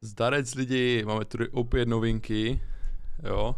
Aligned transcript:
Zdarec 0.00 0.54
lidi, 0.54 1.04
máme 1.06 1.24
tady 1.24 1.48
opět 1.48 1.88
novinky, 1.88 2.62
jo. 3.24 3.54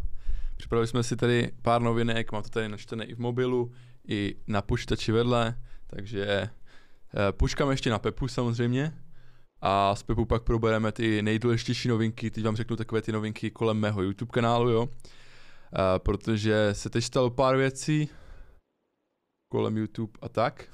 Připravili 0.56 0.87
jsme 0.87 1.03
si 1.03 1.16
tady 1.16 1.53
pár 1.62 1.82
novinek, 1.82 2.32
mám 2.32 2.43
to 2.43 2.48
tady 2.48 2.69
načtené 2.69 3.04
i 3.04 3.14
v 3.14 3.19
mobilu, 3.19 3.72
i 4.09 4.37
na 4.46 4.62
počítači 4.62 5.12
vedle, 5.12 5.61
takže 5.87 6.26
eh, 6.26 7.32
počkáme 7.32 7.72
ještě 7.72 7.90
na 7.90 7.98
Pepu 7.98 8.29
samozřejmě 8.29 8.95
a 9.61 9.95
s 9.95 10.03
Pepu 10.03 10.24
pak 10.24 10.42
probereme 10.42 10.92
ty 10.92 11.22
nejdůležitější 11.22 11.88
novinky, 11.88 12.31
teď 12.31 12.45
vám 12.45 12.57
řeknu 12.57 12.77
takové 12.77 13.03
ty 13.03 13.13
novinky 13.13 13.51
kolem 13.51 13.77
mého 13.77 14.03
YouTube 14.03 14.31
kanálu, 14.31 14.71
jo. 14.71 14.88
Eh, 14.88 15.99
protože 15.99 16.69
se 16.73 16.91
teď 16.91 17.05
stalo 17.05 17.30
pár 17.30 17.57
věcí 17.57 18.09
kolem 19.52 19.77
YouTube 19.77 20.12
a 20.23 20.29
tak. 20.29 20.65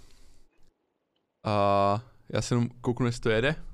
A 1.45 2.05
já 2.29 2.43
se 2.43 2.55
jenom 2.55 2.69
kouknu, 2.81 3.07
jestli 3.07 3.21
to 3.21 3.31
jede. 3.31 3.66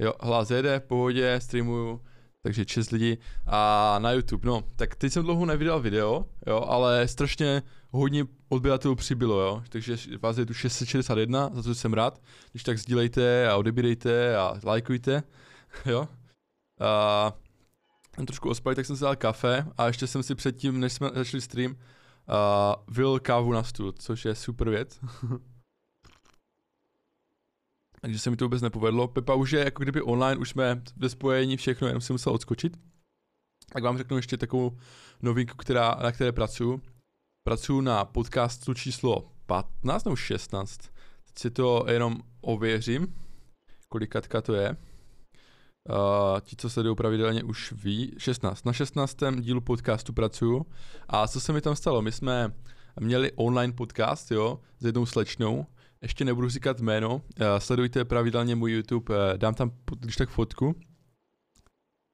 Jo, 0.00 0.14
hlas 0.20 0.50
jede, 0.50 0.80
v 0.80 0.82
pohodě, 0.84 1.40
streamuju, 1.40 2.00
takže 2.42 2.64
čest 2.64 2.90
lidí. 2.90 3.18
A 3.46 3.98
na 3.98 4.12
YouTube, 4.12 4.48
no, 4.48 4.64
tak 4.76 4.94
teď 4.94 5.12
jsem 5.12 5.22
dlouho 5.22 5.46
nevydal 5.46 5.80
video, 5.80 6.26
jo, 6.46 6.64
ale 6.68 7.08
strašně 7.08 7.62
hodně 7.90 8.24
odběratelů 8.48 8.94
přibylo, 8.94 9.40
jo, 9.40 9.62
takže 9.68 9.96
vás 10.22 10.38
je 10.38 10.46
tu 10.46 10.54
661, 10.54 11.50
za 11.54 11.62
to 11.62 11.74
jsem 11.74 11.92
rád. 11.92 12.22
Když 12.50 12.62
tak 12.62 12.78
sdílejte 12.78 13.48
a 13.48 13.56
odebírejte 13.56 14.36
a 14.36 14.54
lajkujte, 14.64 15.22
jo. 15.86 16.08
A 16.80 17.32
jsem 18.14 18.26
trošku 18.26 18.50
ospalý, 18.50 18.76
tak 18.76 18.86
jsem 18.86 18.96
si 18.96 19.02
dal 19.02 19.16
kafe 19.16 19.66
a 19.78 19.86
ještě 19.86 20.06
jsem 20.06 20.22
si 20.22 20.34
předtím, 20.34 20.80
než 20.80 20.92
jsme 20.92 21.10
začali 21.14 21.40
stream, 21.40 21.72
uh, 21.72 22.94
vyl 22.94 23.20
kávu 23.20 23.52
na 23.52 23.62
stůl, 23.62 23.92
což 23.92 24.24
je 24.24 24.34
super 24.34 24.70
věc. 24.70 25.00
takže 28.00 28.18
se 28.18 28.30
mi 28.30 28.36
to 28.36 28.44
vůbec 28.44 28.62
nepovedlo. 28.62 29.08
Pepa 29.08 29.34
už 29.34 29.50
je 29.50 29.64
jako 29.64 29.82
kdyby 29.82 30.02
online, 30.02 30.40
už 30.40 30.48
jsme 30.50 30.82
ve 30.96 31.08
spojení 31.08 31.56
všechno, 31.56 31.86
jenom 31.86 32.00
si 32.00 32.12
musel 32.12 32.32
odskočit. 32.32 32.76
Tak 33.72 33.82
vám 33.82 33.98
řeknu 33.98 34.16
ještě 34.16 34.36
takovou 34.36 34.78
novinku, 35.22 35.56
která, 35.56 35.96
na 36.02 36.12
které 36.12 36.32
pracuju. 36.32 36.82
Pracuju 37.48 37.80
na 37.80 38.04
podcastu 38.04 38.74
číslo 38.74 39.30
15 39.46 40.04
nebo 40.04 40.16
16. 40.16 40.78
Teď 41.24 41.38
si 41.38 41.50
to 41.50 41.84
jenom 41.88 42.20
ověřím, 42.40 43.14
kolikatka 43.88 44.40
to 44.40 44.54
je. 44.54 44.76
Uh, 45.88 46.40
ti, 46.40 46.56
co 46.56 46.70
sledují 46.70 46.96
pravidelně, 46.96 47.42
už 47.42 47.72
ví. 47.72 48.14
16. 48.18 48.66
Na 48.66 48.72
16. 48.72 49.16
dílu 49.40 49.60
podcastu 49.60 50.12
pracuju. 50.12 50.66
A 51.08 51.28
co 51.28 51.40
se 51.40 51.52
mi 51.52 51.60
tam 51.60 51.76
stalo? 51.76 52.02
My 52.02 52.12
jsme 52.12 52.54
měli 53.00 53.32
online 53.32 53.72
podcast, 53.72 54.30
jo, 54.30 54.60
s 54.78 54.84
jednou 54.84 55.06
slečnou, 55.06 55.66
ještě 56.02 56.24
nebudu 56.24 56.48
říkat 56.48 56.80
jméno, 56.80 57.14
uh, 57.14 57.22
sledujte 57.58 58.04
pravidelně 58.04 58.56
můj 58.56 58.72
YouTube, 58.72 59.14
uh, 59.14 59.38
dám 59.38 59.54
tam 59.54 59.70
když 60.00 60.16
tak 60.16 60.28
fotku. 60.28 60.74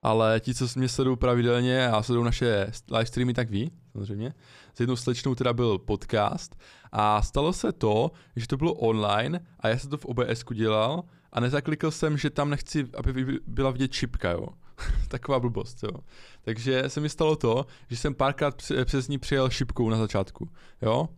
Ale 0.05 0.41
ti, 0.41 0.55
co 0.55 0.67
mě 0.77 0.89
sledují 0.89 1.17
pravidelně 1.17 1.89
a 1.89 2.03
sledují 2.03 2.25
naše 2.25 2.70
live 2.91 3.07
streamy, 3.07 3.34
tak 3.34 3.51
ví, 3.51 3.73
samozřejmě. 3.92 4.34
S 4.75 4.81
jednou 4.81 4.97
slečnou 4.97 5.34
teda 5.34 5.53
byl 5.53 5.79
podcast 5.79 6.57
a 6.92 7.23
stalo 7.23 7.53
se 7.53 7.73
to, 7.73 8.11
že 8.37 8.47
to 8.47 8.57
bylo 8.57 8.75
online 8.75 9.41
a 9.61 9.69
já 9.69 9.79
jsem 9.79 9.91
to 9.91 9.97
v 9.97 10.05
OBS 10.05 10.45
dělal 10.55 11.05
a 11.33 11.41
nezaklikl 11.41 11.91
jsem, 11.91 12.19
že 12.19 12.31
tam 12.31 12.51
nechci, 12.51 12.89
aby 12.97 13.41
byla 13.47 13.70
vidět 13.70 13.89
čipka, 13.89 14.31
jo. 14.31 14.47
Taková 15.09 15.41
blbost, 15.41 15.83
jo. 15.83 16.01
Takže 16.42 16.84
se 16.89 17.01
mi 17.01 17.09
stalo 17.09 17.37
to, 17.37 17.67
že 17.91 17.97
jsem 17.97 18.14
párkrát 18.14 18.62
přes 18.84 19.09
ní 19.09 19.19
přijel 19.19 19.51
šipkou 19.51 19.91
na 19.91 19.97
začátku, 19.97 20.51
jo. 20.83 21.09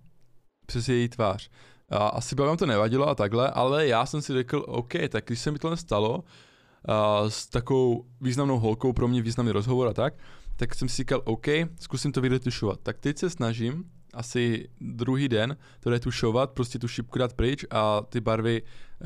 Přes 0.67 0.89
její 0.89 1.09
tvář. 1.09 1.51
A 1.91 2.09
asi 2.09 2.35
by 2.35 2.43
vám 2.43 2.57
to 2.57 2.67
nevadilo 2.67 3.09
a 3.09 3.15
takhle, 3.15 3.51
ale 3.51 3.87
já 3.87 4.07
jsem 4.07 4.23
si 4.23 4.33
řekl, 4.33 4.65
OK, 4.69 4.93
tak 5.09 5.25
když 5.27 5.41
se 5.41 5.51
mi 5.51 5.59
to 5.59 5.71
nestalo, 5.71 6.19
uh, 6.19 7.29
s 7.29 7.47
takovou 7.47 8.05
významnou 8.21 8.59
holkou, 8.59 8.93
pro 8.93 9.09
mě 9.09 9.23
významný 9.23 9.53
rozhovor 9.53 9.89
a 9.89 9.93
tak, 9.93 10.15
tak 10.57 10.75
jsem 10.75 10.89
si 10.89 10.97
říkal, 10.97 11.23
OK, 11.25 11.47
zkusím 11.81 12.13
to 12.13 12.21
vyretušovat. 12.21 12.81
Tak 12.83 12.99
teď 12.99 13.19
se 13.19 13.31
snažím, 13.31 13.85
asi 14.15 14.69
druhý 14.81 15.29
den 15.29 15.57
to 15.81 15.91
retušovat, 15.91 16.51
prostě 16.51 16.79
tu 16.79 16.89
šipku 16.89 17.19
dát 17.19 17.33
pryč 17.33 17.65
a 17.71 18.03
ty 18.09 18.21
barvy, 18.21 18.63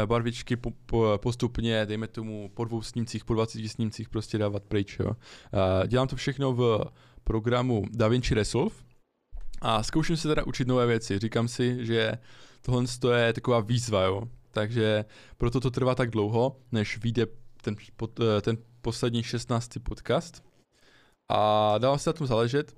barvičky 0.06 0.56
po, 0.56 0.70
po, 0.86 1.18
postupně, 1.22 1.86
dejme 1.86 2.08
tomu 2.08 2.50
po 2.54 2.64
dvou 2.64 2.82
snímcích, 2.82 3.24
po 3.24 3.34
20 3.34 3.68
snímcích 3.68 4.08
prostě 4.08 4.38
dávat 4.38 4.62
pryč, 4.62 4.96
jo. 5.00 5.06
Uh, 5.08 5.86
dělám 5.86 6.08
to 6.08 6.16
všechno 6.16 6.52
v 6.52 6.84
programu 7.24 7.84
DaVinci 7.90 8.34
Resolve 8.34 8.76
a 9.62 9.82
zkouším 9.82 10.16
se 10.16 10.28
teda 10.28 10.46
učit 10.46 10.68
nové 10.68 10.86
věci. 10.86 11.18
Říkám 11.18 11.48
si, 11.48 11.86
že 11.86 12.12
tohle 12.62 12.86
je 13.20 13.32
taková 13.32 13.60
výzva, 13.60 14.02
jo. 14.02 14.22
Takže 14.50 15.04
proto 15.38 15.60
to 15.60 15.70
trvá 15.70 15.94
tak 15.94 16.10
dlouho, 16.10 16.56
než 16.72 16.98
vyjde 16.98 17.26
ten, 17.62 17.76
eh, 18.20 18.40
ten 18.40 18.56
poslední 18.80 19.22
16. 19.22 19.80
podcast. 19.80 20.44
A 21.28 21.78
dávám 21.78 21.98
se 21.98 22.10
na 22.10 22.14
tom 22.14 22.26
záležet. 22.26 22.76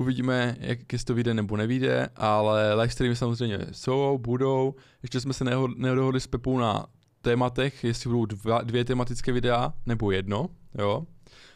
Uvidíme, 0.00 0.56
jak 0.60 0.92
jestli 0.92 1.04
to 1.04 1.14
vyjde 1.14 1.34
nebo 1.34 1.56
nevyjde, 1.56 2.08
ale 2.16 2.74
live 2.74 2.90
streamy 2.90 3.16
samozřejmě 3.16 3.58
jsou, 3.72 4.18
budou. 4.18 4.74
Ještě 5.02 5.20
jsme 5.20 5.32
se 5.32 5.44
nedohodli 5.76 6.20
s 6.20 6.26
Pepou 6.26 6.58
na 6.58 6.86
tématech, 7.20 7.84
jestli 7.84 8.10
budou 8.10 8.26
dva, 8.26 8.62
dvě 8.62 8.84
tematické 8.84 9.32
videa 9.32 9.72
nebo 9.86 10.10
jedno, 10.10 10.48
jo. 10.78 11.06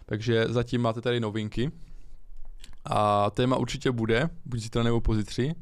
Takže 0.07 0.47
zatím 0.49 0.81
máte 0.81 1.01
tady 1.01 1.21
novinky. 1.21 1.73
A 2.85 3.31
téma 3.31 3.57
určitě 3.57 3.91
bude, 3.91 4.31
buď 4.45 4.61
zítra 4.61 4.83
nebo 4.83 5.01
pozítří. 5.01 5.55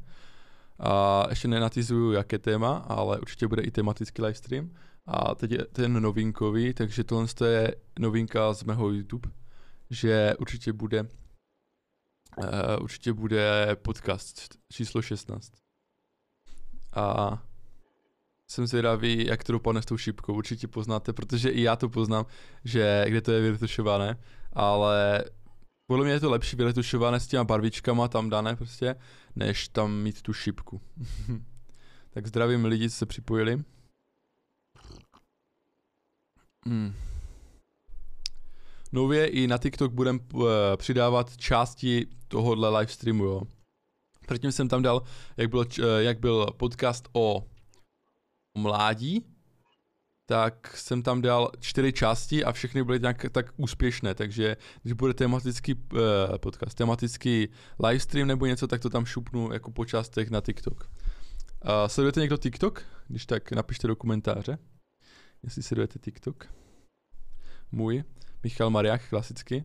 A 0.81 1.27
ještě 1.29 1.49
nenatizuju, 1.49 2.13
jaké 2.13 2.39
téma, 2.39 2.77
ale 2.77 3.21
určitě 3.21 3.49
bude 3.49 3.63
i 3.63 3.71
tematický 3.71 4.23
livestream. 4.23 4.71
A 5.07 5.35
teď 5.35 5.51
je 5.51 5.65
ten 5.65 6.03
novinkový, 6.03 6.75
takže 6.75 7.05
tohle 7.05 7.27
je 7.47 7.75
novinka 7.99 8.53
z 8.53 8.65
mého 8.65 8.91
YouTube, 8.91 9.31
že 9.91 10.35
určitě 10.39 10.73
bude 10.73 11.03
uh, 11.03 12.83
určitě 12.83 13.13
bude 13.13 13.77
podcast 13.83 14.59
číslo 14.73 15.03
16. 15.03 15.53
A 16.93 17.39
jsem 18.51 18.67
zvědavý, 18.67 19.27
jak 19.27 19.45
to 19.45 19.53
dopadne 19.53 19.83
s 19.83 19.87
tou 19.87 19.97
šipkou. 19.97 20.35
Určitě 20.35 20.69
poznáte, 20.69 21.13
protože 21.13 21.51
i 21.51 21.63
já 21.63 21.77
to 21.77 21.89
poznám, 21.89 22.27
že 22.65 23.05
kde 23.09 23.21
to 23.21 23.33
je 23.33 23.41
vyretušované, 23.41 24.19
ale 24.53 25.25
podle 25.91 26.05
mě 26.05 26.13
je 26.13 26.21
to 26.21 26.31
lepší 26.31 26.57
vyretušované 26.57 27.21
s 27.21 27.27
těma 27.27 27.45
barvičkama 27.45 28.09
tam 28.09 28.31
dané 28.31 28.57
prostě, 28.57 28.95
než 29.37 29.69
tam 29.69 30.03
mít 30.03 30.23
tu 30.23 30.33
šipku. 30.33 30.81
tak 32.11 32.27
zdravím 32.27 32.65
lidi, 32.65 32.91
co 32.91 32.97
se 32.97 33.07
připojili. 33.07 33.65
Hmm. 36.67 36.95
Nově 38.93 39.27
i 39.27 39.47
na 39.47 39.59
TikTok 39.59 39.93
budem 39.93 40.21
uh, 40.33 40.43
přidávat 40.77 41.37
části 41.37 42.07
tohohle 42.29 42.79
livestreamu, 42.79 43.25
jo. 43.25 43.43
Předtím 44.27 44.53
jsem 44.53 44.69
tam 44.69 44.83
dal, 44.83 45.03
jak 45.37 45.51
byl, 45.51 45.59
uh, 45.59 45.67
jak 45.99 46.21
byl 46.21 46.47
podcast 46.57 47.09
o 47.13 47.47
mládí, 48.59 49.27
tak 50.31 50.77
jsem 50.77 51.03
tam 51.03 51.23
dal 51.23 51.51
čtyři 51.61 51.93
části 51.93 52.45
a 52.45 52.53
všechny 52.53 52.85
byly 52.85 53.01
nějak 53.01 53.27
tak 53.33 53.47
úspěšné, 53.57 54.15
takže 54.15 54.57
když 54.83 54.93
bude 54.93 55.15
tematický 55.15 55.75
uh, 55.75 55.99
podcast, 56.37 56.77
tematický 56.77 57.49
livestream 57.85 58.29
nebo 58.29 58.47
něco, 58.47 58.67
tak 58.67 58.81
to 58.81 58.91
tam 58.91 59.05
šupnu 59.05 59.53
jako 59.53 59.71
po 59.71 59.85
částech 59.85 60.31
na 60.31 60.41
TikTok. 60.41 60.91
Uh, 61.65 61.71
sledujete 61.87 62.21
někdo 62.21 62.37
TikTok? 62.37 62.83
Když 63.09 63.27
tak 63.27 63.53
napište 63.53 63.89
do 63.89 63.97
komentáře, 63.97 64.59
jestli 65.43 65.63
sledujete 65.63 65.99
TikTok. 65.99 66.47
Můj, 67.73 68.05
Michal 68.43 68.71
Mariach, 68.71 69.09
klasicky. 69.09 69.65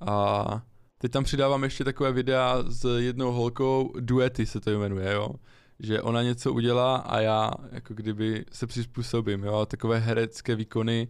A 0.00 0.62
teď 0.98 1.12
tam 1.12 1.24
přidávám 1.24 1.64
ještě 1.64 1.84
takové 1.84 2.12
videa 2.12 2.62
s 2.68 2.98
jednou 2.98 3.32
holkou, 3.32 3.92
duety 4.00 4.46
se 4.46 4.60
to 4.60 4.70
jmenuje, 4.70 5.12
jo 5.12 5.34
že 5.82 6.02
ona 6.02 6.22
něco 6.22 6.52
udělá 6.52 6.96
a 6.96 7.20
já 7.20 7.50
jako 7.72 7.94
kdyby 7.94 8.44
se 8.52 8.66
přizpůsobím, 8.66 9.44
jo, 9.44 9.66
takové 9.66 9.98
herecké 9.98 10.56
výkony, 10.56 11.08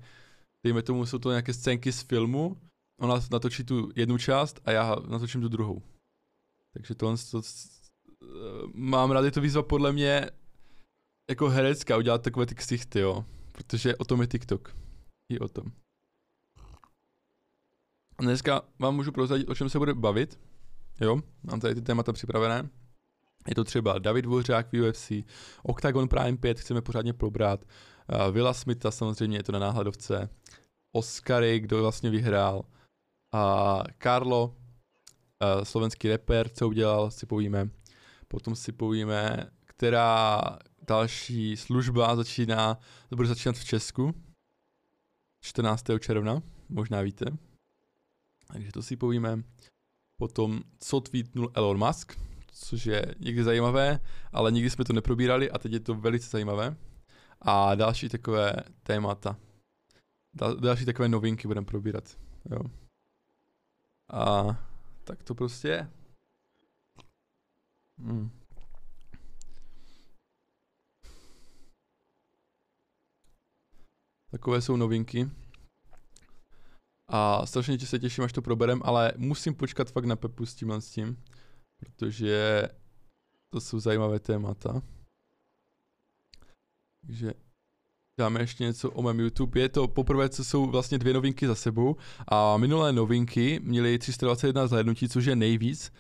dejme 0.67 0.83
tomu, 0.83 1.07
jsou 1.07 1.19
to 1.19 1.31
nějaké 1.31 1.53
scénky 1.53 1.93
z 1.93 2.03
filmu, 2.03 2.57
ona 3.01 3.15
natočí 3.31 3.65
tu 3.65 3.91
jednu 3.97 4.19
část 4.19 4.61
a 4.65 4.71
já 4.71 4.97
natočím 5.09 5.41
tu 5.41 5.49
druhou. 5.49 5.83
Takže 6.75 6.95
tohle 6.95 7.17
to, 7.31 7.43
mám 8.75 9.11
rád, 9.11 9.25
je 9.25 9.31
to 9.31 9.41
výzva 9.41 9.63
podle 9.63 9.93
mě 9.93 10.31
jako 11.31 11.49
herecká, 11.49 11.97
udělat 11.97 12.23
takové 12.23 12.47
ty 12.47 12.55
ksichty, 12.55 13.01
jo, 13.01 13.25
protože 13.53 13.97
o 13.97 14.05
tom 14.05 14.21
je 14.21 14.27
TikTok. 14.27 14.77
I 15.33 15.39
o 15.39 15.49
tom. 15.49 15.65
Dneska 18.21 18.63
vám 18.79 18.95
můžu 18.95 19.13
prozradit, 19.13 19.49
o 19.49 19.55
čem 19.55 19.69
se 19.69 19.79
bude 19.79 19.95
bavit. 19.95 20.41
Jo, 21.01 21.21
mám 21.43 21.61
tady 21.61 21.75
ty 21.75 21.83
témata 21.83 22.13
připravené. 22.13 22.71
Je 23.51 23.55
to 23.55 23.65
třeba 23.65 23.99
David 23.99 24.25
Dvořák 24.25 24.73
v 24.73 24.89
UFC, 24.89 25.13
Octagon 25.63 26.09
Prime 26.09 26.37
5 26.37 26.61
chceme 26.61 26.83
pořádně 26.83 27.13
probrat, 27.13 27.65
uh, 27.65 28.35
Villa 28.35 28.55
Smitha 28.55 28.91
samozřejmě 28.91 29.39
je 29.39 29.43
to 29.43 29.53
na 29.53 29.59
náhledovce, 29.59 30.29
Oscary, 30.93 31.61
kdo 31.61 31.83
vlastně 31.83 32.11
vyhrál, 32.11 32.63
a 33.33 33.83
Carlo, 34.03 34.47
uh, 34.47 35.65
slovenský 35.65 36.09
rapper, 36.09 36.49
co 36.49 36.69
udělal, 36.69 37.11
si 37.11 37.27
povíme. 37.27 37.71
Potom 38.29 38.57
si 38.57 38.73
povíme, 38.73 39.51
která 39.65 40.41
další 40.89 41.57
služba 41.57 42.17
začíná, 42.17 42.79
to 43.09 43.17
bude 43.17 43.29
začínat 43.29 43.57
v 43.57 43.65
Česku. 43.65 44.15
14. 45.45 45.85
června, 46.01 46.43
možná 46.69 47.01
víte. 47.01 47.25
Takže 48.47 48.73
to 48.73 48.83
si 48.83 48.97
povíme. 48.97 49.43
Potom, 50.17 50.61
co 50.79 51.01
tweetnul 51.01 51.53
Elon 51.55 51.87
Musk, 51.87 52.30
což 52.53 52.87
je 52.87 53.15
někdy 53.19 53.45
zajímavé, 53.45 54.01
ale 54.33 54.53
nikdy 54.53 54.71
jsme 54.71 54.85
to 54.85 54.93
neprobírali 54.93 55.51
a 55.51 55.59
teď 55.59 55.73
je 55.73 55.81
to 55.81 55.95
velice 55.95 56.31
zajímavé. 56.31 56.77
A 57.41 57.75
další 57.75 58.09
takové 58.09 58.53
témata. 58.83 59.37
Dal, 60.35 60.57
další 60.57 60.85
takové 60.85 61.09
novinky 61.09 61.49
budeme 61.49 61.67
probírat. 61.67 62.19
Jo. 62.51 62.61
A 64.13 64.45
tak 65.05 65.23
to 65.23 65.35
prostě 65.35 65.69
je. 65.69 65.91
Hmm. 67.99 68.31
Takové 74.31 74.63
jsou 74.63 74.77
novinky. 74.77 75.31
A 77.09 77.47
strašně 77.47 77.79
se 77.79 77.99
těším, 77.99 78.25
až 78.25 78.33
to 78.33 78.43
proberem, 78.43 78.81
ale 78.85 79.13
musím 79.17 79.55
počkat 79.55 79.91
fakt 79.91 80.05
na 80.05 80.17
Pepu 80.17 80.47
s 80.47 80.55
tímhle 80.55 80.81
s 80.81 80.91
tím, 80.91 81.23
protože 81.81 82.63
to 83.53 83.61
jsou 83.61 83.81
zajímavé 83.81 84.21
témata. 84.21 84.83
Takže 87.07 87.33
dáme 88.21 88.41
ještě 88.41 88.65
něco 88.65 88.91
o 88.91 89.03
mém 89.03 89.21
YouTube. 89.21 89.61
Je 89.61 89.69
to 89.69 89.89
poprvé, 89.89 90.29
co 90.29 90.45
jsou 90.45 90.67
vlastně 90.67 90.99
dvě 90.99 91.15
novinky 91.15 91.47
za 91.47 91.55
sebou 91.55 91.97
a 92.29 92.57
minulé 92.57 92.93
novinky 92.93 93.61
měly 93.63 93.99
321 93.99 94.67
zhlédnutí, 94.67 95.09
což 95.09 95.25
je 95.25 95.37
nejvíc, 95.37 95.93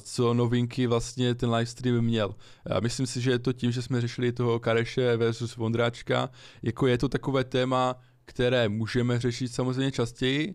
co 0.00 0.34
novinky 0.34 0.86
vlastně 0.86 1.34
ten 1.34 1.50
livestream 1.50 2.04
měl. 2.04 2.34
Myslím 2.80 3.06
si, 3.06 3.20
že 3.20 3.30
je 3.30 3.38
to 3.38 3.52
tím, 3.52 3.72
že 3.72 3.82
jsme 3.82 4.00
řešili 4.00 4.32
toho 4.32 4.60
Kareše 4.60 5.16
versus 5.16 5.56
Vondráčka, 5.56 6.30
jako 6.62 6.86
je 6.86 6.98
to 6.98 7.08
takové 7.08 7.44
téma, 7.44 7.96
které 8.24 8.68
můžeme 8.68 9.18
řešit 9.18 9.48
samozřejmě 9.48 9.92
častěji, 9.92 10.54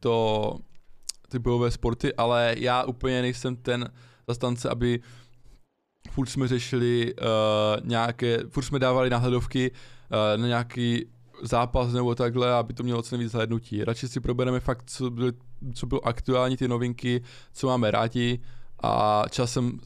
to 0.00 0.58
ty 1.30 1.38
bojové 1.38 1.70
sporty, 1.70 2.14
ale 2.14 2.54
já 2.58 2.84
úplně 2.84 3.22
nejsem 3.22 3.56
ten 3.56 3.88
zastance, 4.28 4.68
aby 4.68 5.00
furt 6.10 6.26
jsme 6.26 6.48
řešili 6.48 7.14
uh, 7.14 7.86
nějaké, 7.86 8.38
furt 8.48 8.62
jsme 8.62 8.78
dávali 8.78 9.10
náhledovky 9.10 9.70
uh, 9.70 10.40
na 10.40 10.46
nějaký 10.46 11.06
zápas 11.42 11.92
nebo 11.92 12.14
takhle, 12.14 12.52
aby 12.52 12.74
to 12.74 12.82
mělo 12.82 13.02
co 13.02 13.16
nejvíc 13.16 13.32
hlednutí. 13.32 13.84
Radši 13.84 14.08
si 14.08 14.20
probereme 14.20 14.60
fakt, 14.60 14.90
co, 14.90 15.10
byly, 15.10 15.32
co 15.74 15.86
bylo 15.86 16.06
aktuální 16.06 16.56
ty 16.56 16.68
novinky, 16.68 17.22
co 17.52 17.66
máme 17.66 17.90
rádi 17.90 18.40
a 18.82 19.24
časem, 19.30 19.78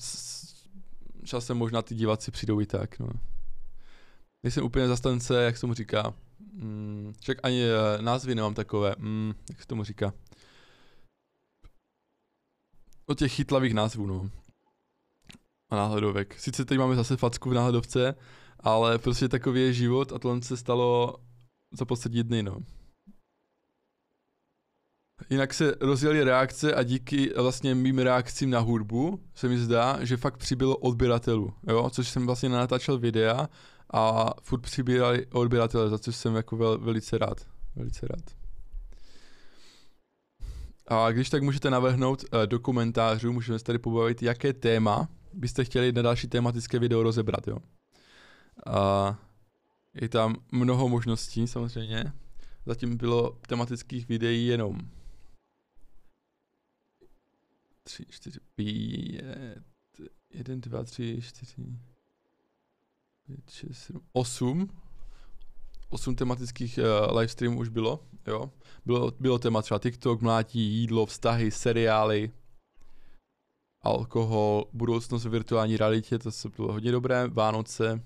časem 1.25 1.57
možná 1.57 1.83
ty 1.83 1.95
diváci 1.95 2.31
přijdou 2.31 2.61
i 2.61 2.67
tak. 2.67 2.99
No. 2.99 3.09
Nejsem 4.43 4.65
úplně 4.65 4.89
zastance, 4.89 5.43
jak 5.43 5.57
se 5.57 5.61
tomu 5.61 5.75
říká. 5.75 6.15
Mm, 6.53 7.13
však 7.21 7.39
ani 7.43 7.63
uh, 7.65 8.03
názvy 8.03 8.35
nemám 8.35 8.55
takové, 8.55 8.95
mm, 8.99 9.33
jak 9.49 9.61
se 9.61 9.67
tomu 9.67 9.85
říká. 9.85 10.13
O 13.07 13.15
těch 13.15 13.33
chytlavých 13.33 13.75
názvů, 13.75 14.07
no 14.07 14.31
a 15.71 15.77
náhledovek. 15.77 16.41
Sice 16.41 16.65
teď 16.65 16.79
máme 16.79 16.97
zase 16.97 17.17
facku 17.17 17.51
v 17.51 17.55
náhledovce, 17.55 18.15
ale 18.61 18.99
prostě 18.99 19.29
takový 19.29 19.61
je 19.61 19.73
život 19.73 20.13
a 20.13 20.19
tohle 20.19 20.43
se 20.43 20.57
stalo 20.57 21.17
za 21.79 21.85
poslední 21.85 22.23
dny, 22.23 22.43
no. 22.43 22.59
Jinak 25.31 25.55
se 25.55 25.77
rozjeli 25.81 26.25
reakce 26.25 26.75
a 26.75 26.83
díky 26.83 27.33
vlastně 27.35 27.75
mým 27.75 27.99
reakcím 27.99 28.51
na 28.51 28.59
hudbu 28.59 29.21
se 29.35 29.49
mi 29.49 29.59
zdá, 29.59 30.05
že 30.05 30.17
fakt 30.17 30.37
přibylo 30.37 30.77
odběratelů, 30.77 31.55
jo, 31.69 31.91
což 31.91 32.09
jsem 32.09 32.27
vlastně 32.27 32.49
natáčel 32.49 32.99
videa 32.99 33.49
a 33.93 34.31
furt 34.43 34.61
přibírali 34.61 35.27
odběratele, 35.27 35.89
za 35.89 35.99
což 35.99 36.17
jsem 36.17 36.35
jako 36.35 36.57
vel, 36.57 36.79
velice 36.79 37.19
rád, 37.19 37.47
velice 37.77 38.07
rád. 38.07 38.44
A 40.87 41.11
když 41.11 41.31
tak 41.31 41.43
můžete 41.43 41.71
navrhnout 41.71 42.25
uh, 42.25 42.47
do 42.47 42.61
komentářů, 42.61 43.33
můžeme 43.33 43.59
se 43.59 43.65
tady 43.65 43.79
pobavit, 43.79 44.23
jaké 44.23 44.53
téma 44.53 45.09
byste 45.33 45.65
chtěli 45.65 45.93
na 45.93 46.03
další 46.03 46.29
tematické 46.29 46.79
video 46.79 47.03
rozebrat, 47.03 47.49
jo. 47.49 47.59
A 48.67 49.19
je 49.95 50.09
tam 50.09 50.37
mnoho 50.53 50.89
možností 50.89 51.47
samozřejmě. 51.47 52.13
Zatím 52.67 52.97
bylo 52.97 53.39
tematických 53.49 54.09
videí 54.09 54.47
jenom 54.47 54.79
3, 57.83 58.07
4, 58.11 58.41
5, 58.55 59.25
1, 60.31 60.55
2, 60.57 60.85
3, 60.85 61.19
4, 61.23 61.55
5, 63.27 63.51
6, 63.51 63.79
7, 63.79 64.01
8. 64.13 64.69
8 65.89 66.17
tematických 66.17 66.79
uh, 66.79 67.17
livestreamů 67.19 67.59
už 67.59 67.69
bylo, 67.69 68.07
jo. 68.27 68.51
Bylo, 68.87 69.13
bylo 69.21 69.39
téma 69.39 69.63
třeba 69.63 69.79
TikTok, 69.79 70.21
mlátí, 70.21 70.61
jídlo, 70.61 71.07
vztahy, 71.07 71.51
seriály, 71.51 72.33
alkohol, 73.85 74.65
budoucnost 74.73 75.25
v 75.25 75.31
virtuální 75.31 75.77
realitě, 75.77 76.19
to 76.19 76.33
se 76.33 76.49
bylo 76.49 76.73
hodně 76.73 76.93
dobré, 76.93 77.29
Vánoce, 77.29 78.03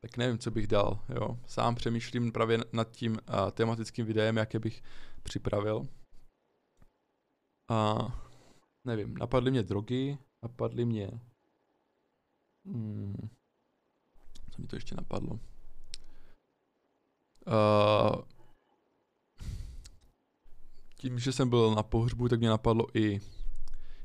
tak 0.00 0.16
nevím, 0.16 0.38
co 0.38 0.50
bych 0.50 0.66
dal, 0.66 1.04
jo. 1.08 1.38
Sám 1.46 1.74
přemýšlím 1.74 2.32
právě 2.32 2.58
nad 2.72 2.90
tím 2.90 3.12
uh, 3.12 3.50
tematickým 3.50 4.06
videem, 4.06 4.36
jaké 4.36 4.58
bych 4.58 4.82
připravil. 5.22 5.86
A 7.70 7.98
nevím, 8.86 9.14
napadly 9.14 9.50
mě 9.50 9.62
drogy, 9.62 10.18
napadly 10.42 10.84
mě... 10.84 11.20
Hmm, 12.66 13.28
co 14.50 14.62
mi 14.62 14.68
to 14.68 14.76
ještě 14.76 14.94
napadlo? 14.94 15.40
Uh, 17.46 18.22
tím, 21.02 21.18
že 21.18 21.32
jsem 21.32 21.50
byl 21.50 21.74
na 21.74 21.82
pohřbu, 21.82 22.28
tak 22.28 22.38
mě 22.38 22.48
napadlo 22.48 22.86
i 22.96 23.20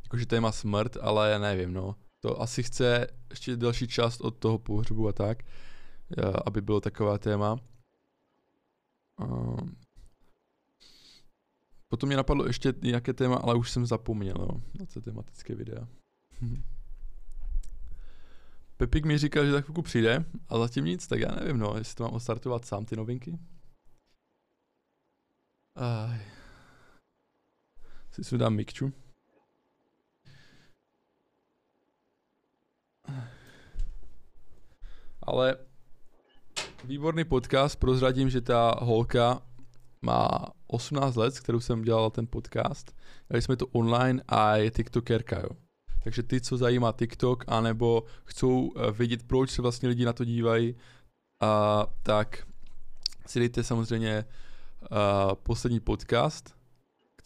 jakože 0.03 0.25
téma 0.25 0.51
smrt, 0.51 0.97
ale 1.01 1.31
já 1.31 1.39
nevím, 1.39 1.73
no. 1.73 1.95
To 2.19 2.41
asi 2.41 2.63
chce 2.63 3.07
ještě 3.29 3.57
další 3.57 3.87
část 3.87 4.21
od 4.21 4.37
toho 4.37 4.57
pohřbu 4.57 5.07
a 5.07 5.13
tak, 5.13 5.43
aby 6.45 6.61
bylo 6.61 6.81
taková 6.81 7.17
téma. 7.17 7.57
Potom 11.87 12.07
mě 12.07 12.17
napadlo 12.17 12.47
ještě 12.47 12.73
nějaké 12.81 13.13
téma, 13.13 13.35
ale 13.35 13.55
už 13.55 13.71
jsem 13.71 13.85
zapomněl, 13.85 14.35
no, 14.39 14.61
na 14.79 14.85
to 14.85 15.01
tematické 15.01 15.55
videa. 15.55 15.87
Pepik 18.77 19.05
mi 19.05 19.17
říkal, 19.17 19.45
že 19.45 19.51
za 19.51 19.61
chvilku 19.61 19.81
přijde, 19.81 20.25
a 20.49 20.57
zatím 20.57 20.85
nic, 20.85 21.07
tak 21.07 21.19
já 21.19 21.31
nevím, 21.31 21.57
no, 21.57 21.73
jestli 21.77 21.95
to 21.95 22.03
mám 22.03 22.13
ostartovat 22.13 22.65
sám 22.65 22.85
ty 22.85 22.95
novinky. 22.95 23.39
Aj. 25.75 26.36
Si 28.21 28.37
dám 28.37 28.53
mikču. 28.53 28.93
Ale 35.21 35.57
výborný 36.83 37.23
podcast, 37.23 37.79
prozradím, 37.79 38.29
že 38.29 38.41
ta 38.41 38.75
holka 38.81 39.41
má 40.01 40.45
18 40.67 41.15
let, 41.15 41.35
s 41.35 41.39
kterou 41.39 41.59
jsem 41.59 41.81
dělal 41.81 42.09
ten 42.09 42.27
podcast. 42.27 42.95
Dali 43.29 43.41
jsme 43.41 43.55
to 43.55 43.67
online 43.67 44.23
a 44.27 44.55
je 44.55 44.71
tiktokerka, 44.71 45.39
jo. 45.39 45.49
Takže 46.03 46.23
ty, 46.23 46.41
co 46.41 46.57
zajímá 46.57 46.91
TikTok, 46.91 47.43
anebo 47.47 48.03
chcou 48.23 48.71
eh, 48.75 48.91
vědět, 48.91 49.23
proč 49.27 49.49
se 49.51 49.61
vlastně 49.61 49.89
lidi 49.89 50.05
na 50.05 50.13
to 50.13 50.25
dívají, 50.25 50.75
a, 51.41 51.85
tak 52.03 52.47
si 53.25 53.39
dejte 53.39 53.63
samozřejmě 53.63 54.25
a, 54.91 55.35
poslední 55.35 55.79
podcast, 55.79 56.56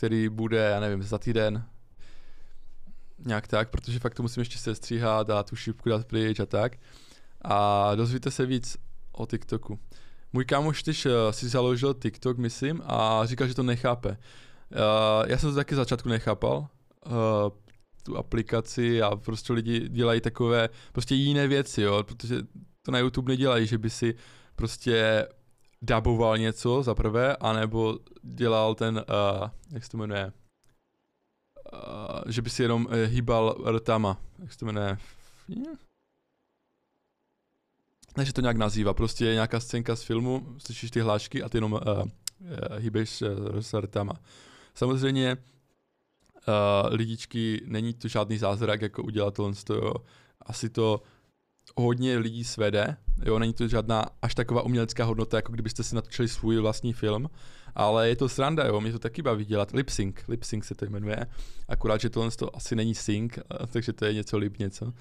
který 0.02 0.30
bude, 0.30 0.58
já 0.58 0.80
nevím, 0.80 1.04
za 1.04 1.18
týden, 1.18 1.66
nějak 3.26 3.48
tak, 3.48 3.70
protože 3.70 4.00
fakt 4.00 4.14
to 4.14 4.24
musím 4.24 4.42
ještě 4.42 4.58
sestříhat 4.58 5.30
a 5.30 5.44
tu 5.44 5.56
šipku 5.56 5.90
dát 5.90 6.06
pryč 6.06 6.40
a 6.40 6.46
tak. 6.46 6.78
A 7.42 7.96
dozvíte 7.96 8.32
se 8.32 8.46
víc 8.46 8.78
o 9.12 9.26
TikToku. 9.26 9.80
Můj 10.34 10.46
kámoš 10.46 10.84
tyž 10.84 11.06
uh, 11.06 11.12
si 11.32 11.50
založil 11.50 11.94
TikTok, 11.94 12.38
myslím, 12.38 12.82
a 12.86 13.26
říkal, 13.26 13.48
že 13.48 13.54
to 13.56 13.64
nechápe. 13.64 14.10
Uh, 14.10 14.18
já 15.28 15.38
jsem 15.38 15.50
to 15.50 15.56
taky 15.56 15.76
začátku 15.76 16.10
nechápal, 16.10 16.58
uh, 16.58 17.14
tu 18.04 18.18
aplikaci 18.18 19.02
a 19.02 19.16
prostě 19.16 19.54
lidi 19.54 19.90
dělají 19.90 20.22
takové 20.22 20.70
prostě 20.92 21.16
jiné 21.16 21.48
věci, 21.48 21.82
jo, 21.82 22.04
protože 22.04 22.36
to 22.82 22.92
na 22.92 23.00
YouTube 23.00 23.32
nedělají, 23.32 23.68
že 23.68 23.78
by 23.78 23.90
si 23.90 24.16
prostě 24.56 25.28
daboval 25.82 26.38
něco 26.38 26.84
za 26.84 26.96
prvé, 26.96 27.36
anebo 27.36 28.00
dělal 28.24 28.76
ten, 28.76 28.96
uh, 28.96 29.50
jak 29.72 29.84
se 29.84 29.90
to 29.90 29.98
jmenuje, 29.98 30.34
uh, 31.74 32.32
že 32.32 32.42
by 32.42 32.50
si 32.50 32.62
jenom 32.62 32.86
uh, 32.86 32.94
hýbal 32.94 33.56
rtama, 33.78 34.18
jak 34.40 34.54
se 34.54 34.60
to 34.60 34.66
jmenuje, 34.66 34.98
ne, 38.18 38.26
že 38.26 38.34
to 38.34 38.42
nějak 38.42 38.58
nazývá, 38.58 38.94
prostě 38.94 39.26
je 39.26 39.34
nějaká 39.34 39.60
scénka 39.60 39.96
z 39.96 40.04
filmu, 40.04 40.56
slyšíš 40.58 40.92
ty 40.92 41.00
hlášky 41.00 41.44
a 41.44 41.50
ty 41.50 41.58
jenom 41.58 41.74
uh, 41.74 41.80
uh, 41.82 42.06
hýbeš 42.78 43.22
uh, 43.22 43.60
s 43.60 43.80
rtama. 43.80 44.14
Samozřejmě 44.74 45.38
uh, 46.48 46.94
lidičky, 46.94 47.62
není 47.66 47.94
to 47.94 48.08
žádný 48.08 48.38
zázrak, 48.38 48.82
jako 48.82 49.04
udělat 49.04 49.40
jo. 49.70 49.94
asi 50.42 50.70
to 50.70 51.02
hodně 51.78 52.18
lidí 52.18 52.44
svede, 52.44 52.98
jo, 53.26 53.40
není 53.40 53.54
to 53.54 53.68
žádná 53.68 54.06
až 54.22 54.36
taková 54.36 54.62
umělecká 54.62 55.06
hodnota, 55.06 55.38
jako 55.38 55.52
kdybyste 55.52 55.84
si 55.84 55.96
natočili 55.96 56.28
svůj 56.28 56.58
vlastní 56.58 56.94
film, 56.94 57.30
ale 57.76 58.10
je 58.10 58.16
to 58.16 58.30
sranda, 58.30 58.66
jo, 58.66 58.82
mě 58.82 58.92
to 58.92 59.00
taky 59.00 59.22
baví 59.22 59.46
dělat, 59.46 59.72
lip 59.72 59.90
sync, 59.90 60.16
lip 60.28 60.44
sync 60.44 60.66
se 60.66 60.76
to 60.76 60.86
jmenuje, 60.86 61.26
akorát, 61.68 62.02
že 62.02 62.10
tohle 62.10 62.32
to 62.32 62.56
asi 62.56 62.76
není 62.76 62.96
sync, 62.96 63.34
takže 63.74 63.94
to 63.94 64.06
je 64.06 64.14
něco 64.14 64.38
lip 64.38 64.58
něco. 64.58 64.94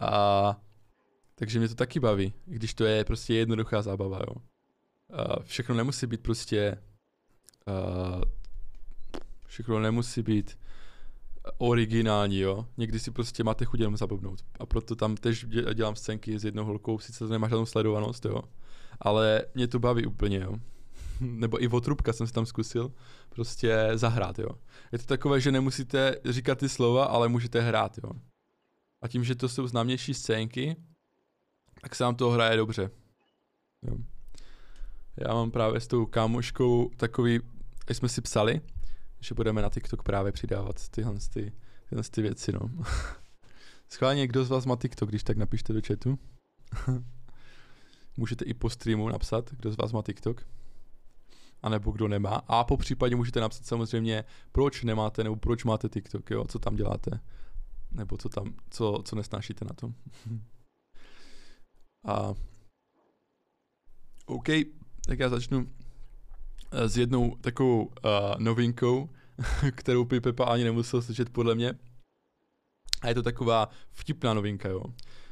A 0.00 0.60
takže 1.34 1.58
mě 1.58 1.68
to 1.68 1.74
taky 1.74 2.00
baví, 2.00 2.32
když 2.44 2.74
to 2.74 2.84
je 2.84 3.04
prostě 3.04 3.34
jednoduchá 3.34 3.82
zábava, 3.82 4.18
jo. 4.18 4.34
Uh, 5.10 5.42
všechno 5.44 5.74
nemusí 5.74 6.06
být 6.06 6.20
prostě 6.20 6.78
uh, 7.68 8.22
všechno 9.46 9.80
nemusí 9.80 10.22
být 10.22 10.58
originální, 11.58 12.38
jo. 12.38 12.66
Někdy 12.76 13.00
si 13.00 13.10
prostě 13.10 13.44
máte 13.44 13.64
chuť 13.64 13.80
jenom 13.80 13.96
zabobnout. 13.96 14.44
A 14.58 14.66
proto 14.66 14.96
tam 14.96 15.16
tež 15.16 15.46
dělám 15.74 15.96
scénky 15.96 16.38
s 16.38 16.44
jednou 16.44 16.64
holkou, 16.64 16.98
sice 16.98 17.18
to 17.18 17.32
nemá 17.32 17.48
žádnou 17.48 17.66
sledovanost, 17.66 18.24
jo. 18.24 18.42
Ale 19.00 19.42
mě 19.54 19.68
to 19.68 19.78
baví 19.78 20.06
úplně, 20.06 20.38
jo. 20.38 20.54
Nebo 21.20 21.62
i 21.62 21.68
otrubka 21.68 22.12
jsem 22.12 22.26
si 22.26 22.32
tam 22.32 22.46
zkusil 22.46 22.92
prostě 23.28 23.88
zahrát, 23.94 24.38
jo. 24.38 24.48
Je 24.92 24.98
to 24.98 25.04
takové, 25.04 25.40
že 25.40 25.52
nemusíte 25.52 26.14
říkat 26.24 26.58
ty 26.58 26.68
slova, 26.68 27.04
ale 27.04 27.28
můžete 27.28 27.60
hrát, 27.60 27.98
jo. 28.04 28.10
A 29.02 29.08
tím, 29.08 29.24
že 29.24 29.34
to 29.34 29.48
jsou 29.48 29.66
známější 29.66 30.14
scénky, 30.14 30.76
tak 31.82 31.94
se 31.94 32.04
nám 32.04 32.14
to 32.14 32.30
hraje 32.30 32.56
dobře. 32.56 32.90
Jo. 33.82 33.96
Já 35.16 35.34
mám 35.34 35.50
právě 35.50 35.80
s 35.80 35.86
tou 35.86 36.06
kámoškou 36.06 36.90
takový, 36.96 37.40
jsme 37.92 38.08
si 38.08 38.20
psali, 38.20 38.60
že 39.20 39.34
budeme 39.34 39.62
na 39.62 39.70
TikTok 39.70 40.02
právě 40.02 40.32
přidávat 40.32 40.88
tyhle, 40.88 41.14
ty, 41.32 41.52
tyhle 41.88 42.04
ty 42.10 42.22
věci, 42.22 42.52
no. 42.52 42.60
Schválně, 43.88 44.26
kdo 44.26 44.44
z 44.44 44.48
vás 44.48 44.66
má 44.66 44.76
TikTok, 44.76 45.08
když 45.08 45.24
tak 45.24 45.36
napište 45.36 45.72
do 45.72 45.80
chatu. 45.86 46.18
Můžete 48.16 48.44
i 48.44 48.54
po 48.54 48.70
streamu 48.70 49.08
napsat, 49.08 49.50
kdo 49.50 49.72
z 49.72 49.76
vás 49.76 49.92
má 49.92 50.02
TikTok. 50.02 50.46
A 51.62 51.68
nebo 51.68 51.90
kdo 51.90 52.08
nemá. 52.08 52.34
A 52.46 52.64
po 52.64 52.76
případě 52.76 53.16
můžete 53.16 53.40
napsat 53.40 53.66
samozřejmě, 53.66 54.24
proč 54.52 54.82
nemáte, 54.82 55.24
nebo 55.24 55.36
proč 55.36 55.64
máte 55.64 55.88
TikTok, 55.88 56.30
jo, 56.30 56.44
co 56.44 56.58
tam 56.58 56.76
děláte. 56.76 57.20
Nebo 57.90 58.16
co 58.16 58.28
tam, 58.28 58.54
co, 58.70 59.02
co 59.04 59.16
nesnášíte 59.16 59.64
na 59.64 59.74
tom. 59.74 59.94
A 62.04 62.34
OK, 64.26 64.46
tak 65.06 65.18
já 65.18 65.28
začnu 65.28 65.66
s 66.72 66.98
jednou 66.98 67.36
takovou 67.36 67.82
uh, 67.84 67.90
novinkou, 68.38 69.10
kterou 69.72 70.04
by 70.04 70.20
Pepa 70.20 70.44
ani 70.44 70.64
nemusel 70.64 71.02
slyšet 71.02 71.30
podle 71.30 71.54
mě. 71.54 71.74
A 73.02 73.08
je 73.08 73.14
to 73.14 73.22
taková 73.22 73.68
vtipná 73.92 74.34
novinka, 74.34 74.68
jo. 74.68 74.82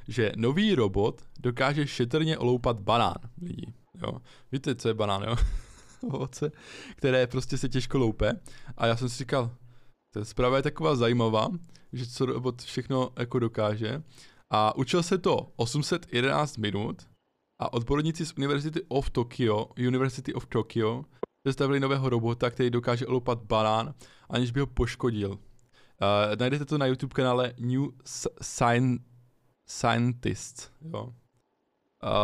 Že 0.08 0.32
nový 0.36 0.74
robot 0.74 1.22
dokáže 1.40 1.86
šetrně 1.86 2.38
oloupat 2.38 2.80
banán 2.80 3.16
lidi, 3.42 3.72
jo. 4.02 4.18
Víte, 4.52 4.74
co 4.74 4.88
je 4.88 4.94
banán, 4.94 5.22
jo? 5.22 5.36
Ovoce, 6.10 6.52
které 6.96 7.26
prostě 7.26 7.58
se 7.58 7.68
těžko 7.68 7.98
loupe. 7.98 8.32
A 8.76 8.86
já 8.86 8.96
jsem 8.96 9.08
si 9.08 9.18
říkal, 9.18 9.50
ta 10.14 10.24
zpráva 10.24 10.56
je 10.56 10.62
taková 10.62 10.96
zajímavá, 10.96 11.48
že 11.92 12.06
co 12.06 12.26
robot 12.26 12.62
všechno 12.62 13.10
jako 13.18 13.38
dokáže. 13.38 14.02
A 14.52 14.76
učil 14.76 15.02
se 15.02 15.18
to 15.18 15.52
811 15.56 16.56
minut 16.56 17.08
a 17.60 17.72
odborníci 17.72 18.26
z 18.26 18.32
University 18.38 18.82
of 18.88 19.10
Tokyo, 19.10 19.66
University 19.78 20.34
of 20.34 20.46
Tokyo, 20.46 21.04
představili 21.46 21.80
nového 21.80 22.08
robota, 22.08 22.50
který 22.50 22.70
dokáže 22.70 23.06
olopat 23.06 23.42
banán, 23.42 23.94
aniž 24.30 24.50
by 24.50 24.60
ho 24.60 24.66
poškodil. 24.66 25.30
Uh, 25.30 25.38
najdete 26.38 26.64
to 26.64 26.78
na 26.78 26.86
YouTube 26.86 27.14
kanále 27.14 27.52
New 27.58 27.82
Sign 28.42 28.98
Scientist. 29.66 30.72
Jo. 30.80 31.02
Uh, 31.02 31.10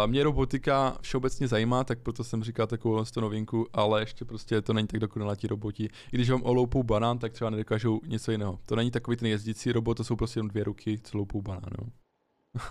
mě 0.07 0.23
robotika 0.23 0.99
všeobecně 1.01 1.49
zajímá, 1.49 1.85
tak 1.85 1.99
proto 1.99 2.25
jsem 2.25 2.45
říkal 2.45 2.67
takovou 2.67 3.05
novinku, 3.21 3.67
ale 3.73 4.03
ještě 4.03 4.25
prostě 4.25 4.63
to 4.63 4.73
není 4.73 4.87
tak 4.89 5.01
dokonalá 5.01 5.37
ti 5.37 5.47
roboti. 5.47 5.85
I 5.85 6.17
když 6.17 6.31
vám 6.31 6.43
oloupou 6.43 6.83
banán, 6.83 7.19
tak 7.19 7.33
třeba 7.33 7.51
nedokážou 7.51 8.01
něco 8.07 8.33
jiného. 8.33 8.59
To 8.67 8.77
není 8.77 8.91
takový 8.91 9.17
ten 9.17 9.29
jezdící 9.29 9.73
robot, 9.73 9.97
to 9.97 10.05
jsou 10.05 10.17
prostě 10.17 10.39
jenom 10.39 10.49
dvě 10.49 10.65
ruky, 10.65 10.99
co 11.03 11.19
loupou 11.19 11.43
banán. 11.43 11.71
Jo. 11.79 11.89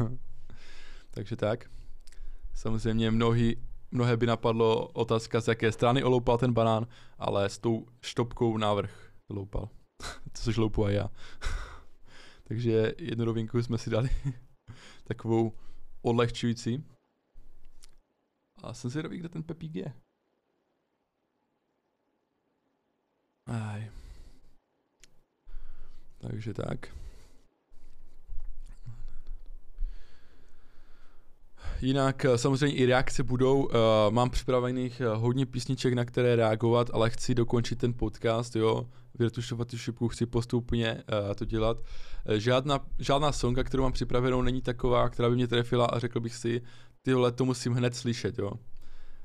Takže 1.11 1.35
tak. 1.35 1.69
Samozřejmě 2.53 3.11
mnohý, 3.11 3.57
mnohé 3.91 4.17
by 4.17 4.25
napadlo 4.25 4.87
otázka, 4.87 5.41
z 5.41 5.47
jaké 5.47 5.71
strany 5.71 6.03
oloupal 6.03 6.37
ten 6.37 6.53
banán, 6.53 6.87
ale 7.17 7.49
s 7.49 7.57
tou 7.57 7.87
štopkou 8.01 8.57
návrh 8.57 9.13
loupal. 9.29 9.69
Což 10.33 10.57
loupu 10.57 10.85
a 10.85 10.91
já. 10.91 11.09
Takže 12.43 12.93
jednu 12.97 13.25
rovinku 13.25 13.63
jsme 13.63 13.77
si 13.77 13.89
dali 13.89 14.09
takovou 15.03 15.53
odlehčující. 16.01 16.83
A 18.63 18.73
jsem 18.73 18.89
si 18.89 18.93
zvědavý, 18.93 19.17
kde 19.17 19.29
ten 19.29 19.43
Pepík 19.43 19.75
je. 19.75 19.93
Aj. 23.45 23.91
Takže 26.17 26.53
tak. 26.53 27.00
Jinak 31.81 32.25
eh, 32.25 32.37
samozřejmě 32.37 32.77
i 32.77 32.85
reakce 32.85 33.23
budou. 33.23 33.63
Uh, 33.63 33.71
mám 34.09 34.29
připravených 34.29 35.01
uh, 35.01 35.21
hodně 35.21 35.45
písniček, 35.45 35.93
na 35.93 36.05
které 36.05 36.35
reagovat, 36.35 36.89
ale 36.93 37.09
chci 37.09 37.35
dokončit 37.35 37.79
ten 37.79 37.93
podcast, 37.93 38.55
jo. 38.55 38.85
Virtušovat 39.19 39.67
tu 39.67 39.77
šipku, 39.77 40.07
chci 40.07 40.25
postupně 40.25 41.03
to 41.35 41.45
dělat. 41.45 41.77
Žádná, 42.37 42.79
žádná 42.99 43.31
songa, 43.31 43.63
kterou 43.63 43.83
mám 43.83 43.91
připravenou, 43.91 44.41
není 44.41 44.61
taková, 44.61 45.09
která 45.09 45.29
by 45.29 45.35
mě 45.35 45.47
trefila 45.47 45.85
a 45.85 45.99
řekl 45.99 46.19
bych 46.19 46.35
si, 46.35 46.61
tyhle 47.01 47.31
to 47.31 47.45
musím 47.45 47.73
hned 47.73 47.95
slyšet, 47.95 48.39
jo. 48.39 48.51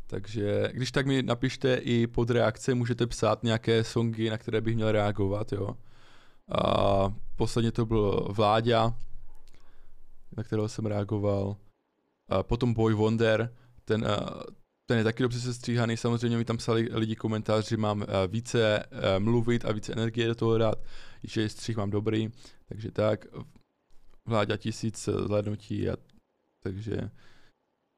Takže 0.06 0.70
když 0.72 0.92
tak 0.92 1.06
mi 1.06 1.22
napište 1.22 1.74
i 1.74 2.06
pod 2.06 2.30
reakce, 2.30 2.74
můžete 2.74 3.06
psát 3.06 3.42
nějaké 3.42 3.84
songy, 3.84 4.30
na 4.30 4.38
které 4.38 4.60
bych 4.60 4.74
měl 4.74 4.92
reagovat, 4.92 5.52
jo. 5.52 5.76
A 6.52 7.14
posledně 7.36 7.72
to 7.72 7.86
byl 7.86 8.28
Vláďa, 8.30 8.94
na 10.36 10.42
kterého 10.42 10.68
jsem 10.68 10.86
reagoval. 10.86 11.56
Uh, 12.32 12.42
potom 12.42 12.74
Boy 12.74 12.94
Wonder, 12.94 13.54
ten, 13.84 14.04
uh, 14.04 14.42
ten 14.86 14.98
je 14.98 15.04
taky 15.04 15.22
dobře 15.22 15.40
sestříhaný, 15.40 15.96
samozřejmě 15.96 16.36
mi 16.36 16.44
tam 16.44 16.56
psali 16.56 16.88
lidi 16.92 17.16
komentář, 17.16 17.68
že 17.68 17.76
mám 17.76 18.00
uh, 18.00 18.06
více 18.26 18.84
uh, 18.86 18.98
mluvit 19.18 19.64
a 19.64 19.72
více 19.72 19.92
energie 19.92 20.28
do 20.28 20.34
toho 20.34 20.58
dát, 20.58 20.78
že 21.22 21.48
střih 21.48 21.76
mám 21.76 21.90
dobrý, 21.90 22.30
takže 22.68 22.90
tak, 22.90 23.26
vláďa 24.26 24.56
tisíc 24.56 25.08
zhlédnutí 25.26 25.88
a 25.88 25.96
takže, 26.62 27.10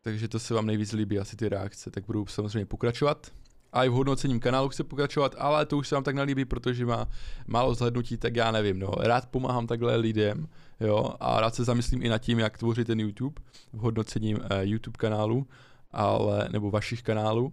takže 0.05 0.29
to 0.29 0.39
se 0.39 0.55
vám 0.55 0.67
nejvíc 0.67 0.93
líbí, 0.93 1.19
asi 1.19 1.37
ty 1.37 1.49
reakce, 1.49 1.91
tak 1.91 2.07
budu 2.07 2.27
samozřejmě 2.27 2.67
pokračovat. 2.67 3.33
A 3.73 3.85
i 3.85 3.89
v 3.89 3.93
hodnocením 3.93 4.41
kanálu 4.41 4.69
chci 4.69 4.85
pokračovat, 4.85 5.35
ale 5.39 5.67
to 5.67 5.77
už 5.77 5.89
se 5.89 5.95
vám 5.95 6.05
tak 6.05 6.15
nelíbí, 6.15 6.45
protože 6.45 6.87
má 6.87 7.07
málo 7.47 7.75
zhlednutí, 7.75 8.17
tak 8.17 8.37
já 8.37 8.51
nevím, 8.51 8.79
no. 8.79 8.91
Rád 8.99 9.27
pomáhám 9.27 9.67
takhle 9.67 9.97
lidem, 9.97 10.49
jo, 10.81 11.15
a 11.21 11.41
rád 11.41 11.55
se 11.55 11.65
zamyslím 11.65 12.03
i 12.03 12.09
nad 12.09 12.19
tím, 12.19 12.39
jak 12.39 12.59
tvořit 12.59 12.87
ten 12.87 13.01
YouTube 13.01 13.43
v 13.73 13.79
hodnocením 13.79 14.37
uh, 14.37 14.43
YouTube 14.61 14.97
kanálu, 14.97 15.47
ale, 15.91 16.49
nebo 16.53 16.71
vašich 16.71 17.03
kanálů. 17.03 17.53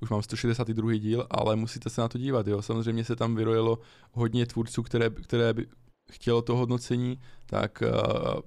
Už 0.00 0.10
mám 0.10 0.22
162. 0.22 0.94
díl, 0.94 1.26
ale 1.30 1.56
musíte 1.56 1.90
se 1.90 2.00
na 2.00 2.08
to 2.08 2.18
dívat, 2.18 2.46
jo. 2.46 2.62
Samozřejmě 2.62 3.04
se 3.04 3.16
tam 3.16 3.36
vyrojilo 3.36 3.78
hodně 4.12 4.46
tvůrců, 4.46 4.82
které, 4.82 5.10
které 5.10 5.52
by 5.52 5.66
chtělo 6.12 6.42
to 6.42 6.56
hodnocení, 6.56 7.20
tak 7.46 7.82
uh, 7.82 8.40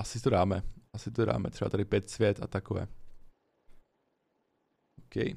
asi 0.00 0.20
to 0.20 0.30
dáme. 0.30 0.62
Asi 0.92 1.10
to 1.10 1.24
dáme, 1.24 1.50
třeba 1.50 1.68
tady 1.68 1.84
pět 1.84 2.10
svět 2.10 2.42
a 2.42 2.46
takové. 2.46 2.86
Okay. 5.06 5.34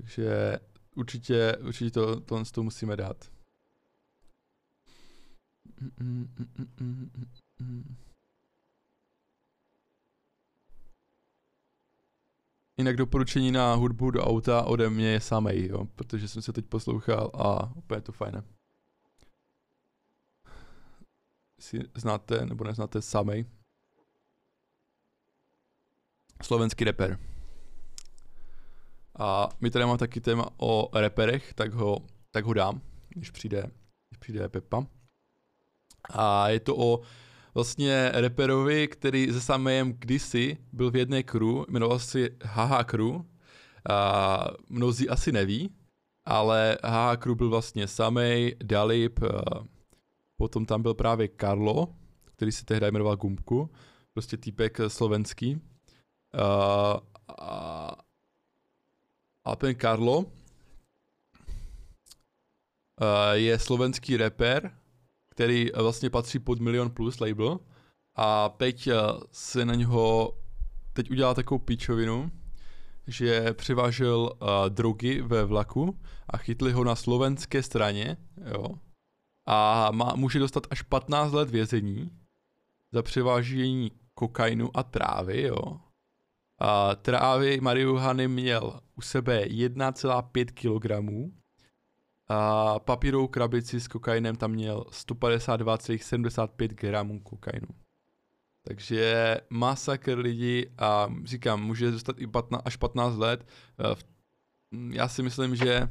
Takže 0.00 0.58
určitě, 0.94 1.56
určitě 1.56 1.90
to, 1.90 2.20
to, 2.20 2.44
to 2.44 2.62
musíme 2.62 2.96
dát. 2.96 3.30
Jinak 12.78 12.96
doporučení 12.96 13.52
na 13.52 13.74
hudbu 13.74 14.10
do 14.10 14.24
auta 14.24 14.62
ode 14.62 14.90
mě 14.90 15.08
je 15.08 15.20
samej, 15.20 15.66
jo, 15.66 15.84
protože 15.84 16.28
jsem 16.28 16.42
se 16.42 16.52
teď 16.52 16.66
poslouchal 16.66 17.30
a 17.34 17.76
úplně 17.76 18.00
to 18.00 18.12
fajné. 18.12 18.42
Si 21.58 21.78
znáte 21.94 22.46
nebo 22.46 22.64
neznáte 22.64 23.02
samej? 23.02 23.46
Slovenský 26.42 26.84
rapper. 26.84 27.18
A 29.18 29.48
my 29.60 29.70
tady 29.70 29.84
máme 29.84 29.98
taky 29.98 30.20
téma 30.20 30.48
o 30.56 30.98
reperech, 30.98 31.54
tak 31.54 31.72
ho, 31.72 31.98
tak 32.30 32.44
ho 32.44 32.54
dám, 32.54 32.80
když 33.08 33.30
přijde, 33.30 33.60
když 34.10 34.18
přijde 34.18 34.48
Pepa. 34.48 34.86
A 36.10 36.48
je 36.48 36.60
to 36.60 36.76
o 36.76 37.00
vlastně 37.54 38.10
reperovi, 38.14 38.88
který 38.88 39.32
se 39.32 39.40
Samejem 39.40 39.92
kdysi 39.92 40.56
byl 40.72 40.90
v 40.90 40.96
jedné 40.96 41.22
crew, 41.22 41.64
jmenoval 41.68 41.98
si 41.98 42.36
Haha 42.44 42.84
Crew. 42.84 43.20
A 43.90 44.46
mnozí 44.68 45.08
asi 45.08 45.32
neví, 45.32 45.70
ale 46.24 46.78
Haha 46.84 47.16
Crew 47.16 47.36
byl 47.36 47.50
vlastně 47.50 47.88
Samej, 47.88 48.56
Dalip, 48.64 49.20
potom 50.36 50.66
tam 50.66 50.82
byl 50.82 50.94
právě 50.94 51.28
Karlo, 51.28 51.94
který 52.24 52.52
se 52.52 52.64
tehdy 52.64 52.90
jmenoval 52.90 53.16
Gumpku, 53.16 53.70
prostě 54.12 54.36
týpek 54.36 54.78
slovenský. 54.88 55.60
A, 56.38 57.00
a 57.38 57.96
ten 59.56 59.74
Karlo 59.74 60.18
uh, 60.18 60.26
je 63.32 63.58
slovenský 63.58 64.16
rapper, 64.16 64.78
který 65.30 65.70
vlastně 65.76 66.10
patří 66.10 66.38
pod 66.38 66.60
Milion 66.60 66.90
Plus 66.90 67.20
label 67.20 67.60
a 68.16 68.48
teď 68.48 68.86
uh, 68.86 68.92
se 69.32 69.64
na 69.64 69.74
něho 69.74 70.34
teď 70.92 71.10
udělal 71.10 71.34
takovou 71.34 71.58
píčovinu, 71.58 72.30
že 73.06 73.52
převážel 73.52 74.18
uh, 74.20 74.48
drogy 74.68 75.22
ve 75.22 75.44
vlaku 75.44 76.00
a 76.28 76.36
chytli 76.36 76.72
ho 76.72 76.84
na 76.84 76.96
slovenské 76.96 77.62
straně, 77.62 78.16
jo. 78.52 78.66
A 79.46 79.90
má, 79.90 80.14
může 80.16 80.38
dostat 80.38 80.66
až 80.70 80.82
15 80.82 81.32
let 81.32 81.50
vězení 81.50 82.10
za 82.92 83.02
převážení 83.02 83.92
kokainu 84.14 84.76
a 84.76 84.82
trávy, 84.82 85.42
jo. 85.42 85.80
A 86.60 86.94
trávy 86.94 87.60
marihuany 87.60 88.28
měl 88.28 88.80
u 88.96 89.00
sebe 89.00 89.44
1,5 89.44 90.46
kg. 90.54 91.30
A 92.28 92.78
papírovou 92.78 93.28
krabici 93.28 93.80
s 93.80 93.88
kokainem 93.88 94.36
tam 94.36 94.50
měl 94.50 94.84
152,75 94.90 96.68
gramů 96.68 97.20
kokainu. 97.20 97.68
Takže 98.64 99.36
masakr 99.50 100.18
lidí 100.18 100.66
a 100.78 101.08
říkám, 101.24 101.62
může 101.62 101.90
dostat 101.90 102.18
i 102.18 102.26
15, 102.26 102.62
až 102.64 102.76
15 102.76 103.16
let. 103.16 103.46
Eh, 103.80 103.94
já 104.90 105.08
si 105.08 105.22
myslím, 105.22 105.56
že 105.56 105.88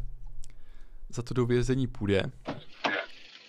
za 1.10 1.22
to 1.22 1.34
do 1.34 1.46
vězení 1.46 1.88
půjde. 1.88 2.24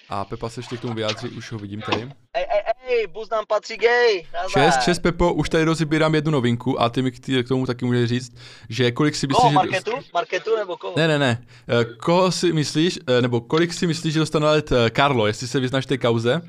A 0.09 0.25
Pepa 0.25 0.49
se 0.49 0.61
ještě 0.61 0.77
k 0.77 0.81
tomu 0.81 0.95
vyjádří, 0.95 1.29
už 1.29 1.53
ho 1.53 1.59
vidím 1.59 1.81
tady. 1.81 2.03
Ej, 2.03 2.11
ej, 2.35 2.63
ej, 2.67 2.80
bus 3.07 3.31
nám 3.31 3.45
patří 3.49 3.77
gay. 3.77 4.27
Čest, 4.53 4.83
čest 4.85 4.99
Pepo, 4.99 5.35
už 5.35 5.49
tady 5.49 5.65
rozebírám 5.65 6.15
jednu 6.15 6.31
novinku 6.31 6.83
a 6.83 6.89
ty 6.89 7.03
mi 7.03 7.11
k 7.11 7.49
tomu 7.49 7.67
taky 7.67 7.85
můžeš 7.85 8.09
říct, 8.09 8.37
že 8.69 8.93
kolik 8.93 9.15
si 9.15 9.27
myslíš, 9.27 9.43
koho, 9.43 9.53
Marketu? 9.53 9.91
že... 9.91 10.09
Marketu 10.15 10.57
nebo 10.57 10.77
koho? 10.77 10.95
Ne, 10.97 11.09
ne, 11.09 11.19
ne. 11.19 11.47
Eh, 11.69 11.85
koho 11.85 12.33
si 12.33 12.53
myslíš, 12.53 12.99
eh, 13.07 13.23
nebo 13.23 13.41
kolik 13.41 13.73
si 13.73 13.87
myslíš, 13.87 14.15
že 14.15 14.21
dostane 14.21 14.47
let 14.47 14.73
Karlo, 14.91 15.27
jestli 15.27 15.49
se 15.49 15.61
vyznáš 15.61 15.87
té 15.87 15.99
kauze? 15.99 16.41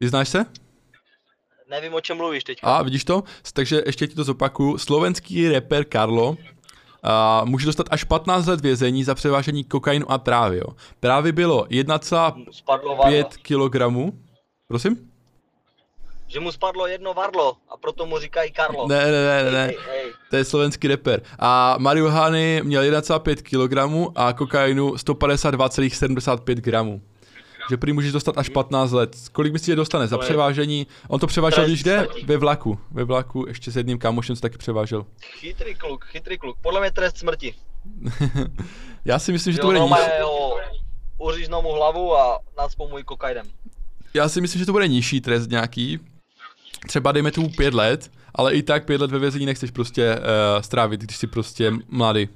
Vyznáš 0.00 0.28
se? 0.28 0.46
Nevím, 1.70 1.94
o 1.94 2.00
čem 2.00 2.16
mluvíš 2.16 2.44
teď. 2.44 2.58
A 2.62 2.82
vidíš 2.82 3.04
to? 3.04 3.22
Takže 3.52 3.82
ještě 3.86 4.06
ti 4.06 4.14
to 4.14 4.24
zopakuju. 4.24 4.78
Slovenský 4.78 5.48
rapper 5.48 5.84
Karlo 5.84 6.36
a 7.02 7.44
může 7.44 7.66
dostat 7.66 7.86
až 7.90 8.04
15 8.04 8.46
let 8.46 8.60
vězení 8.60 9.04
za 9.04 9.14
převážení 9.14 9.64
kokainu 9.64 10.10
a 10.10 10.18
trávy. 10.18 10.58
Jo. 10.58 10.66
Právě 11.00 11.32
bylo 11.32 11.64
1,5 11.64 13.24
kg. 13.42 14.14
Prosím? 14.70 15.10
Že 16.26 16.40
mu 16.40 16.52
spadlo 16.52 16.86
jedno 16.86 17.14
varlo 17.14 17.56
a 17.68 17.76
proto 17.76 18.06
mu 18.06 18.18
říkají 18.18 18.52
Karlo. 18.52 18.88
Ne, 18.88 19.10
ne, 19.10 19.44
ne, 19.44 19.50
ne, 19.50 19.72
to 20.30 20.36
je 20.36 20.44
slovenský 20.44 20.88
rapper. 20.88 21.22
A 21.38 21.76
marihuany 21.78 22.60
měl 22.64 22.82
1,5 22.82 23.36
kg 23.42 24.12
a 24.16 24.32
kokainu 24.32 24.90
152,75 24.90 26.54
gramů 26.54 27.02
že 27.70 27.76
prý 27.76 27.92
můžeš 27.92 28.12
dostat 28.12 28.38
až 28.38 28.48
15 28.48 28.92
let. 28.92 29.16
Kolik 29.32 29.52
myslíš, 29.52 29.66
že 29.66 29.76
dostane 29.76 30.06
za 30.06 30.18
převážení? 30.18 30.86
On 31.08 31.20
to 31.20 31.26
převážel, 31.26 31.66
když 31.66 31.82
jde? 31.82 32.08
Ve 32.24 32.36
vlaku. 32.36 32.78
Ve 32.90 33.04
vlaku 33.04 33.44
ještě 33.48 33.70
s 33.70 33.76
jedním 33.76 33.98
kámošem 33.98 34.36
se 34.36 34.42
taky 34.42 34.58
převážel. 34.58 35.06
Chytrý 35.20 35.74
kluk, 35.74 36.04
chytrý 36.04 36.38
kluk. 36.38 36.56
Podle 36.62 36.80
mě 36.80 36.90
trest 36.90 37.18
smrti. 37.18 37.54
Já 39.04 39.18
si 39.18 39.32
myslím, 39.32 39.52
že 39.52 39.58
to 39.58 39.66
bude 39.66 39.80
nižší. 39.80 40.02
Uříznou 41.18 41.62
mu 41.62 41.72
hlavu 41.72 42.16
a 42.16 42.38
nacpou 42.58 42.88
mu 42.88 42.96
kokainem. 43.04 43.46
Já 44.14 44.28
si 44.28 44.40
myslím, 44.40 44.58
že 44.58 44.66
to 44.66 44.72
bude 44.72 44.88
nižší 44.88 45.20
trest 45.20 45.50
nějaký. 45.50 45.98
Třeba 46.86 47.12
dejme 47.12 47.30
tomu 47.30 47.48
pět 47.48 47.74
let, 47.74 48.10
ale 48.34 48.54
i 48.54 48.62
tak 48.62 48.84
pět 48.84 49.00
let 49.00 49.10
ve 49.10 49.18
vězení 49.18 49.46
nechceš 49.46 49.70
prostě 49.70 50.14
uh, 50.14 50.62
strávit, 50.62 51.00
když 51.00 51.16
jsi 51.16 51.26
prostě 51.26 51.72
mladý. 51.88 52.28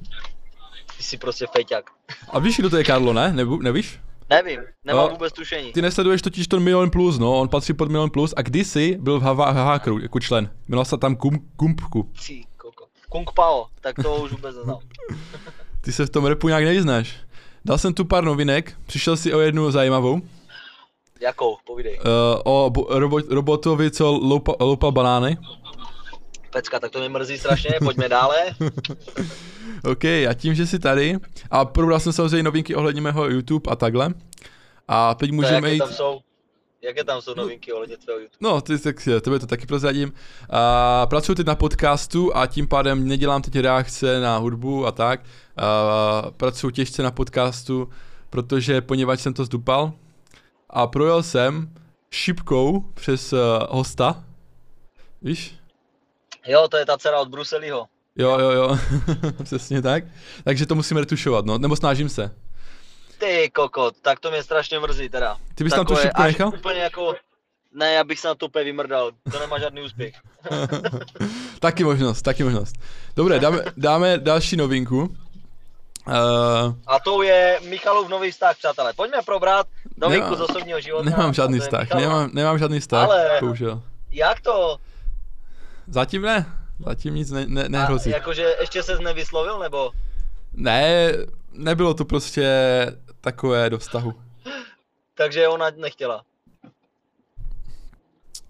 Ty 0.96 1.02
jsi 1.02 1.16
prostě 1.16 1.46
fejťák. 1.52 1.84
A 2.28 2.38
víš, 2.38 2.56
kdo 2.56 2.70
to 2.70 2.76
je 2.76 2.84
Karlo, 2.84 3.12
ne? 3.12 3.32
Nebu, 3.32 3.62
nevíš? 3.62 4.00
Nevím, 4.30 4.60
nemám 4.84 5.04
no, 5.04 5.10
vůbec 5.10 5.32
tušení. 5.32 5.72
Ty 5.72 5.82
nesleduješ 5.82 6.22
totiž 6.22 6.48
ten 6.48 6.60
Milion 6.60 6.90
Plus, 6.90 7.18
no, 7.18 7.38
on 7.38 7.48
patří 7.48 7.72
pod 7.72 7.90
Milion 7.90 8.10
Plus 8.10 8.34
a 8.36 8.42
kdysi 8.42 8.98
byl 9.00 9.20
v 9.20 9.22
Havákru 9.22 9.98
jako 9.98 10.20
člen. 10.20 10.50
Jmenoval 10.68 10.84
se 10.84 10.98
tam 10.98 11.16
Kum, 11.16 11.48
Kumpku. 11.56 12.10
Cí, 12.18 12.46
koko. 12.56 12.84
Kung 13.08 13.30
Pao, 13.30 13.66
tak 13.80 13.96
to 14.02 14.16
už 14.16 14.30
vůbec 14.30 14.56
neznám. 14.56 14.78
Ty 15.80 15.92
se 15.92 16.06
v 16.06 16.10
tom 16.10 16.24
repu 16.24 16.48
nějak 16.48 16.64
nevyznáš. 16.64 17.16
Dal 17.64 17.78
jsem 17.78 17.94
tu 17.94 18.04
pár 18.04 18.24
novinek, 18.24 18.76
přišel 18.86 19.16
si 19.16 19.34
o 19.34 19.40
jednu 19.40 19.70
zajímavou. 19.70 20.20
Jakou, 21.24 21.56
povídej. 21.66 21.98
Uh, 21.98 22.40
o 22.44 22.70
bo, 22.70 22.86
robot, 22.90 23.24
robotovi, 23.28 23.90
co 23.90 24.12
loupa, 24.12 24.54
loupa 24.60 24.90
banány. 24.90 25.36
Pecka, 26.50 26.80
tak 26.80 26.90
to 26.90 26.98
mě 26.98 27.08
mrzí 27.08 27.38
strašně, 27.38 27.70
pojďme 27.84 28.08
dále. 28.08 28.36
OK, 29.90 30.04
a 30.04 30.34
tím, 30.34 30.54
že 30.54 30.66
jsi 30.66 30.78
tady, 30.78 31.18
a 31.50 31.64
probral 31.64 32.00
jsem 32.00 32.12
samozřejmě 32.12 32.42
novinky 32.42 32.74
ohledně 32.74 33.00
mého 33.00 33.28
YouTube 33.28 33.72
a 33.72 33.76
takhle. 33.76 34.14
A 34.88 35.14
teď 35.14 35.30
můžeme 35.30 35.72
jít... 35.72 35.78
Tam 35.78 35.92
jsou? 35.92 36.20
Jaké 36.82 37.04
tam 37.04 37.20
jsou 37.20 37.34
novinky 37.34 37.72
ohledně 37.72 37.96
tvého 37.96 38.18
YouTube? 38.18 38.38
No, 38.40 38.60
ty, 38.60 38.78
tak 38.78 39.08
tebe 39.20 39.38
to 39.38 39.46
taky 39.46 39.66
prozradím. 39.66 40.12
A, 40.50 41.06
pracuji 41.06 41.34
teď 41.34 41.46
na 41.46 41.54
podcastu 41.54 42.36
a 42.36 42.46
tím 42.46 42.68
pádem 42.68 43.08
nedělám 43.08 43.42
teď 43.42 43.56
reakce 43.56 44.20
na 44.20 44.36
hudbu 44.36 44.86
a 44.86 44.92
tak. 44.92 45.20
A, 45.56 46.30
pracuji 46.30 46.70
těžce 46.70 47.02
na 47.02 47.10
podcastu, 47.10 47.88
protože 48.30 48.80
poněvadž 48.80 49.20
jsem 49.20 49.34
to 49.34 49.44
zdupal. 49.44 49.92
A 50.74 50.86
projel 50.86 51.22
jsem 51.22 51.74
šipkou 52.10 52.80
přes 52.80 53.32
uh, 53.32 53.38
hosta. 53.70 54.24
Víš? 55.22 55.54
Jo, 56.46 56.68
to 56.68 56.76
je 56.76 56.86
ta 56.86 56.98
dcera 56.98 57.20
od 57.20 57.28
Bruseliho. 57.28 57.86
Jo, 58.16 58.38
jo, 58.38 58.50
jo, 58.50 58.78
přesně 59.44 59.82
tak. 59.82 60.04
Takže 60.44 60.66
to 60.66 60.74
musím 60.74 60.96
retušovat, 60.96 61.46
no, 61.46 61.58
nebo 61.58 61.76
snažím 61.76 62.08
se. 62.08 62.30
Ty 63.18 63.50
kokot, 63.54 63.94
tak 64.02 64.20
to 64.20 64.30
mě 64.30 64.42
strašně 64.42 64.78
mrzí 64.78 65.08
teda. 65.08 65.36
Ty 65.54 65.64
bys 65.64 65.72
tam 65.72 65.86
tu 65.86 65.96
šipku 65.96 66.22
nechal? 66.22 66.48
úplně 66.48 66.80
jako, 66.80 67.14
ne, 67.72 67.92
já 67.92 68.04
bych 68.04 68.20
se 68.20 68.28
na 68.28 68.34
to 68.34 68.46
úplně 68.46 68.64
vymrdal, 68.64 69.10
to 69.32 69.38
nemá 69.38 69.58
žádný 69.58 69.82
úspěch. 69.82 70.14
taky 71.60 71.84
možnost, 71.84 72.22
taky 72.22 72.44
možnost. 72.44 72.76
Dobré, 73.16 73.38
dáme, 73.38 73.64
dáme 73.76 74.18
další 74.18 74.56
novinku. 74.56 75.16
Uh, 76.06 76.74
a 76.86 77.00
to 77.04 77.22
je 77.22 77.60
Michalův 77.68 78.08
nový 78.08 78.30
vztah, 78.30 78.56
přátelé. 78.58 78.92
Pojďme 78.92 79.22
probrat 79.22 79.66
novinku 79.96 80.24
nemám, 80.24 80.36
z 80.36 80.40
osobního 80.40 80.80
života. 80.80 81.10
Nemám 81.10 81.34
žádný 81.34 81.60
vztah, 81.60 81.94
nemám, 81.94 82.30
nemám 82.32 82.58
žádný 82.58 82.80
vztah, 82.80 83.04
Ale 83.04 83.38
bohužel. 83.40 83.82
Jak 84.10 84.40
to? 84.40 84.78
Zatím 85.86 86.22
ne. 86.22 86.46
Zatím 86.84 87.14
nic 87.14 87.30
ne, 87.30 87.46
ne, 87.46 87.68
nehrozí. 87.68 88.12
A 88.12 88.16
jakože 88.16 88.56
ještě 88.60 88.82
se 88.82 88.98
nevyslovil, 88.98 89.58
nebo? 89.58 89.90
Ne, 90.52 91.12
nebylo 91.52 91.94
to 91.94 92.04
prostě 92.04 92.46
takové 93.20 93.70
do 93.70 93.78
vztahu. 93.78 94.14
Takže 95.14 95.48
ona 95.48 95.70
nechtěla. 95.76 96.24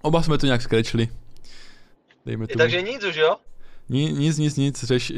Oba 0.03 0.23
jsme 0.23 0.39
to 0.39 0.47
nějak 0.47 0.63
skrečili. 0.63 1.09
Dejme 2.27 2.47
tomu. 2.47 2.59
Takže 2.59 2.83
nic 2.83 3.05
už, 3.05 3.17
jo? 3.17 3.37
Ni, 3.89 4.13
nic, 4.13 4.39
nic, 4.39 4.57
nic, 4.57 4.85
řeš... 4.85 5.11
Uh, 5.11 5.17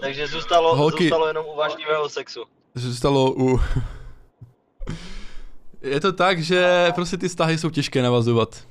Takže 0.00 0.26
zůstalo, 0.26 0.76
holky, 0.76 1.04
zůstalo 1.04 1.26
jenom 1.26 1.46
u 1.46 1.56
vášnivého 1.56 2.08
sexu. 2.08 2.44
Zůstalo 2.74 3.32
u... 3.32 3.60
Je 5.82 6.00
to 6.00 6.12
tak, 6.12 6.42
že 6.42 6.92
prostě 6.94 7.16
ty 7.16 7.28
vztahy 7.28 7.58
jsou 7.58 7.70
těžké 7.70 8.02
navazovat. 8.02 8.64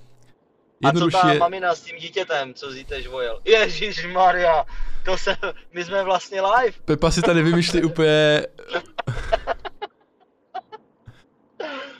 A 0.84 0.91
co 0.91 1.10
ta 1.10 1.34
mamina 1.34 1.76
s 1.76 1.82
tím 1.82 1.97
dítětem, 1.97 2.54
co 2.54 2.71
zíte 2.71 3.02
žvojel? 3.02 3.39
Ježíš 3.45 4.08
Maria, 4.13 4.65
to 5.06 5.17
se, 5.17 5.38
my 5.73 5.86
jsme 5.86 6.04
vlastně 6.04 6.41
live. 6.41 6.78
Pepa 6.86 7.12
si 7.12 7.21
tady 7.21 7.43
vymýšlí 7.43 7.84
úplně... 7.84 8.47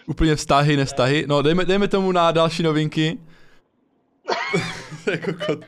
úplně 0.06 0.36
vztahy, 0.36 0.78
nevztahy. 0.78 1.26
No, 1.28 1.42
dejme, 1.42 1.66
dejme 1.66 1.88
tomu 1.88 2.12
na 2.12 2.32
další 2.32 2.64
novinky. 2.64 3.18
jako 5.12 5.34
kot. 5.46 5.60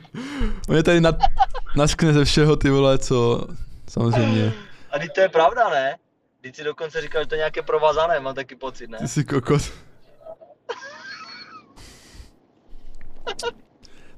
On 0.68 0.76
je 0.76 0.82
tady 0.82 1.00
nad, 1.00 1.16
naskne 1.76 2.12
ze 2.12 2.24
všeho, 2.24 2.56
ty 2.56 2.70
vole, 2.70 2.98
co... 2.98 3.46
Samozřejmě. 3.88 4.52
A 4.90 4.98
teď 4.98 5.12
to 5.14 5.20
je 5.20 5.28
pravda, 5.28 5.68
ne? 5.68 5.96
Teď 6.40 6.56
si 6.56 6.64
dokonce 6.64 7.00
říkal, 7.00 7.22
že 7.22 7.28
to 7.28 7.34
je 7.34 7.38
nějaké 7.38 7.62
provazané, 7.62 8.20
mám 8.20 8.34
taky 8.34 8.56
pocit, 8.56 8.90
ne? 8.90 8.98
Ty 8.98 9.08
jsi 9.08 9.24
kokot. 9.24 9.62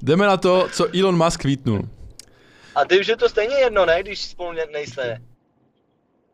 Jdeme 0.02 0.26
na 0.26 0.36
to, 0.36 0.68
co 0.72 0.98
Elon 0.98 1.24
Musk 1.24 1.40
kvítnul. 1.40 1.88
A 2.74 2.84
ty 2.84 3.00
už 3.00 3.06
je 3.06 3.16
to 3.16 3.28
stejně 3.28 3.54
jedno, 3.56 3.86
ne, 3.86 4.02
když 4.02 4.22
spolu 4.24 4.52
nejste. 4.72 5.22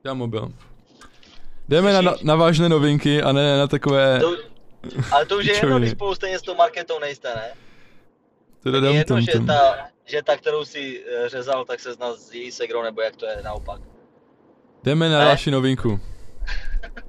Já 0.04 0.14
mobil. 0.14 0.52
Jdeme 1.68 2.02
na, 2.02 2.14
na 2.22 2.34
vážné 2.34 2.68
novinky 2.68 3.22
a 3.22 3.32
ne 3.32 3.58
na 3.58 3.66
takové... 3.66 4.20
To, 4.20 4.36
ale 5.10 5.26
to 5.26 5.36
už 5.36 5.46
je 5.46 5.56
jedno, 5.56 5.78
když 5.78 5.90
spolu 5.90 6.14
stejně 6.14 6.38
s 6.38 6.42
tou 6.42 6.54
marketou 6.54 6.98
nejste, 6.98 7.28
ne? 7.34 7.52
To 8.70 8.86
je 8.86 8.92
jedno, 8.92 9.20
že 9.20 9.40
ta, 9.46 9.88
že 10.04 10.22
ta, 10.22 10.36
kterou 10.36 10.64
si 10.64 11.04
eh, 11.04 11.28
řezal, 11.28 11.64
tak 11.64 11.80
se 11.80 11.94
zná 11.94 12.14
s 12.14 12.34
její 12.34 12.52
segrou, 12.52 12.82
nebo 12.82 13.00
jak 13.00 13.16
to 13.16 13.26
je 13.26 13.42
naopak. 13.44 13.80
Jdeme 14.84 15.08
na 15.08 15.18
další 15.18 15.50
novinku. 15.50 16.00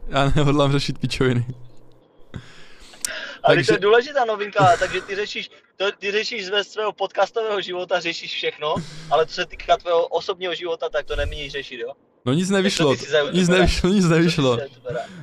Já 0.07 0.31
nehodlám 0.35 0.71
řešit 0.71 0.99
pičoviny. 0.99 1.45
takže... 3.47 3.67
to 3.67 3.73
je 3.73 3.79
důležitá 3.79 4.25
novinka, 4.25 4.77
takže 4.79 5.01
ty 5.01 5.15
řešíš, 5.15 5.51
to, 5.77 5.91
ty 5.91 6.11
řešíš 6.11 6.45
ze 6.45 6.63
svého 6.63 6.93
podcastového 6.93 7.61
života, 7.61 7.99
řešíš 7.99 8.33
všechno, 8.33 8.75
ale 9.11 9.25
co 9.25 9.33
se 9.33 9.45
týká 9.45 9.77
tvého 9.77 10.07
osobního 10.07 10.55
života, 10.55 10.89
tak 10.89 11.05
to 11.05 11.15
nemíníš 11.15 11.51
řešit, 11.51 11.79
jo? 11.79 11.93
No 12.25 12.33
nic 12.33 12.49
nevyšlo, 12.49 12.93
nic 13.31 13.47
nevyšlo, 13.49 13.89
nic 13.89 14.05
nevyšlo, 14.05 14.57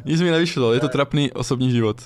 nic 0.04 0.20
mi 0.20 0.30
nevyšlo, 0.30 0.72
je 0.72 0.80
to 0.80 0.88
trapný 0.88 1.32
osobní 1.32 1.70
život. 1.70 1.96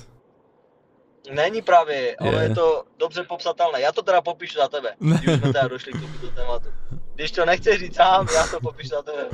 Není 1.31 1.61
právě, 1.61 2.15
ale 2.15 2.43
je 2.43 2.55
to 2.55 2.83
dobře 2.97 3.23
popsatelné. 3.23 3.81
Já 3.81 3.91
to 3.91 4.01
teda 4.01 4.21
popíšu 4.21 4.59
za 4.59 4.67
tebe, 4.67 4.95
když 4.99 5.39
jsme 5.39 5.53
teda 5.53 5.67
došli 5.67 5.93
k 5.93 6.01
tomuto 6.01 6.27
tématu. 6.27 6.67
Když 7.15 7.31
to 7.31 7.45
nechceš 7.45 7.79
říct 7.79 7.95
sám, 7.95 8.27
já 8.35 8.47
to 8.47 8.59
popíšu 8.59 8.89
za 8.89 9.01
tebe. 9.01 9.25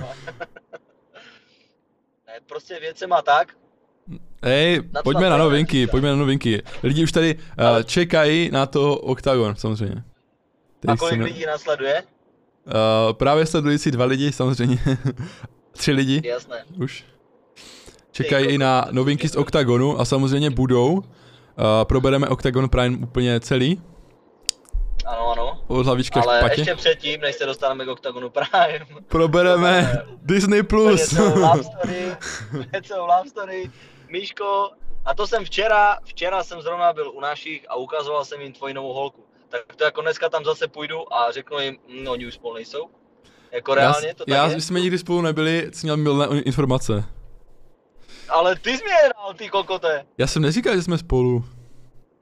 ne, 2.27 2.33
prostě 2.45 2.79
věc 2.79 2.97
se 2.97 3.07
má 3.07 3.21
tak, 3.21 3.53
Hej, 4.43 4.81
pojďme 5.03 5.29
na 5.29 5.37
novinky, 5.37 5.87
pojďme 5.87 6.09
na 6.09 6.15
novinky. 6.15 6.63
Lidi 6.83 7.03
už 7.03 7.11
tady 7.11 7.35
uh, 7.35 7.83
čekají 7.83 8.49
na 8.51 8.65
to 8.65 8.97
Octagon, 8.97 9.55
samozřejmě. 9.55 10.03
Tady 10.79 10.93
A 10.93 10.97
kolik 10.97 11.21
lidí 11.21 11.45
následuje? 11.45 12.03
Uh, 12.65 13.13
právě 13.13 13.45
sledující 13.45 13.91
dva 13.91 14.05
lidi, 14.05 14.31
samozřejmě. 14.31 14.77
Tři 15.71 15.91
lidi. 15.91 16.21
Jasné. 16.25 16.63
Už. 16.83 17.05
Čekají 18.11 18.47
i 18.47 18.57
na 18.57 18.87
novinky 18.91 19.29
z 19.29 19.35
Octagonu 19.35 19.99
a 19.99 20.05
samozřejmě 20.05 20.49
budou. 20.49 21.03
Uh, 21.59 21.85
probereme 21.85 22.27
Octagon 22.27 22.69
Prime 22.69 22.97
úplně 22.97 23.39
celý. 23.39 23.81
Ano, 25.05 25.31
ano. 25.31 25.59
Od 25.67 25.85
hlavička 25.85 26.21
Ale 26.21 26.39
špatě. 26.39 26.61
ještě 26.61 26.75
předtím, 26.75 27.21
než 27.21 27.35
se 27.35 27.45
dostaneme 27.45 27.85
k 27.85 27.87
Octagonu 27.87 28.29
Prime. 28.29 28.85
Probereme 29.07 30.03
Disney+. 30.21 30.63
Plus. 30.63 31.11
Něco 31.11 31.39
love 31.39 31.63
story, 31.63 32.15
něco 32.73 33.05
love 33.05 33.29
story. 33.29 33.71
Míško, 34.09 34.69
a 35.05 35.13
to 35.13 35.27
jsem 35.27 35.45
včera, 35.45 35.97
včera 36.05 36.43
jsem 36.43 36.61
zrovna 36.61 36.93
byl 36.93 37.11
u 37.11 37.19
našich 37.21 37.65
a 37.69 37.75
ukazoval 37.75 38.25
jsem 38.25 38.41
jim 38.41 38.53
tvoji 38.53 38.73
novou 38.73 38.93
holku. 38.93 39.23
Tak 39.49 39.75
to 39.75 39.83
jako 39.83 40.01
dneska 40.01 40.29
tam 40.29 40.45
zase 40.45 40.67
půjdu 40.67 41.13
a 41.13 41.31
řeknu 41.31 41.59
jim, 41.59 41.77
no 42.03 42.11
oni 42.11 42.27
už 42.27 42.33
spolu 42.33 42.55
nejsou. 42.55 42.87
Jako 43.51 43.75
reálně 43.75 44.13
to 44.13 44.25
tak 44.25 44.35
Já, 44.35 44.47
je? 44.47 44.61
jsme 44.61 44.79
nikdy 44.79 44.97
spolu 44.97 45.21
nebyli, 45.21 45.69
jsi 45.73 45.85
měl 45.85 45.97
milné 45.97 46.25
informace. 46.41 47.03
Ale 48.29 48.55
ty 48.55 48.77
jsi 48.77 48.83
mě 48.83 48.93
dal, 49.15 49.33
ty 49.33 49.49
kokote. 49.49 50.05
Já 50.17 50.27
jsem 50.27 50.41
neříkal, 50.41 50.75
že 50.75 50.83
jsme 50.83 50.97
spolu. 50.97 51.45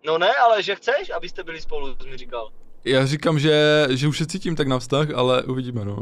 No 0.06 0.18
ne, 0.18 0.34
ale 0.36 0.64
že 0.64 0.76
chceš, 0.76 1.10
abyste 1.10 1.44
byli 1.44 1.62
spolu, 1.62 1.96
jsi 2.02 2.08
mi 2.10 2.18
říkal. 2.18 2.50
Já 2.86 3.06
říkám, 3.06 3.40
že, 3.40 3.88
že 3.90 4.08
už 4.08 4.18
se 4.18 4.26
cítím 4.26 4.56
tak 4.56 4.68
na 4.68 4.80
vztah, 4.80 5.10
ale 5.16 5.44
uvidíme, 5.44 5.86
no. 5.86 5.98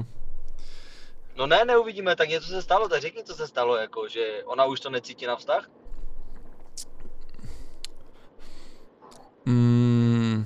No 1.36 1.48
ne, 1.48 1.66
neuvidíme, 1.66 2.16
tak 2.16 2.30
něco 2.30 2.48
se 2.48 2.62
stalo, 2.62 2.89
tak 2.89 3.02
řekni, 3.02 3.24
co 3.24 3.36
se 3.36 3.48
stalo, 3.48 3.76
jako, 3.78 4.08
že 4.08 4.44
ona 4.46 4.66
už 4.66 4.80
to 4.80 4.89
necítí 4.89 5.26
na 5.26 5.36
vztah? 5.36 5.70
Mm, 9.46 10.46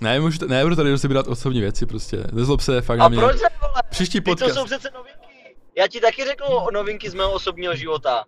ne, 0.00 0.20
můžu, 0.20 0.46
ne, 0.46 0.62
budu 0.64 0.76
tady 0.76 0.90
rozebírat 0.90 1.28
osobní 1.28 1.60
věci 1.60 1.86
prostě, 1.86 2.24
nezlob 2.32 2.60
se, 2.60 2.80
fakt 2.82 2.98
A 2.98 3.02
na 3.02 3.08
mě. 3.08 3.18
proč 3.18 3.42
ne, 3.42 3.48
vole? 3.60 3.82
Příští 3.90 4.20
podcast. 4.20 4.54
to 4.54 4.60
jsou 4.60 4.66
přece 4.66 4.90
novinky. 4.94 5.19
Já 5.80 5.88
ti 5.88 6.00
taky 6.00 6.24
řeknu 6.24 6.46
novinky 6.72 7.10
z 7.10 7.14
mého 7.14 7.32
osobního 7.32 7.76
života, 7.76 8.24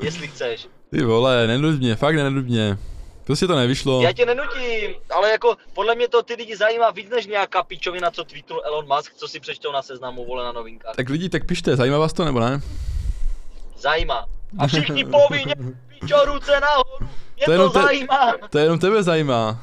jestli 0.00 0.28
chceš. 0.28 0.68
Ty 0.90 1.04
vole, 1.04 1.46
nenuď 1.46 1.78
mě, 1.78 1.96
fakt 1.96 2.16
nenuď 2.16 2.44
mě. 2.44 2.78
Prostě 3.24 3.46
to 3.46 3.56
nevyšlo. 3.56 4.02
Já 4.02 4.12
tě 4.12 4.26
nenutím, 4.26 4.94
ale 5.10 5.30
jako 5.30 5.56
podle 5.74 5.94
mě 5.94 6.08
to 6.08 6.22
ty 6.22 6.34
lidi 6.34 6.56
zajímá 6.56 6.90
víc 6.90 7.10
než 7.10 7.26
nějaká 7.26 7.62
pičovina, 7.62 8.10
co 8.10 8.24
tweetnul 8.24 8.62
Elon 8.64 8.86
Musk, 8.96 9.14
co 9.14 9.28
si 9.28 9.40
přečtou 9.40 9.72
na 9.72 9.82
seznamu 9.82 10.26
vole 10.26 10.44
na 10.44 10.52
novinkách. 10.52 10.96
Tak 10.96 11.08
lidi, 11.08 11.28
tak 11.28 11.46
pište, 11.46 11.76
zajímá 11.76 11.98
vás 11.98 12.12
to 12.12 12.24
nebo 12.24 12.40
ne? 12.40 12.60
Zajímá. 13.78 14.26
A 14.58 14.66
všichni 14.66 15.04
povinně, 15.04 15.54
pičo, 15.88 16.24
ruce 16.24 16.60
nahoru, 16.60 17.08
mě 17.36 17.46
to, 17.46 17.56
to 17.56 17.70
te, 17.70 17.82
zajímá. 17.82 18.34
To 18.50 18.58
jenom 18.58 18.78
tebe 18.78 19.02
zajímá. 19.02 19.60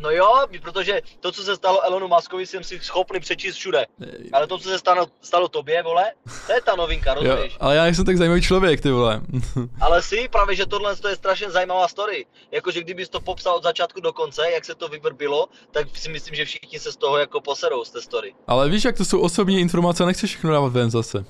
No 0.00 0.10
jo, 0.10 0.46
protože 0.62 1.02
to, 1.20 1.32
co 1.32 1.42
se 1.42 1.56
stalo 1.56 1.84
Elonu 1.84 2.08
Muskovi, 2.08 2.46
jsem 2.46 2.64
si 2.64 2.80
schopný 2.80 3.20
přečíst 3.20 3.54
všude. 3.54 3.86
Ale 4.32 4.46
to, 4.46 4.58
co 4.58 4.68
se 4.68 4.78
stalo, 4.78 5.06
stalo 5.20 5.48
tobě, 5.48 5.82
vole, 5.82 6.12
to 6.46 6.52
je 6.52 6.60
ta 6.60 6.76
novinka, 6.76 7.14
rozumíš? 7.14 7.52
Jo, 7.52 7.58
ale 7.60 7.76
já 7.76 7.82
nejsem 7.82 8.04
tak 8.04 8.16
zajímavý 8.16 8.42
člověk, 8.42 8.80
ty 8.80 8.90
vole. 8.90 9.20
ale 9.80 10.02
si, 10.02 10.28
právě, 10.28 10.56
že 10.56 10.66
tohle 10.66 10.96
je 11.08 11.16
strašně 11.16 11.50
zajímavá 11.50 11.88
story. 11.88 12.26
Jakože 12.50 12.80
kdybys 12.80 13.08
to 13.08 13.20
popsal 13.20 13.56
od 13.56 13.62
začátku 13.62 14.00
do 14.00 14.12
konce, 14.12 14.50
jak 14.50 14.64
se 14.64 14.74
to 14.74 14.88
vyvrbilo, 14.88 15.48
tak 15.70 15.96
si 15.96 16.08
myslím, 16.08 16.34
že 16.34 16.44
všichni 16.44 16.78
se 16.78 16.92
z 16.92 16.96
toho 16.96 17.18
jako 17.18 17.40
poserou 17.40 17.84
z 17.84 17.90
té 17.90 18.00
story. 18.00 18.34
Ale 18.46 18.68
víš, 18.68 18.84
jak 18.84 18.96
to 18.96 19.04
jsou 19.04 19.20
osobní 19.20 19.60
informace, 19.60 20.06
nechceš 20.06 20.30
všechno 20.30 20.52
dávat 20.52 20.72
ven 20.72 20.90
zase. 20.90 21.24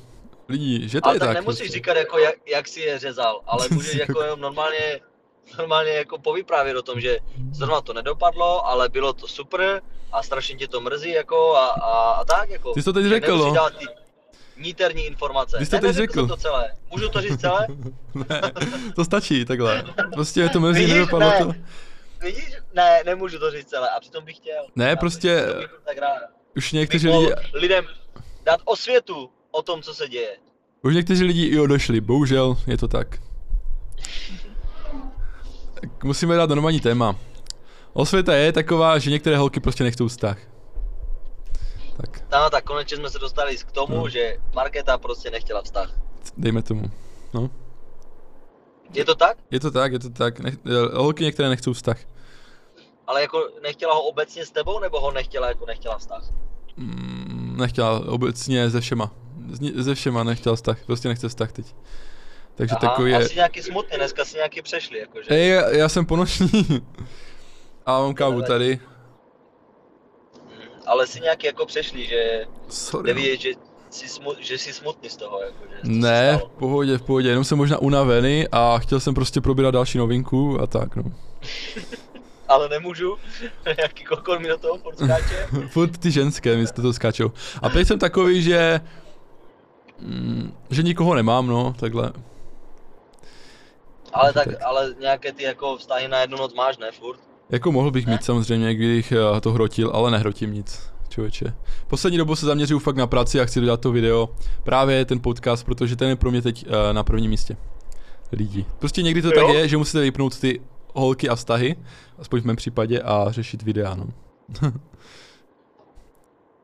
Lidi, 0.48 0.88
že 0.88 1.00
to 1.00 1.06
ale 1.06 1.16
je 1.16 1.20
tak. 1.20 1.28
tak 1.28 1.36
nemusíš 1.36 1.58
prostě. 1.58 1.72
říkat, 1.72 1.96
jako 1.96 2.18
jak, 2.18 2.34
jak 2.46 2.68
si 2.68 2.80
je 2.80 2.98
řezal, 2.98 3.40
ale 3.46 3.66
můžeš 3.70 3.94
jako 3.94 4.22
jenom 4.22 4.40
normálně 4.40 5.00
normálně 5.58 5.92
jako 5.92 6.18
povyprávět 6.18 6.76
o 6.76 6.82
tom, 6.82 7.00
že 7.00 7.18
zrovna 7.52 7.80
to 7.80 7.92
nedopadlo, 7.92 8.66
ale 8.66 8.88
bylo 8.88 9.12
to 9.12 9.28
super 9.28 9.82
a 10.12 10.22
strašně 10.22 10.56
tě 10.56 10.68
to 10.68 10.80
mrzí 10.80 11.10
jako 11.10 11.56
a, 11.56 11.66
a, 11.66 12.10
a 12.10 12.24
tak 12.24 12.50
jako. 12.50 12.72
Ty 12.72 12.82
jsi 12.82 12.84
to 12.84 12.92
teď 12.92 13.06
řekl, 13.06 13.36
no. 13.36 13.70
ty 13.70 13.86
níterní 14.56 15.06
informace. 15.06 15.58
Ty 15.58 15.64
jsi 15.66 15.70
to 15.70 15.78
teď 15.78 15.96
řekl. 15.96 16.26
to 16.26 16.36
celé. 16.36 16.74
Můžu 16.90 17.08
to 17.08 17.20
říct 17.20 17.40
celé? 17.40 17.66
ne, 18.14 18.40
to 18.96 19.04
stačí 19.04 19.44
takhle. 19.44 19.84
Prostě 20.12 20.40
je 20.40 20.48
to 20.48 20.60
mrzí, 20.60 20.80
Vidíš? 20.80 20.94
nedopadlo 20.94 21.30
ne. 21.30 21.38
to. 21.38 21.52
Vidíš? 22.20 22.56
Ne, 22.74 23.02
nemůžu 23.06 23.38
to 23.38 23.50
říct 23.50 23.66
celé 23.66 23.90
a 23.90 24.00
přitom 24.00 24.24
bych 24.24 24.36
chtěl. 24.36 24.66
Ne, 24.76 24.96
prostě 24.96 25.46
už 26.56 26.72
někteří 26.72 27.08
lidi... 27.08 27.32
lidem 27.54 27.84
dát 28.44 28.60
osvětu 28.64 29.30
o 29.50 29.62
tom, 29.62 29.82
co 29.82 29.94
se 29.94 30.08
děje. 30.08 30.36
Už 30.82 30.94
někteří 30.94 31.24
lidi 31.24 31.46
i 31.46 31.58
odešli, 31.58 32.00
bohužel 32.00 32.56
je 32.66 32.78
to 32.78 32.88
tak 32.88 33.18
musíme 36.04 36.36
dát 36.36 36.50
normální 36.50 36.80
téma. 36.80 37.16
Osvěta 37.92 38.34
je 38.34 38.52
taková, 38.52 38.98
že 38.98 39.10
některé 39.10 39.36
holky 39.36 39.60
prostě 39.60 39.84
nechcou 39.84 40.08
vztah. 40.08 40.38
Tak. 41.96 42.22
No, 42.32 42.50
tak 42.50 42.64
konečně 42.64 42.96
jsme 42.96 43.10
se 43.10 43.18
dostali 43.18 43.56
k 43.56 43.72
tomu, 43.72 43.96
no. 43.96 44.08
že 44.08 44.36
Marketa 44.54 44.98
prostě 44.98 45.30
nechtěla 45.30 45.62
vztah. 45.62 45.94
Dejme 46.36 46.62
tomu. 46.62 46.90
No. 47.34 47.50
Je 48.94 49.04
to 49.04 49.14
tak? 49.14 49.38
Je 49.50 49.60
to 49.60 49.70
tak, 49.70 49.92
je 49.92 49.98
to 49.98 50.10
tak. 50.10 50.40
Nech, 50.40 50.54
holky 50.92 51.24
některé 51.24 51.48
nechcou 51.48 51.72
vztah. 51.72 51.98
Ale 53.06 53.20
jako 53.22 53.48
nechtěla 53.62 53.94
ho 53.94 54.02
obecně 54.02 54.46
s 54.46 54.50
tebou, 54.50 54.80
nebo 54.80 55.00
ho 55.00 55.12
nechtěla 55.12 55.48
jako 55.48 55.66
nechtěla 55.66 55.98
vztah? 55.98 56.24
Mm, 56.76 57.56
nechtěla 57.58 58.06
obecně 58.06 58.70
ze 58.70 58.80
všema. 58.80 59.10
Ze 59.74 59.94
všema 59.94 60.24
nechtěla 60.24 60.56
vztah, 60.56 60.84
prostě 60.86 61.08
nechce 61.08 61.28
vztah 61.28 61.52
teď. 61.52 61.74
Takže 62.54 62.74
Aha, 62.78 62.88
takový 62.88 63.10
je... 63.10 63.16
asi 63.16 63.34
nějaký 63.34 63.62
smutný, 63.62 63.96
dneska 63.96 64.24
si 64.24 64.36
nějaký 64.36 64.62
přešli, 64.62 64.98
jakože. 64.98 65.26
Ej, 65.28 65.48
já, 65.48 65.70
já 65.70 65.88
jsem 65.88 66.06
ponoční. 66.06 66.50
A 67.86 68.00
mám 68.00 68.14
kávu 68.14 68.42
tady. 68.42 68.80
Hmm, 70.48 70.68
ale 70.86 71.06
si 71.06 71.20
nějaký 71.20 71.46
jako 71.46 71.66
přešli, 71.66 72.06
že 72.06 72.46
Sorry, 72.68 73.14
neví, 73.14 73.30
no. 73.30 73.36
že 73.40 73.50
jsi, 73.90 74.08
smu, 74.08 74.32
že 74.40 74.58
jsi 74.58 74.72
smutný 74.72 75.10
z 75.10 75.16
toho, 75.16 75.40
jako, 75.42 75.64
že 75.70 75.78
Ne, 75.82 76.38
v 76.38 76.58
pohodě, 76.58 76.98
v 76.98 77.02
pohodě, 77.02 77.28
jenom 77.28 77.44
jsem 77.44 77.58
možná 77.58 77.78
unavený 77.78 78.44
a 78.52 78.78
chtěl 78.78 79.00
jsem 79.00 79.14
prostě 79.14 79.40
probírat 79.40 79.74
další 79.74 79.98
novinku 79.98 80.60
a 80.60 80.66
tak 80.66 80.96
no. 80.96 81.02
ale 82.50 82.68
nemůžu, 82.68 83.16
jaký 83.78 84.04
kokon 84.04 84.42
mi 84.42 84.48
do 84.48 84.58
toho 84.58 84.78
furt 84.78 84.98
skáče. 84.98 85.46
furt 85.68 85.98
ty 85.98 86.10
ženské 86.10 86.56
mi 86.56 86.66
to 86.66 86.92
skáčou. 86.92 87.32
A 87.62 87.68
teď 87.68 87.88
jsem 87.88 87.98
takový, 87.98 88.42
že... 88.42 88.80
Mm, 89.98 90.54
že 90.70 90.82
nikoho 90.82 91.14
nemám, 91.14 91.46
no, 91.46 91.74
takhle. 91.80 92.12
Ale 94.12 94.32
tak, 94.32 94.48
ale 94.64 94.94
nějaké 95.00 95.32
ty 95.32 95.42
jako 95.42 95.76
vztahy 95.76 96.08
na 96.08 96.20
jednu 96.20 96.38
noc 96.38 96.54
máš, 96.54 96.78
ne, 96.78 96.92
furt? 96.92 97.20
Jako 97.50 97.72
mohl 97.72 97.90
bych 97.90 98.06
ne? 98.06 98.12
mít 98.12 98.24
samozřejmě, 98.24 98.74
kdybych 98.74 99.12
eh, 99.12 99.40
to 99.40 99.52
hrotil, 99.52 99.90
ale 99.94 100.10
nehrotím 100.10 100.52
nic, 100.52 100.92
člověče. 101.08 101.54
Poslední 101.86 102.18
dobou 102.18 102.36
se 102.36 102.46
zaměřuju 102.46 102.80
fakt 102.80 102.96
na 102.96 103.06
práci 103.06 103.40
a 103.40 103.44
chci 103.44 103.60
dodat 103.60 103.80
to 103.80 103.92
video, 103.92 104.28
právě 104.62 105.04
ten 105.04 105.20
podcast, 105.20 105.64
protože 105.64 105.96
ten 105.96 106.08
je 106.08 106.16
pro 106.16 106.30
mě 106.30 106.42
teď 106.42 106.66
uh, 106.66 106.72
na 106.92 107.02
prvním 107.02 107.30
místě. 107.30 107.56
Lidi. 108.32 108.66
Prostě 108.78 109.02
někdy 109.02 109.22
to 109.22 109.28
jo? 109.28 109.34
tak 109.34 109.54
je, 109.54 109.68
že 109.68 109.76
musíte 109.76 110.00
vypnout 110.00 110.40
ty 110.40 110.60
holky 110.94 111.28
a 111.28 111.34
vztahy, 111.34 111.76
aspoň 112.18 112.40
v 112.40 112.44
mém 112.44 112.56
případě, 112.56 113.00
a 113.00 113.26
řešit 113.28 113.62
videa, 113.62 113.94
no. 113.94 114.06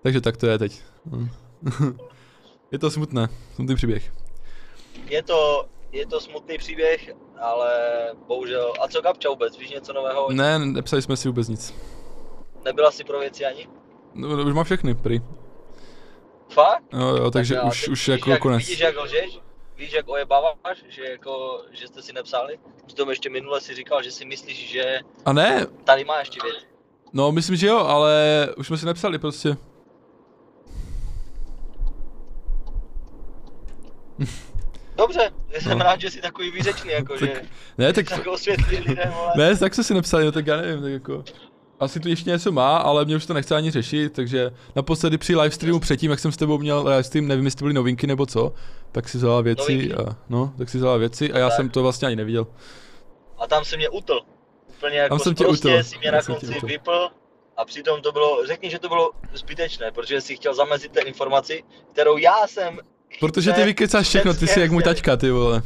Takže 0.02 0.20
tak 0.20 0.36
to 0.36 0.46
je 0.46 0.58
teď. 0.58 0.82
je 2.72 2.78
to 2.78 2.90
smutné, 2.90 3.28
smutný 3.54 3.74
příběh. 3.74 4.12
Je 5.06 5.22
to, 5.22 5.68
je 5.92 6.06
to 6.06 6.20
smutný 6.20 6.58
příběh, 6.58 7.14
ale 7.40 7.70
bohužel. 8.26 8.72
A 8.80 8.88
co 8.88 9.00
Gabča 9.00 9.28
vůbec? 9.28 9.58
Víš 9.58 9.70
něco 9.70 9.92
nového? 9.92 10.32
Ne, 10.32 10.58
nepsali 10.58 11.02
jsme 11.02 11.16
si 11.16 11.28
vůbec 11.28 11.48
nic. 11.48 11.74
Nebyla 12.64 12.90
si 12.90 13.04
pro 13.04 13.18
věci 13.18 13.44
ani? 13.44 13.68
No, 14.14 14.28
už 14.44 14.54
má 14.54 14.64
všechny, 14.64 14.94
prý. 14.94 15.20
Fakt? 16.48 16.84
Jo, 16.92 17.06
jo, 17.06 17.30
takže 17.30 17.54
tak 17.54 17.64
už, 17.64 17.80
teď, 17.80 17.88
už 17.88 18.08
jako 18.08 18.30
jak, 18.30 18.40
konec. 18.40 18.58
Vidíš, 18.58 18.80
jak 18.80 18.96
lžeš? 18.96 19.40
Víš, 19.76 19.92
jak 19.92 20.08
ojebáváš, 20.08 20.84
že, 20.88 21.04
jako, 21.04 21.62
že 21.72 21.86
jste 21.86 22.02
si 22.02 22.12
nepsali? 22.12 22.58
Přitom 22.86 23.10
ještě 23.10 23.30
minule 23.30 23.60
si 23.60 23.74
říkal, 23.74 24.02
že 24.02 24.10
si 24.10 24.24
myslíš, 24.24 24.70
že... 24.70 25.00
A 25.24 25.32
ne! 25.32 25.66
Tady 25.84 26.04
má 26.04 26.18
ještě 26.18 26.38
věc. 26.42 26.56
No, 27.12 27.32
myslím, 27.32 27.56
že 27.56 27.66
jo, 27.66 27.78
ale 27.78 28.48
už 28.56 28.66
jsme 28.66 28.76
si 28.76 28.86
nepsali 28.86 29.18
prostě. 29.18 29.56
Dobře, 34.96 35.30
jsem 35.58 35.78
No. 35.78 35.84
rád, 35.84 36.00
že 36.00 36.10
jsi 36.10 36.20
takový 36.20 36.50
výřečný, 36.50 36.90
jako 36.90 37.12
Tak- 37.18 37.20
že 37.28 37.42
Ne, 37.78 37.92
tak, 37.92 38.08
tak 38.08 38.26
osvětlí 38.26 38.76
lidem, 38.78 39.10
vole. 39.12 39.32
ne, 39.36 39.56
tak 39.56 39.74
co 39.74 39.84
si 39.84 39.94
nepsali, 39.94 40.24
no 40.24 40.32
tak 40.32 40.46
já 40.46 40.56
nevím, 40.56 40.82
tak 40.82 40.92
jako... 40.92 41.24
Asi 41.80 42.00
tu 42.00 42.08
ještě 42.08 42.30
něco 42.30 42.52
má, 42.52 42.76
ale 42.78 43.04
mě 43.04 43.16
už 43.16 43.26
to 43.26 43.34
nechce 43.34 43.56
ani 43.56 43.70
řešit, 43.70 44.12
takže 44.12 44.50
naposledy 44.76 45.18
při 45.18 45.36
livestreamu 45.36 45.80
předtím, 45.80 46.10
jak 46.10 46.20
jsem 46.20 46.32
s 46.32 46.36
tebou 46.36 46.58
měl 46.58 46.84
livestream, 46.88 47.28
nevím, 47.28 47.44
jestli 47.44 47.58
to 47.58 47.64
byly 47.64 47.74
novinky 47.74 48.06
nebo 48.06 48.26
co, 48.26 48.52
tak 48.92 49.08
si 49.08 49.18
vzala 49.18 49.40
věci 49.40 49.72
Novinky. 49.74 49.94
a, 49.94 50.16
no, 50.28 50.52
tak 50.58 50.68
si 50.68 50.78
vzala 50.78 50.96
věci 50.96 51.32
a 51.32 51.38
já 51.38 51.48
Tak. 51.48 51.56
jsem 51.56 51.70
to 51.70 51.82
vlastně 51.82 52.06
ani 52.06 52.16
neviděl. 52.16 52.46
A 53.38 53.46
tam 53.46 53.64
si 53.64 53.76
mě 53.76 53.88
utl. 53.88 54.20
Úplně 54.68 54.98
jako 54.98 55.08
Tam 55.08 55.18
jsem 55.18 55.34
tě 55.34 55.46
utl. 55.46 55.82
si 55.82 55.98
mě 55.98 56.10
Tam 56.10 56.14
na 56.18 56.22
konci 56.22 56.60
vypl 56.66 57.08
a 57.56 57.64
přitom 57.64 58.02
to 58.02 58.12
bylo, 58.12 58.46
řekni, 58.46 58.70
že 58.70 58.78
to 58.78 58.88
bylo 58.88 59.10
zbytečné, 59.34 59.92
protože 59.92 60.20
si 60.20 60.36
chtěl 60.36 60.54
zamezit 60.54 60.92
té 60.92 61.00
informaci, 61.00 61.64
kterou 61.92 62.16
já 62.16 62.46
jsem 62.46 62.78
Protože 63.20 63.52
ty 63.52 63.64
vykecáš 63.64 64.08
všechno, 64.08 64.34
ty 64.34 64.46
jsi 64.46 64.60
jak 64.60 64.70
můj 64.70 64.82
tačka, 64.82 65.16
ty 65.16 65.30
vole. 65.30 65.62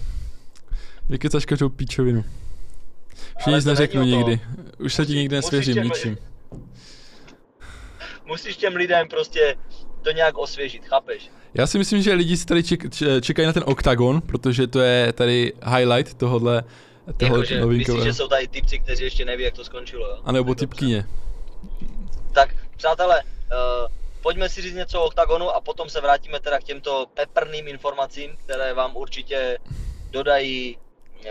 Vykecáš 1.08 1.46
každou 1.46 1.68
píčovinu. 1.68 2.24
Už 3.38 3.46
nic 3.54 3.64
neřeknu 3.64 4.02
nikdy. 4.02 4.40
Už 4.78 4.94
se 4.94 5.06
ti 5.06 5.14
nikdy 5.14 5.36
nesvěřím 5.36 5.74
těm- 5.74 5.84
ničím. 5.84 6.18
musíš 8.26 8.56
těm 8.56 8.76
lidem 8.76 9.08
prostě 9.08 9.56
to 10.02 10.10
nějak 10.10 10.38
osvěžit, 10.38 10.84
chápeš? 10.84 11.30
Já 11.54 11.66
si 11.66 11.78
myslím, 11.78 12.02
že 12.02 12.12
lidi 12.12 12.36
si 12.36 12.46
tady 12.46 12.62
ček, 12.62 12.80
čekají 13.20 13.46
na 13.46 13.52
ten 13.52 13.62
oktagon, 13.66 14.20
protože 14.20 14.66
to 14.66 14.80
je 14.80 15.12
tady 15.12 15.52
highlight 15.76 16.14
tohohle, 16.14 16.64
tohohle 17.16 17.40
myslíš, 17.40 17.60
novinkového. 17.60 18.04
že 18.04 18.14
jsou 18.14 18.28
tady 18.28 18.48
typci, 18.48 18.78
kteří 18.78 19.04
ještě 19.04 19.24
neví, 19.24 19.44
jak 19.44 19.54
to 19.54 19.64
skončilo, 19.64 20.06
jo? 20.06 20.18
A 20.24 20.32
nebo 20.32 20.54
typkyně. 20.54 21.04
Tak, 22.32 22.54
přátelé, 22.76 23.22
uh, 23.22 23.88
pojďme 24.22 24.48
si 24.48 24.62
říct 24.62 24.74
něco 24.74 25.00
o 25.00 25.04
OKTAGONu 25.04 25.50
a 25.50 25.60
potom 25.60 25.88
se 25.88 26.00
vrátíme 26.00 26.40
teda 26.40 26.58
k 26.58 26.64
těmto 26.64 27.06
peprným 27.14 27.68
informacím, 27.68 28.30
které 28.44 28.74
vám 28.74 28.96
určitě 28.96 29.58
dodají 30.10 30.76
uh, 30.76 31.30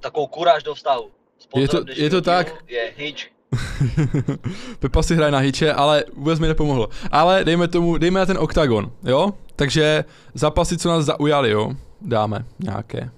takovou 0.00 0.26
kuráž 0.26 0.62
do 0.62 0.74
vztahu. 0.74 1.10
Je 1.56 1.68
to- 1.68 1.84
je 1.96 2.10
to 2.10 2.20
tak? 2.22 2.54
Je 2.68 2.92
Hitch. 2.96 3.22
Pepa 4.78 5.02
si 5.02 5.14
hraje 5.16 5.32
na 5.32 5.38
hiče, 5.38 5.72
ale 5.72 6.04
vůbec 6.16 6.38
mi 6.38 6.48
nepomohlo. 6.48 6.88
Ale 7.12 7.44
dejme 7.44 7.68
tomu, 7.68 7.98
dejme 7.98 8.20
na 8.20 8.26
ten 8.26 8.38
oktagon, 8.38 8.92
jo? 9.04 9.32
Takže 9.56 10.04
zápasy, 10.34 10.78
co 10.78 10.88
nás 10.88 11.04
zaujaly, 11.04 11.50
jo? 11.50 11.72
Dáme 12.00 12.44
nějaké. 12.58 13.10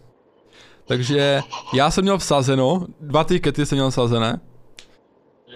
Takže 0.84 1.40
já 1.74 1.90
jsem 1.90 2.04
měl 2.04 2.18
vsazeno, 2.18 2.86
dva 3.00 3.24
tikety 3.24 3.66
jsem 3.66 3.76
měl 3.76 3.90
vsazené. 3.90 4.40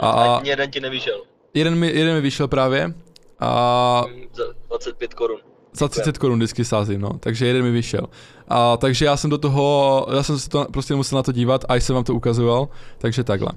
A- 0.01 0.11
A 0.11 0.41
jeden 0.45 0.71
ti 0.71 0.81
nevyšel. 0.81 1.23
Jeden 1.55 1.75
mi, 1.75 1.87
jeden 1.89 2.15
mi 2.15 2.21
vyšel 2.21 2.49
právě. 2.49 2.93
A 3.41 4.05
Za 4.33 4.45
25 4.69 5.15
korun. 5.15 5.39
za 5.73 5.89
30 5.89 6.19
korun 6.19 6.39
vždycky 6.39 6.65
sázím, 6.65 7.01
no, 7.01 7.11
takže 7.21 7.47
jeden 7.47 7.63
mi 7.63 7.71
vyšel. 7.71 8.07
A 8.49 8.77
takže 8.77 9.05
já 9.05 9.17
jsem 9.17 9.31
do 9.31 9.39
toho, 9.39 10.07
já 10.17 10.23
jsem 10.23 10.39
se 10.39 10.49
to 10.49 10.67
prostě 10.73 10.95
musel 10.95 11.17
na 11.17 11.23
to 11.23 11.33
dívat 11.33 11.65
a 11.69 11.75
jsem 11.75 11.95
vám 11.95 12.05
to 12.05 12.15
ukazoval, 12.15 12.69
takže 12.99 13.25
takhle. 13.25 13.49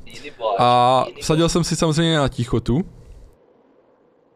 A 0.59 1.05
vsadil 1.21 1.49
jsem 1.49 1.63
si 1.63 1.75
samozřejmě 1.75 2.17
na 2.17 2.27
tichotu, 2.27 2.81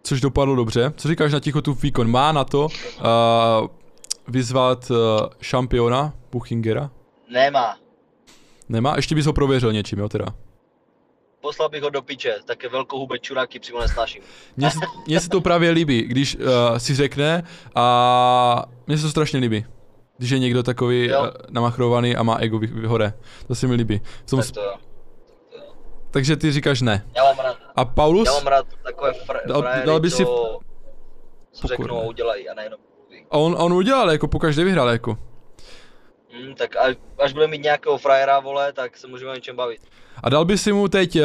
což 0.03 0.21
dopadlo 0.21 0.55
dobře. 0.55 0.93
Co 0.97 1.07
říkáš 1.07 1.33
na 1.33 1.39
tichotu 1.39 1.73
výkon? 1.73 2.11
Má 2.11 2.31
na 2.31 2.43
to 2.43 2.65
uh, 2.65 3.67
vyzvat 4.27 4.91
uh, 4.91 4.97
šampiona 5.41 6.13
Buchingera? 6.31 6.89
Nemá. 7.31 7.77
Nemá? 8.69 8.95
Ještě 8.95 9.15
bys 9.15 9.25
ho 9.25 9.33
prověřil 9.33 9.73
něčím, 9.73 9.99
jo 9.99 10.09
teda. 10.09 10.25
Poslal 11.43 11.69
bych 11.69 11.83
ho 11.83 11.89
do 11.89 12.01
piče, 12.01 12.35
také 12.45 12.69
velkohubé 12.69 13.19
čuráky 13.19 13.59
přímo 13.59 13.79
nesnáším. 13.81 14.23
Mně 14.57 14.71
se, 14.71 14.79
mně 15.07 15.19
se 15.19 15.29
to 15.29 15.41
právě 15.41 15.71
líbí, 15.71 16.01
když 16.01 16.35
uh, 16.35 16.41
si 16.77 16.95
řekne 16.95 17.43
a 17.75 18.65
mně 18.87 18.97
se 18.97 19.03
to 19.03 19.09
strašně 19.09 19.39
líbí. 19.39 19.65
Když 20.17 20.29
je 20.29 20.39
někdo 20.39 20.63
takový 20.63 21.07
Jo. 21.07 21.21
uh, 21.21 21.27
namachrovaný 21.49 22.15
a 22.15 22.23
má 22.23 22.35
ego 22.37 22.59
vy- 22.59 22.67
vy- 22.67 22.87
hore. 22.87 23.13
To 23.47 23.55
se 23.55 23.67
mi 23.67 23.75
líbí. 23.75 24.01
V 24.25 24.29
tom, 24.29 24.39
Tak 24.41 24.51
to 24.51 24.61
jo. 24.63 24.73
takže 26.11 26.35
ty 26.37 26.51
říkáš 26.51 26.81
ne. 26.81 27.05
Já 27.15 27.23
mám 27.23 27.37
rád, 27.45 27.57
A 27.75 27.85
Paulus? 27.85 28.25
já 28.27 28.33
mám 28.33 28.47
rád 28.47 28.65
takové 28.83 29.11
fr- 29.11 29.39
Dal- 29.47 29.85
dal 29.85 29.99
by 29.99 30.09
si- 30.11 30.25
co, 30.25 31.67
řeknou 31.67 31.97
a 31.97 32.03
udělají 32.03 32.49
a 32.49 32.53
nejenom 32.53 32.79
mluví. 32.99 33.25
A 33.31 33.37
on, 33.37 33.55
on 33.59 33.73
udělal, 33.73 34.11
jako 34.11 34.27
pokaždé 34.27 34.63
vyhrál, 34.63 34.89
jako. 34.89 35.17
Tak 36.57 36.75
až, 36.75 36.95
až 37.19 37.33
bude 37.33 37.47
mít 37.47 37.63
nějakého 37.63 37.97
frajera, 37.97 38.39
vole, 38.39 38.73
tak 38.73 38.97
se 38.97 39.07
můžeme 39.07 39.31
o 39.31 39.35
něčem 39.35 39.55
bavit. 39.55 39.79
A 40.23 40.29
dal 40.29 40.45
by 40.45 40.57
si 40.57 40.73
mu 40.73 40.87
teď 40.87 41.15
uh, 41.15 41.21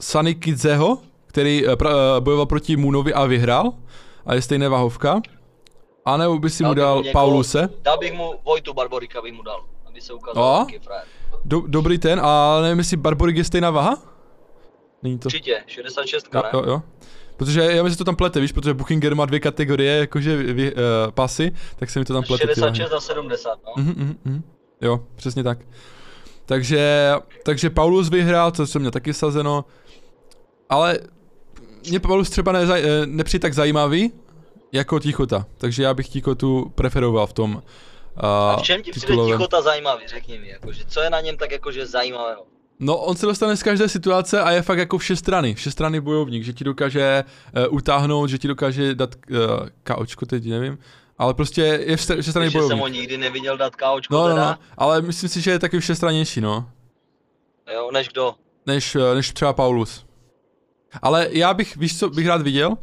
Sunny 0.00 0.34
Kidzeho, 0.34 0.98
který 1.26 1.66
uh, 1.66 1.74
pra, 1.76 1.90
uh, 1.90 1.96
bojoval 2.20 2.46
proti 2.46 2.76
Moonovi 2.76 3.14
a 3.14 3.24
vyhrál, 3.24 3.72
a 4.26 4.34
je 4.34 4.42
stejné 4.42 4.68
váhovka. 4.68 5.20
A 6.04 6.16
nebo 6.16 6.38
by 6.38 6.50
si 6.50 6.64
mu 6.64 6.70
bych 6.70 6.78
dal 6.78 6.96
někoho- 7.02 7.12
Pauluse. 7.12 7.68
Dal 7.82 7.98
bych 7.98 8.12
mu 8.12 8.34
Vojtu 8.44 8.72
Barborika 8.74 9.22
bych 9.22 9.32
mu 9.34 9.42
dal, 9.42 9.64
aby 9.86 10.00
se 10.00 10.12
ukázal, 10.12 10.66
jaký 10.70 10.84
frajer. 10.84 11.04
Do, 11.44 11.60
dobrý 11.66 11.98
ten, 11.98 12.20
a 12.24 12.60
nevím, 12.62 12.78
jestli 12.78 12.96
Barborik 12.96 13.36
je 13.36 13.44
stejná 13.44 13.70
váha? 13.70 14.02
Není 15.02 15.18
to. 15.18 15.26
Určitě, 15.26 15.64
66, 15.66 16.26
Jo, 16.34 16.42
ne? 16.42 16.50
jo, 16.52 16.62
jo. 16.66 16.82
Protože 17.36 17.60
já 17.60 17.82
myslím, 17.82 17.90
že 17.90 17.96
to 17.96 18.04
tam 18.04 18.16
plete, 18.16 18.40
víš, 18.40 18.52
protože 18.52 18.74
Buchinger 18.74 19.14
má 19.14 19.26
dvě 19.26 19.40
kategorie, 19.40 19.96
jakože 19.98 20.36
vy, 20.36 20.72
uh, 20.72 20.80
pasy, 21.10 21.52
tak 21.76 21.90
se 21.90 21.98
mi 21.98 22.04
to 22.04 22.12
tam 22.12 22.22
plete. 22.22 22.46
ty 22.54 22.60
váhy. 22.60 22.76
66 22.76 22.92
a 22.92 23.00
70, 23.00 23.58
no. 23.66 23.72
Mhm, 23.76 24.16
mhm. 24.24 24.42
Jo, 24.80 25.00
přesně 25.16 25.42
tak. 25.42 25.58
Takže, 26.46 27.12
takže 27.42 27.70
Paulus 27.70 28.08
vyhrál, 28.08 28.50
co 28.50 28.66
jsem 28.66 28.82
měl 28.82 28.90
taky 28.90 29.14
sazeno, 29.14 29.64
ale 30.68 30.98
mě 31.88 32.00
Paulus 32.00 32.30
třeba 32.30 32.52
nezaj, 32.52 32.82
eh, 32.84 33.06
nepřijde 33.06 33.42
tak 33.42 33.54
zajímavý 33.54 34.12
jako 34.72 34.98
Tichota, 34.98 35.46
takže 35.58 35.82
já 35.82 35.94
bych 35.94 36.08
Tichotu 36.08 36.72
preferoval 36.74 37.26
v 37.26 37.32
tom 37.32 37.54
uh, 37.54 37.60
A 38.24 38.56
v 38.56 38.62
čem 38.62 38.82
ti 38.82 38.90
přijde 38.90 39.14
tichota 39.26 39.62
zajímavý, 39.62 40.08
řekni 40.08 40.38
mi, 40.38 40.48
jakože, 40.48 40.84
co 40.88 41.00
je 41.00 41.10
na 41.10 41.20
něm 41.20 41.36
tak 41.36 41.50
jakože 41.50 41.86
zajímavého? 41.86 42.42
No, 42.80 42.96
on 42.96 43.16
se 43.16 43.26
dostane 43.26 43.56
z 43.56 43.62
každé 43.62 43.88
situace 43.88 44.40
a 44.40 44.50
je 44.50 44.62
fakt 44.62 44.78
jako 44.78 44.98
všestranný, 44.98 45.54
všestranný 45.54 46.00
bojovník, 46.00 46.44
že 46.44 46.52
ti 46.52 46.64
dokáže 46.64 47.24
uh, 47.68 47.74
utáhnout, 47.74 48.30
že 48.30 48.38
ti 48.38 48.48
dokáže 48.48 48.94
dát 48.94 49.14
uh, 49.30 49.36
KOčko, 49.82 50.26
teď 50.26 50.46
nevím, 50.46 50.78
ale 51.18 51.34
prostě 51.34 51.62
je 51.62 51.96
všestr- 51.96 52.20
všestranný 52.22 52.50
Že 52.50 52.58
jsem 52.58 52.62
ho 52.62 52.68
bojovník. 52.68 53.00
nikdy 53.00 53.16
neviděl 53.18 53.56
dát 53.56 53.76
KOčko 53.76 54.14
No, 54.14 54.28
no, 54.28 54.34
teda, 54.34 54.50
no, 54.50 54.56
ale 54.76 55.02
myslím 55.02 55.28
si, 55.30 55.40
že 55.40 55.50
je 55.50 55.58
taky 55.58 55.80
všestranější, 55.80 56.40
no. 56.40 56.68
jo, 57.74 57.90
než 57.92 58.08
kdo? 58.08 58.34
než, 58.66 58.94
eh, 58.96 59.14
než 59.14 59.32
třeba 59.32 59.52
Paulus. 59.52 60.06
Ale 61.02 61.28
já 61.30 61.54
bych, 61.54 61.76
víš 61.76 61.98
co, 61.98 62.10
bych 62.10 62.26
rád 62.26 62.42
viděl? 62.42 62.68
Uh, 62.70 62.76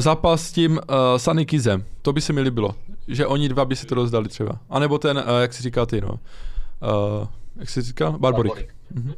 zápas 0.00 0.42
s 0.42 0.52
tím 0.52 0.72
uh, 0.72 0.78
Sunny 1.16 1.46
Kizem. 1.46 1.84
To 2.02 2.12
by 2.12 2.20
se 2.20 2.32
mi 2.32 2.40
líbilo. 2.40 2.74
Že 3.08 3.26
oni 3.26 3.48
dva 3.48 3.64
by 3.64 3.76
si 3.76 3.86
to 3.86 3.94
rozdali 3.94 4.28
třeba. 4.28 4.58
A 4.70 4.78
nebo 4.78 4.98
ten, 4.98 5.18
uh, 5.18 5.40
jak 5.40 5.52
jsi 5.52 5.62
říkal 5.62 5.86
ty, 5.86 6.00
no. 6.00 6.08
Uh, 6.10 7.26
jak 7.58 7.68
jsi 7.68 7.82
říkal? 7.82 8.18
Barborik. 8.18 8.52
Barborik. 8.52 8.74
Mhm. 8.90 9.14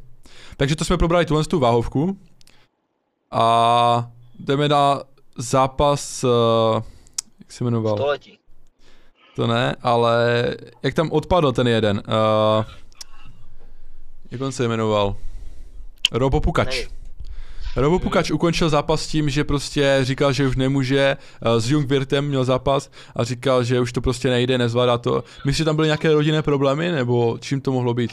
Takže 0.56 0.76
to 0.76 0.84
jsme 0.84 0.96
probrali 0.96 1.26
tuhle 1.26 1.44
tu 1.44 1.58
váhovku. 1.58 2.18
A 3.30 4.10
jdeme 4.38 4.68
na 4.68 5.02
zápas, 5.38 6.24
uh, 6.24 6.30
jak 7.38 7.52
se 7.52 7.64
jmenoval? 7.64 7.96
Století. 7.96 8.38
To 9.36 9.46
ne, 9.46 9.76
ale 9.82 10.46
jak 10.82 10.94
tam 10.94 11.10
odpadl 11.12 11.52
ten 11.52 11.68
jeden? 11.68 12.02
Uh, 12.08 12.64
jak 14.30 14.40
on 14.40 14.52
se 14.52 14.68
jmenoval? 14.68 15.16
Robo 16.12 16.40
Pukač. 16.40 16.76
Nevím. 16.76 16.99
Robo 17.76 17.98
Pukač 17.98 18.30
ukončil 18.30 18.68
zápas 18.68 19.06
tím, 19.06 19.30
že 19.30 19.44
prostě 19.44 19.98
říkal, 20.02 20.32
že 20.32 20.46
už 20.46 20.56
nemůže, 20.56 21.16
uh, 21.46 21.60
s 21.60 21.70
Jungwirtem 21.70 22.28
měl 22.28 22.44
zápas 22.44 22.90
a 23.16 23.24
říkal, 23.24 23.64
že 23.64 23.80
už 23.80 23.92
to 23.92 24.00
prostě 24.00 24.30
nejde, 24.30 24.58
nezvládá 24.58 24.98
to. 24.98 25.24
Myslíš, 25.44 25.56
že 25.56 25.64
tam 25.64 25.76
byly 25.76 25.88
nějaké 25.88 26.12
rodinné 26.12 26.42
problémy, 26.42 26.92
nebo 26.92 27.38
čím 27.40 27.60
to 27.60 27.72
mohlo 27.72 27.94
být? 27.94 28.10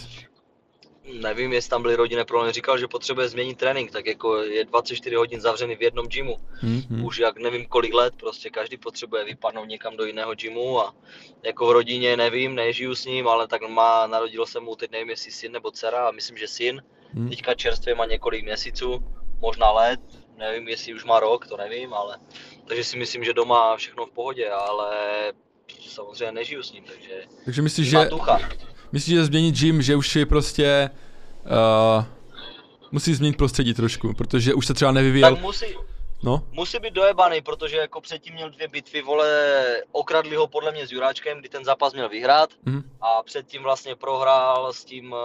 Nevím, 1.22 1.54
jestli 1.54 1.70
tam 1.70 1.82
byly 1.82 1.96
rodinné 1.96 2.26
problémy. 2.26 2.54
Říkal, 2.54 2.78
že 2.78 2.88
potřebuje 2.88 3.30
změnit 3.30 3.58
trénink, 3.58 3.92
tak 3.92 4.06
jako 4.06 4.36
je 4.44 4.66
24 4.66 5.16
hodin 5.16 5.42
zavřený 5.42 5.76
v 5.76 5.82
jednom 5.82 6.08
gymu. 6.08 6.38
Hm, 6.64 6.82
hm. 6.90 7.06
Už 7.06 7.20
jak 7.20 7.38
nevím 7.40 7.66
kolik 7.66 7.94
let, 7.94 8.14
prostě 8.20 8.50
každý 8.50 8.78
potřebuje 8.78 9.26
vypadnout 9.26 9.68
někam 9.68 9.98
do 9.98 10.06
jiného 10.06 10.36
gymu 10.36 10.82
a 10.82 10.94
jako 11.44 11.68
v 11.68 11.72
rodině 11.72 12.18
nevím, 12.18 12.56
nežiju 12.56 12.96
s 12.96 13.06
ním, 13.06 13.28
ale 13.28 13.48
tak 13.48 13.70
má, 13.70 14.08
narodil 14.08 14.46
se 14.46 14.60
mu 14.60 14.76
teď 14.76 14.92
nevím 14.92 15.10
jestli 15.10 15.32
syn 15.32 15.52
nebo 15.52 15.72
dcera 15.72 16.08
a 16.08 16.12
myslím, 16.12 16.38
že 16.38 16.48
syn. 16.48 16.82
Hm. 17.14 17.30
Teďka 17.30 17.54
čerstvě 17.54 17.96
má 17.96 18.06
několik 18.06 18.44
měsíců, 18.46 19.04
možná 19.40 19.72
let, 19.72 20.00
nevím 20.38 20.68
jestli 20.68 20.94
už 20.94 21.04
má 21.06 21.20
rok, 21.20 21.48
to 21.48 21.58
nevím, 21.58 21.94
ale 21.94 22.18
takže 22.68 22.84
si 22.84 22.98
myslím, 22.98 23.24
že 23.24 23.34
doma 23.34 23.78
všechno 23.78 24.06
v 24.06 24.12
pohodě, 24.12 24.50
ale 24.50 24.96
samozřejmě 25.90 26.32
nežiju 26.32 26.64
s 26.64 26.72
ním, 26.72 26.84
takže 26.84 27.24
Takže 27.46 27.62
myslíš, 27.62 27.88
že, 27.90 28.06
ducha. 28.10 28.40
myslíš, 28.92 29.16
že 29.16 29.26
změnit 29.26 29.56
gym, 29.56 29.82
že 29.82 29.96
už 29.96 30.16
je 30.16 30.26
prostě, 30.26 30.90
uh, 31.98 32.06
musí 32.92 33.14
změnit 33.14 33.38
prostředí 33.38 33.74
trošku, 33.74 34.14
protože 34.14 34.54
už 34.54 34.66
se 34.68 34.74
třeba 34.74 34.92
nevyvíjel, 34.92 35.32
Tak 35.36 35.42
musí, 35.42 35.66
no, 36.24 36.44
musí 36.52 36.80
být 36.80 36.94
dojebaný, 36.94 37.42
protože 37.42 37.78
jako 37.78 38.02
předtím 38.02 38.34
měl 38.34 38.50
dvě 38.50 38.68
bitvy, 38.68 39.02
vole, 39.02 39.28
okradli 39.92 40.36
ho 40.36 40.48
podle 40.48 40.72
mě 40.72 40.88
s 40.88 40.92
Juráčkem, 40.92 41.40
kdy 41.40 41.50
ten 41.50 41.66
zápas 41.66 41.94
měl 41.94 42.10
vyhrát 42.10 42.50
Mhm. 42.66 42.84
a 43.02 43.24
předtím 43.24 43.64
vlastně 43.64 43.96
prohrál 43.96 44.74
s 44.74 44.86
tím 44.86 45.12
uh, 45.12 45.18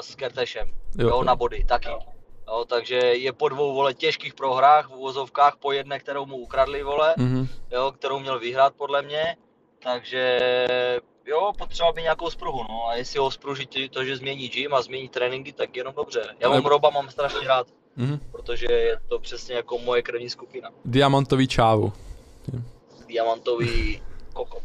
s 0.00 0.14
Kertešem, 0.14 0.68
Jo, 0.68 0.74
jo, 0.98 1.08
jo. 1.08 1.24
na 1.24 1.36
body 1.36 1.64
taky. 1.68 1.88
Jo, 1.88 1.98
takže 2.66 2.96
je 2.96 3.32
po 3.32 3.48
dvou 3.48 3.74
vole 3.74 3.94
těžkých 3.94 4.34
prohrách 4.34 4.88
v 4.88 4.94
úvozovkách, 4.94 5.56
po 5.56 5.72
jedné, 5.72 5.98
kterou 5.98 6.26
mu 6.26 6.36
ukradli, 6.36 6.82
vole, 6.82 7.14
mhm. 7.16 7.48
jo, 7.70 7.92
kterou 7.92 8.18
měl 8.18 8.38
vyhrát 8.38 8.74
podle 8.74 9.02
mě, 9.02 9.36
takže 9.82 10.38
jo, 11.26 11.52
potřeba 11.58 11.92
by 11.92 12.02
nějakou 12.02 12.30
spruhu, 12.30 12.62
no 12.68 12.88
a 12.88 12.94
jestli 12.94 13.18
ho 13.18 13.30
spružit 13.30 13.70
to, 13.90 14.04
že 14.04 14.16
změní 14.16 14.48
gym 14.48 14.74
a 14.74 14.82
změní 14.82 15.08
tréninky, 15.08 15.52
tak 15.52 15.76
jenom 15.76 15.94
dobře. 15.94 16.22
Já 16.40 16.48
mám 16.48 16.66
Roba, 16.66 16.90
mám 16.90 17.10
strašně 17.10 17.48
rád, 17.48 17.66
Mhm. 17.96 18.20
protože 18.32 18.66
je 18.72 19.00
to 19.08 19.18
přesně 19.18 19.54
jako 19.54 19.78
moje 19.78 20.02
krevní 20.02 20.30
skupina. 20.30 20.70
Diamantový 20.84 21.48
čávu. 21.48 21.92
Diamantový 23.06 24.02
kokot. 24.32 24.62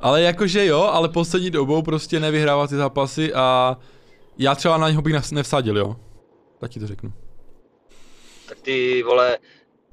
Ale 0.00 0.22
jakože 0.22 0.66
jo, 0.66 0.80
ale 0.82 1.08
poslední 1.08 1.50
dobou 1.50 1.82
prostě 1.82 2.20
nevyhrává 2.20 2.66
ty 2.66 2.76
zápasy 2.76 3.34
a 3.34 3.76
já 4.38 4.54
třeba 4.54 4.76
na 4.76 4.90
něho 4.90 5.02
bych 5.02 5.30
nevsadil, 5.32 5.78
jo. 5.78 5.96
Tak 6.60 6.70
ti 6.70 6.80
to 6.80 6.86
řeknu. 6.86 7.12
Tak 8.48 8.60
ty 8.60 9.02
vole, 9.02 9.38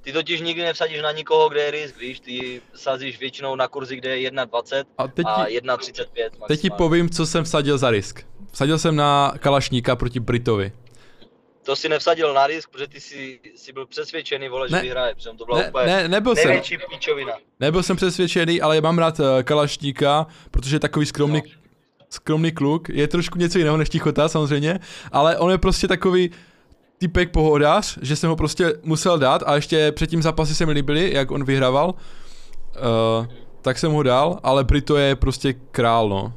ty 0.01 0.13
totiž 0.13 0.41
nikdy 0.41 0.61
nevsadíš 0.63 1.01
na 1.01 1.11
nikoho, 1.11 1.49
kde 1.49 1.61
je 1.61 1.71
risk, 1.71 1.97
víš, 1.99 2.19
ty 2.19 2.61
sázíš 2.75 3.19
většinou 3.19 3.55
na 3.55 3.67
kurzy, 3.67 3.95
kde 3.95 4.17
je 4.17 4.31
1,20 4.31 4.83
A 4.97 5.07
teď 5.07 5.25
a 5.29 5.45
ti, 5.45 5.59
1,35 5.59 6.29
teď 6.47 6.61
ti 6.61 6.69
povím, 6.69 7.09
co 7.09 7.25
jsem 7.25 7.43
vsadil 7.43 7.77
za 7.77 7.89
risk. 7.91 8.19
Vsadil 8.51 8.79
jsem 8.79 8.95
na 8.95 9.33
Kalašníka 9.39 9.95
proti 9.95 10.19
Britovi. 10.19 10.71
To 11.65 11.75
si 11.75 11.89
nevsadil 11.89 12.33
na 12.33 12.47
risk, 12.47 12.69
protože 12.69 12.87
ty 12.87 12.99
jsi, 13.01 13.39
jsi 13.55 13.73
byl 13.73 13.85
přesvědčený, 13.85 14.49
vole, 14.49 14.69
že 14.69 14.75
Ne. 14.75 14.81
vyhraje, 14.81 15.15
protože 15.15 15.29
to 15.37 15.45
byla 15.45 15.57
Ne, 15.59 15.67
úplně 15.69 15.85
ne, 15.85 16.07
nebyl 16.07 16.35
jsem, 16.35 16.61
píčovina. 16.89 17.33
nebyl 17.59 17.83
jsem 17.83 17.95
přesvědčený, 17.95 18.61
ale 18.61 18.81
mám 18.81 18.97
rád 18.97 19.19
eh, 19.19 19.43
Kalašníka, 19.43 20.27
protože 20.51 20.75
je 20.75 20.79
takový 20.79 21.05
skromný, 21.05 21.41
No. 21.45 21.51
skromný 22.09 22.51
kluk. 22.51 22.89
Je 22.89 23.07
trošku 23.07 23.37
něco 23.39 23.57
jiného 23.57 23.77
než 23.77 23.89
Tichota 23.89 24.29
samozřejmě, 24.29 24.79
ale 25.11 25.37
on 25.37 25.51
je 25.51 25.57
prostě 25.57 25.87
takový 25.87 26.31
typek 27.03 27.31
pohodář, 27.31 27.97
že 28.01 28.15
jsem 28.15 28.29
ho 28.29 28.35
prostě 28.35 28.73
musel 28.83 29.19
dát 29.19 29.43
a 29.45 29.55
ještě 29.55 29.91
předtím 29.91 30.21
zápasy 30.21 30.55
se 30.55 30.65
mi 30.65 30.71
líbily, 30.71 31.13
jak 31.13 31.31
on 31.31 31.43
vyhrával. 31.43 31.89
Uh, 31.89 33.25
tak 33.61 33.77
jsem 33.77 33.91
ho 33.91 34.03
dal, 34.03 34.39
ale 34.43 34.63
Brito 34.63 34.97
je 34.97 35.15
prostě 35.15 35.53
král, 35.53 36.09
no. 36.09 36.33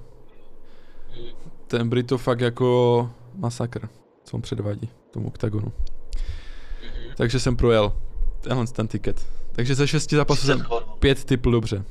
Ten 1.66 1.88
Brito 1.88 2.18
fakt 2.18 2.40
jako 2.40 3.10
masakr, 3.34 3.88
co 4.24 4.36
on 4.36 4.42
předvádí 4.42 4.88
tomu 5.10 5.28
oktagonu. 5.28 5.72
Takže 7.16 7.40
jsem 7.40 7.56
projel 7.56 7.92
tenhle 8.40 8.66
ten 8.66 8.88
tiket. 8.88 9.26
Takže 9.52 9.74
ze 9.74 9.86
šesti 9.86 10.16
zápasů 10.16 10.46
jsem 10.46 10.66
pět 10.98 11.24
typl 11.24 11.50
dobře. 11.50 11.84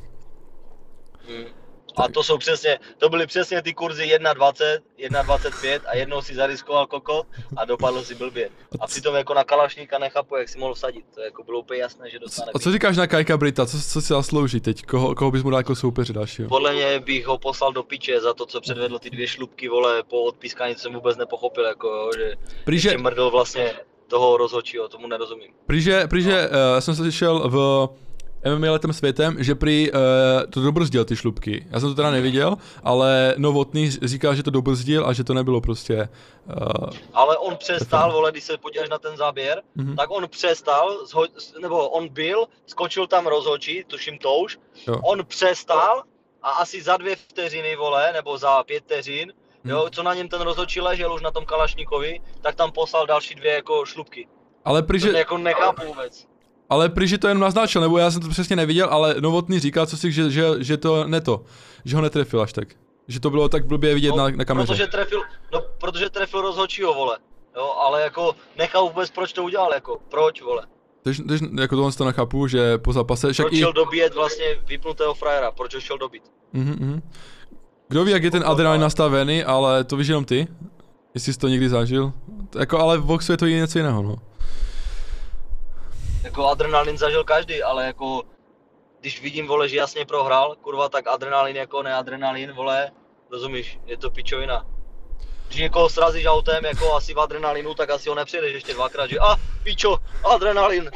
A 1.98 2.08
to 2.10 2.24
jsou 2.24 2.38
přesně, 2.38 2.80
to 2.98 3.10
byly 3.10 3.28
přesně 3.28 3.62
ty 3.62 3.74
kurzy 3.74 4.04
1,20, 4.04 4.80
1,25 5.10 5.80
a 5.86 5.96
jednou 5.96 6.22
si 6.22 6.36
zariskoval 6.36 6.88
kokot 6.88 7.28
a 7.58 7.66
dopadl 7.66 8.04
si 8.04 8.16
blbě. 8.16 8.50
A 8.80 8.88
přitom 8.88 9.16
jako 9.16 9.34
na 9.34 9.44
Kalašníka 9.44 9.98
nechápu, 10.00 10.36
jak 10.36 10.50
si 10.50 10.60
mohl 10.60 10.74
vsadit. 10.74 11.06
To 11.16 11.22
jako 11.22 11.44
bylo 11.44 11.60
úplně 11.60 11.80
jasné, 11.82 12.10
že 12.10 12.20
dostane. 12.20 12.52
A 12.56 12.60
co 12.60 12.72
říkáš 12.72 12.98
na 12.98 13.08
Kajka 13.08 13.38
Brita? 13.38 13.66
Co, 13.66 13.78
co 13.82 14.02
si 14.02 14.08
zaslouží 14.08 14.60
teď? 14.60 14.86
Koho, 14.86 15.16
koho 15.16 15.32
bys 15.32 15.44
mu 15.44 15.50
dal 15.50 15.60
jako 15.60 15.76
soupeře 15.76 16.14
dalšího? 16.14 16.50
Podle 16.50 16.74
mě 16.74 17.00
bych 17.00 17.28
ho 17.28 17.38
poslal 17.38 17.74
do 17.74 17.84
piče 17.84 18.22
za 18.22 18.34
to, 18.34 18.46
co 18.46 18.62
předvedl 18.62 19.00
ty 19.00 19.10
dvě 19.10 19.28
šlupky, 19.28 19.70
vole, 19.70 20.04
po 20.04 20.22
odpískání, 20.24 20.76
co 20.76 20.82
jsem 20.82 20.94
vůbec 20.94 21.18
nepochopil, 21.18 21.64
jako 21.66 21.88
jo, 21.88 22.10
že 22.18 22.34
Prýže, 22.66 22.98
mrdl 22.98 23.30
vlastně 23.30 23.74
toho 24.08 24.38
rozhodčího, 24.38 24.88
tomu 24.88 25.08
nerozumím. 25.08 25.52
prýže, 25.66 26.08
prýže 26.08 26.50
uh, 26.50 26.80
jsem 26.80 26.96
slyšel 26.96 27.50
v 27.50 27.90
MMA 28.56 28.72
letem 28.72 28.94
světem, 28.94 29.44
že 29.44 29.56
prý 29.56 29.92
uh, 29.92 29.98
to 30.50 30.62
dobrzdil 30.62 31.06
ty 31.06 31.16
šlupky. 31.16 31.66
Já 31.70 31.80
jsem 31.80 31.90
to 31.90 31.96
teda 31.96 32.12
neviděl, 32.12 32.58
ale 32.84 33.34
Novotný 33.38 33.90
říkal, 33.92 34.36
že 34.36 34.44
to 34.44 34.52
dobrzdil 34.52 35.06
a 35.08 35.14
že 35.14 35.24
to 35.24 35.34
nebylo 35.34 35.62
prostě... 35.62 36.10
Uh, 36.48 36.90
Ale 37.14 37.38
on 37.38 37.56
přestal, 37.58 38.12
vole, 38.12 38.32
když 38.32 38.44
se 38.44 38.58
podíváš 38.58 38.90
na 38.90 38.98
ten 39.00 39.18
záběr, 39.18 39.62
Mhm. 39.76 39.96
tak 39.96 40.12
on 40.12 40.28
přestal, 40.30 40.98
zho- 41.06 41.60
nebo 41.62 41.90
on 41.90 42.10
byl, 42.10 42.46
skočil 42.66 43.08
tam 43.08 43.28
rozhodčí, 43.28 43.84
tuším 43.88 44.18
touž, 44.18 44.58
jo. 44.88 44.96
on 45.04 45.26
přestal 45.26 46.04
a 46.42 46.50
asi 46.50 46.82
za 46.82 46.98
dvě 46.98 47.16
vteřiny, 47.16 47.76
vole, 47.76 48.14
nebo 48.14 48.38
za 48.38 48.64
pět 48.64 48.84
vteřin, 48.84 49.34
jo, 49.64 49.88
co 49.92 50.04
na 50.04 50.14
něm 50.14 50.28
ten 50.30 50.42
rozhodčí 50.42 50.82
ležel 50.82 51.14
už 51.14 51.22
na 51.22 51.32
tom 51.32 51.46
Kalašníkovi, 51.46 52.22
tak 52.42 52.56
tam 52.56 52.72
poslal 52.72 53.06
další 53.06 53.36
dvě 53.36 53.54
jako 53.54 53.86
šlupky. 53.86 54.28
Ale 54.66 54.82
To 54.82 54.88
prýže, 54.88 55.12
jako 55.12 55.38
nechápu 55.38 55.82
vůbec. 55.88 56.28
Ale 56.70 56.90
prýže 56.90 57.18
to 57.18 57.28
jenom 57.28 57.42
naznačil, 57.42 57.82
nebo 57.82 57.98
já 57.98 58.12
jsem 58.12 58.22
to 58.22 58.30
přesně 58.30 58.56
neviděl, 58.56 58.88
ale 58.92 59.16
Novotný 59.20 59.60
říkal, 59.60 59.86
co 59.86 59.98
si, 59.98 60.12
že, 60.12 60.32
že, 60.32 60.44
že 60.60 60.78
to 60.78 61.08
ne 61.08 61.22
to, 61.22 61.44
že 61.86 61.96
ho 61.96 62.02
netrefil 62.02 62.42
až 62.42 62.54
tak. 62.54 62.68
Že 63.08 63.20
to 63.20 63.30
bylo 63.30 63.50
tak 63.50 63.66
blbě 63.66 63.94
vidět 63.94 64.12
No, 64.12 64.18
na, 64.18 64.30
na 64.30 64.46
kameře. 64.46 64.68
Protože 64.68 64.88
trefil, 64.88 65.22
no, 65.54 65.62
protože 65.78 66.10
trefil 66.10 66.42
rozhodčího, 66.42 66.94
vole. 66.94 67.18
Jo, 67.56 67.74
ale 67.80 68.02
jako 68.02 68.36
nechápu 68.58 68.88
vůbec, 68.88 69.12
proč 69.12 69.34
to 69.34 69.44
udělal, 69.44 69.74
jako, 69.74 70.00
proč, 70.10 70.42
vole. 70.42 70.64
Takže, 71.04 71.24
takže 71.24 71.46
jako 71.60 71.76
tohle 71.76 71.92
to 71.92 72.06
nechápu, 72.06 72.48
že 72.48 72.78
po 72.78 72.94
zápase, 72.94 73.34
však 73.34 73.46
Proč 73.46 73.54
i... 73.54 73.60
šel 73.60 73.74
dobíjet 73.74 74.16
vlastně 74.16 74.46
vypnutého 74.68 75.14
frajera, 75.14 75.52
proč 75.52 75.76
ho 75.76 75.82
šel 75.82 75.98
dobít. 75.98 76.24
Mhm, 76.54 76.76
mhm. 76.80 77.02
Kdo 77.88 78.06
ví, 78.06 78.12
jak 78.12 78.24
je 78.24 78.32
ten 78.32 78.44
adrenalin 78.46 78.82
nastavený, 78.82 79.44
ale 79.44 79.84
to 79.84 79.98
víš 79.98 80.08
jenom 80.08 80.26
ty? 80.26 80.48
Jestli 81.14 81.34
jsi 81.34 81.40
to 81.40 81.48
někdy 81.48 81.70
zažil? 81.70 82.14
Jako, 82.60 82.80
ale 82.80 82.98
v 82.98 83.04
boxu 83.06 83.32
je 83.32 83.38
to 83.38 83.46
i 83.46 83.54
něco 83.54 83.80
jiného, 83.80 84.02
no. 84.04 84.16
Jako 86.26 86.48
adrenalin 86.48 86.98
zažil 86.98 87.24
každý, 87.24 87.64
ale 87.64 87.86
jako 87.86 88.24
když 89.00 89.22
vidím, 89.22 89.48
vole, 89.48 89.70
že 89.70 89.78
jasně 89.78 90.06
prohrál, 90.06 90.56
kurva, 90.62 90.90
tak 90.90 91.08
adrenalin 91.08 91.56
jako 91.56 91.84
neadrenalin, 91.84 92.52
vole, 92.52 92.92
rozumíš, 93.32 93.80
je 93.86 93.98
to 93.98 94.12
pičovina. 94.12 94.66
Když 95.48 95.60
někoho 95.60 95.90
srazíš 95.90 96.26
autem 96.26 96.66
jako 96.66 96.96
asi 96.96 97.14
v 97.14 97.20
adrenalinu, 97.20 97.74
tak 97.74 97.90
asi 97.90 98.10
ho 98.10 98.16
nepřijedeš 98.16 98.54
ještě 98.54 98.74
dvakrát, 98.74 99.08
že 99.08 99.20
a 99.20 99.36
pičo, 99.64 99.98
adrenalin. 100.36 100.92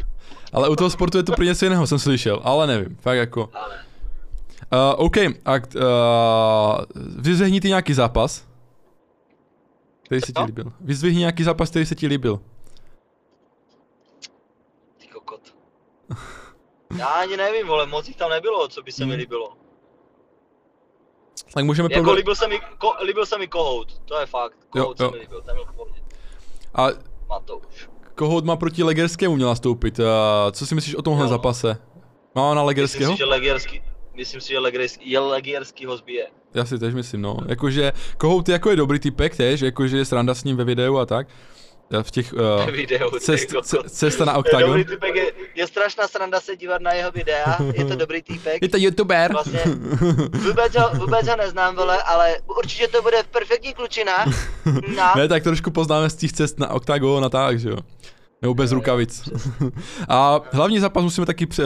Ale 0.54 0.70
u 0.70 0.76
toho 0.76 0.90
sportu 0.90 1.18
je 1.18 1.24
to 1.24 1.32
pro 1.32 1.44
něco 1.44 1.66
jiného, 1.66 1.88
jsem 1.88 2.00
slyšel, 2.00 2.42
ale 2.44 2.68
nevím, 2.68 2.96
fakt 2.96 3.18
jako. 3.18 3.50
Ale 3.54 3.90
Uh, 4.74 5.06
OK, 5.06 5.18
a 5.18 5.54
uh, 5.56 7.02
vyzvihni 7.22 7.62
ty 7.62 7.68
nějaký 7.68 7.94
zápas, 7.94 8.46
který 10.04 10.22
se 10.22 10.34
ti 10.34 10.44
líbil. 10.44 10.74
Vyzvihni 10.82 11.20
nějaký 11.20 11.44
zápas, 11.44 11.70
který 11.70 11.86
se 11.86 11.96
ti 11.96 12.08
líbil. 12.08 12.40
ty 14.98 15.08
kokot. 15.08 15.42
Já 16.98 17.06
ani 17.08 17.38
nevím, 17.38 17.68
vole, 17.68 17.86
moc 17.86 18.08
jich 18.08 18.18
tam 18.18 18.30
nebylo, 18.30 18.68
co 18.68 18.82
by 18.82 18.92
se 18.92 19.06
mi 19.06 19.12
Hmm. 19.12 19.20
líbilo. 19.20 19.54
Tak 21.54 21.66
můžeme 21.66 21.90
Jako 21.92 22.04
probrat- 22.04 22.16
líbil 22.18 22.36
se 22.36 22.48
mi, 22.48 22.60
ko, 22.78 22.94
líbil 23.04 23.26
se 23.26 23.38
mi 23.38 23.48
Kohout, 23.48 24.00
to 24.06 24.20
je 24.20 24.26
fakt, 24.26 24.58
Kohout 24.70 24.88
Jo, 24.90 24.96
se 24.98 25.04
jo. 25.04 25.12
mi 25.12 25.18
líbil, 25.18 25.42
ten 25.42 25.56
byl 25.56 25.66
v 25.66 25.76
pohodě. 25.76 26.02
A 26.76 26.88
Matouš. 27.30 27.90
koho 28.16 28.42
má 28.42 28.56
proti 28.56 28.84
Legerskému 28.84 29.36
měl 29.36 29.48
nastoupit? 29.48 30.00
Uh, 30.00 30.06
co 30.52 30.66
si 30.66 30.76
myslíš 30.76 30.96
o 30.96 31.02
tomhle 31.02 31.26
Jo. 31.26 31.30
zápase? 31.30 31.78
Má 32.36 32.42
na 32.42 32.48
Myslím 32.50 32.66
Legerského? 32.68 33.12
si, 33.12 33.18
že 33.18 33.26
Legierský, 33.26 33.82
myslím 34.14 34.42
si, 34.42 34.50
že 34.50 34.60
Legierský, 34.60 35.12
je 35.12 35.20
ho 35.88 35.98
zbije. 35.98 36.28
Já 36.54 36.66
si 36.66 36.80
tež 36.80 36.94
myslím, 36.94 37.22
no. 37.22 37.38
Jakože 37.48 37.92
Kohout 38.18 38.50
jako 38.50 38.70
je 38.70 38.76
dobrý 38.76 39.00
typek 39.00 39.36
tež, 39.38 39.62
jakože 39.62 39.98
je 39.98 40.06
sranda 40.06 40.36
s 40.36 40.44
ním 40.44 40.58
ve 40.58 40.64
videu 40.64 40.98
a 40.98 41.06
tak. 41.06 41.28
Já 41.92 42.04
V 42.04 42.12
těch 42.12 42.34
uh, 42.34 42.72
Video, 42.72 43.12
ty 43.12 43.20
cest, 43.20 43.50
ce- 43.64 43.90
cesta 43.90 44.26
na 44.26 44.32
je 44.34 44.38
Octagon. 44.38 44.84
typek, 44.84 45.16
je, 45.16 45.32
je 45.56 45.68
strašná 45.68 46.08
sranda 46.08 46.42
se 46.42 46.56
dívat 46.58 46.82
na 46.82 46.94
jeho 46.94 47.12
videa, 47.12 47.58
je 47.74 47.86
to 47.86 47.96
dobrý 47.96 48.22
týpek. 48.24 48.58
Je 48.62 48.70
to 48.70 48.78
youtuber. 48.78 49.32
Vlastně 49.34 49.60
vůbec 50.32 50.76
ho, 50.76 50.90
vůbec 51.00 51.28
ho 51.28 51.36
neznám, 51.38 51.76
vole, 51.76 52.04
ale 52.04 52.36
určitě 52.58 52.88
to 52.88 53.02
bude 53.02 53.18
perfektní 53.32 53.74
klučina. 53.74 54.26
No, 54.98 55.12
ne, 55.16 55.28
tak 55.28 55.44
trošku 55.44 55.72
poznáme 55.72 56.10
z 56.10 56.16
těch 56.16 56.32
cest 56.34 56.60
na 56.60 56.70
Octagon 56.70 57.26
a 57.26 57.30
tak, 57.30 57.60
že 57.60 57.70
jo. 57.70 57.78
Nebo 58.42 58.54
bez 58.54 58.72
rukavic. 58.72 59.30
a 60.10 60.40
hlavní 60.52 60.80
zápas 60.80 61.04
musíme 61.04 61.26
taky 61.26 61.46
pře- 61.46 61.64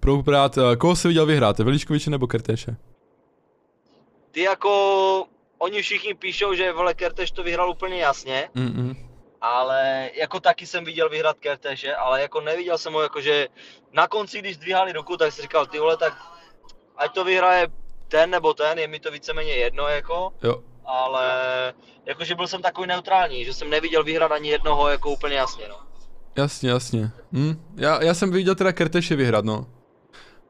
probrat, 0.00 0.58
eh, 0.58 0.76
koho 0.76 0.96
se 0.96 1.08
viděl 1.08 1.26
vyhrát, 1.26 1.58
Veličkoviče 1.58 2.10
nebo 2.10 2.26
Kertéše? 2.26 2.76
ty 4.30 4.40
jako, 4.42 5.24
oni 5.58 5.82
všichni 5.82 6.14
píšou, 6.14 6.54
že 6.54 6.72
vole 6.72 6.94
Kerteš 6.94 7.30
to 7.30 7.42
vyhrál 7.42 7.70
úplně 7.70 7.96
jasně, 8.00 8.48
Mm-mm. 8.56 8.96
Ale 9.44 10.10
jako 10.14 10.40
taky 10.40 10.66
jsem 10.66 10.84
viděl 10.84 11.08
vyhrát 11.08 11.38
Kerteše, 11.38 11.94
ale 11.94 12.22
jako 12.22 12.40
neviděl 12.40 12.78
jsem 12.78 12.92
ho 12.92 13.02
jako, 13.02 13.20
že 13.20 13.48
na 13.92 14.08
konci, 14.08 14.38
když 14.38 14.56
zdvíhali 14.56 14.92
ruku, 14.92 15.16
tak 15.16 15.32
si 15.32 15.42
říkal, 15.42 15.66
ty 15.66 15.78
vole, 15.78 15.96
tak 15.96 16.14
ať 16.96 17.14
to 17.14 17.24
vyhraje 17.24 17.68
ten 18.08 18.30
nebo 18.30 18.54
ten, 18.54 18.78
je 18.78 18.88
mi 18.88 19.00
to 19.00 19.10
víceméně 19.10 19.52
jedno 19.52 19.88
jako, 19.88 20.32
Jo. 20.42 20.62
ale 20.84 21.28
jakože 22.06 22.34
byl 22.34 22.46
jsem 22.46 22.62
takový 22.62 22.86
neutrální, 22.86 23.44
že 23.44 23.54
jsem 23.54 23.70
neviděl 23.70 24.04
vyhrát 24.04 24.32
ani 24.32 24.48
jednoho 24.48 24.88
jako 24.88 25.10
úplně 25.10 25.36
jasně, 25.36 25.64
no. 25.68 25.76
Jasně, 26.36 26.70
jasně. 26.70 27.10
Hm? 27.32 27.62
Já, 27.76 28.02
já 28.02 28.14
jsem 28.14 28.30
viděl 28.30 28.54
teda 28.54 28.72
Kertéše 28.72 29.16
vyhrát, 29.16 29.44
no. 29.44 29.66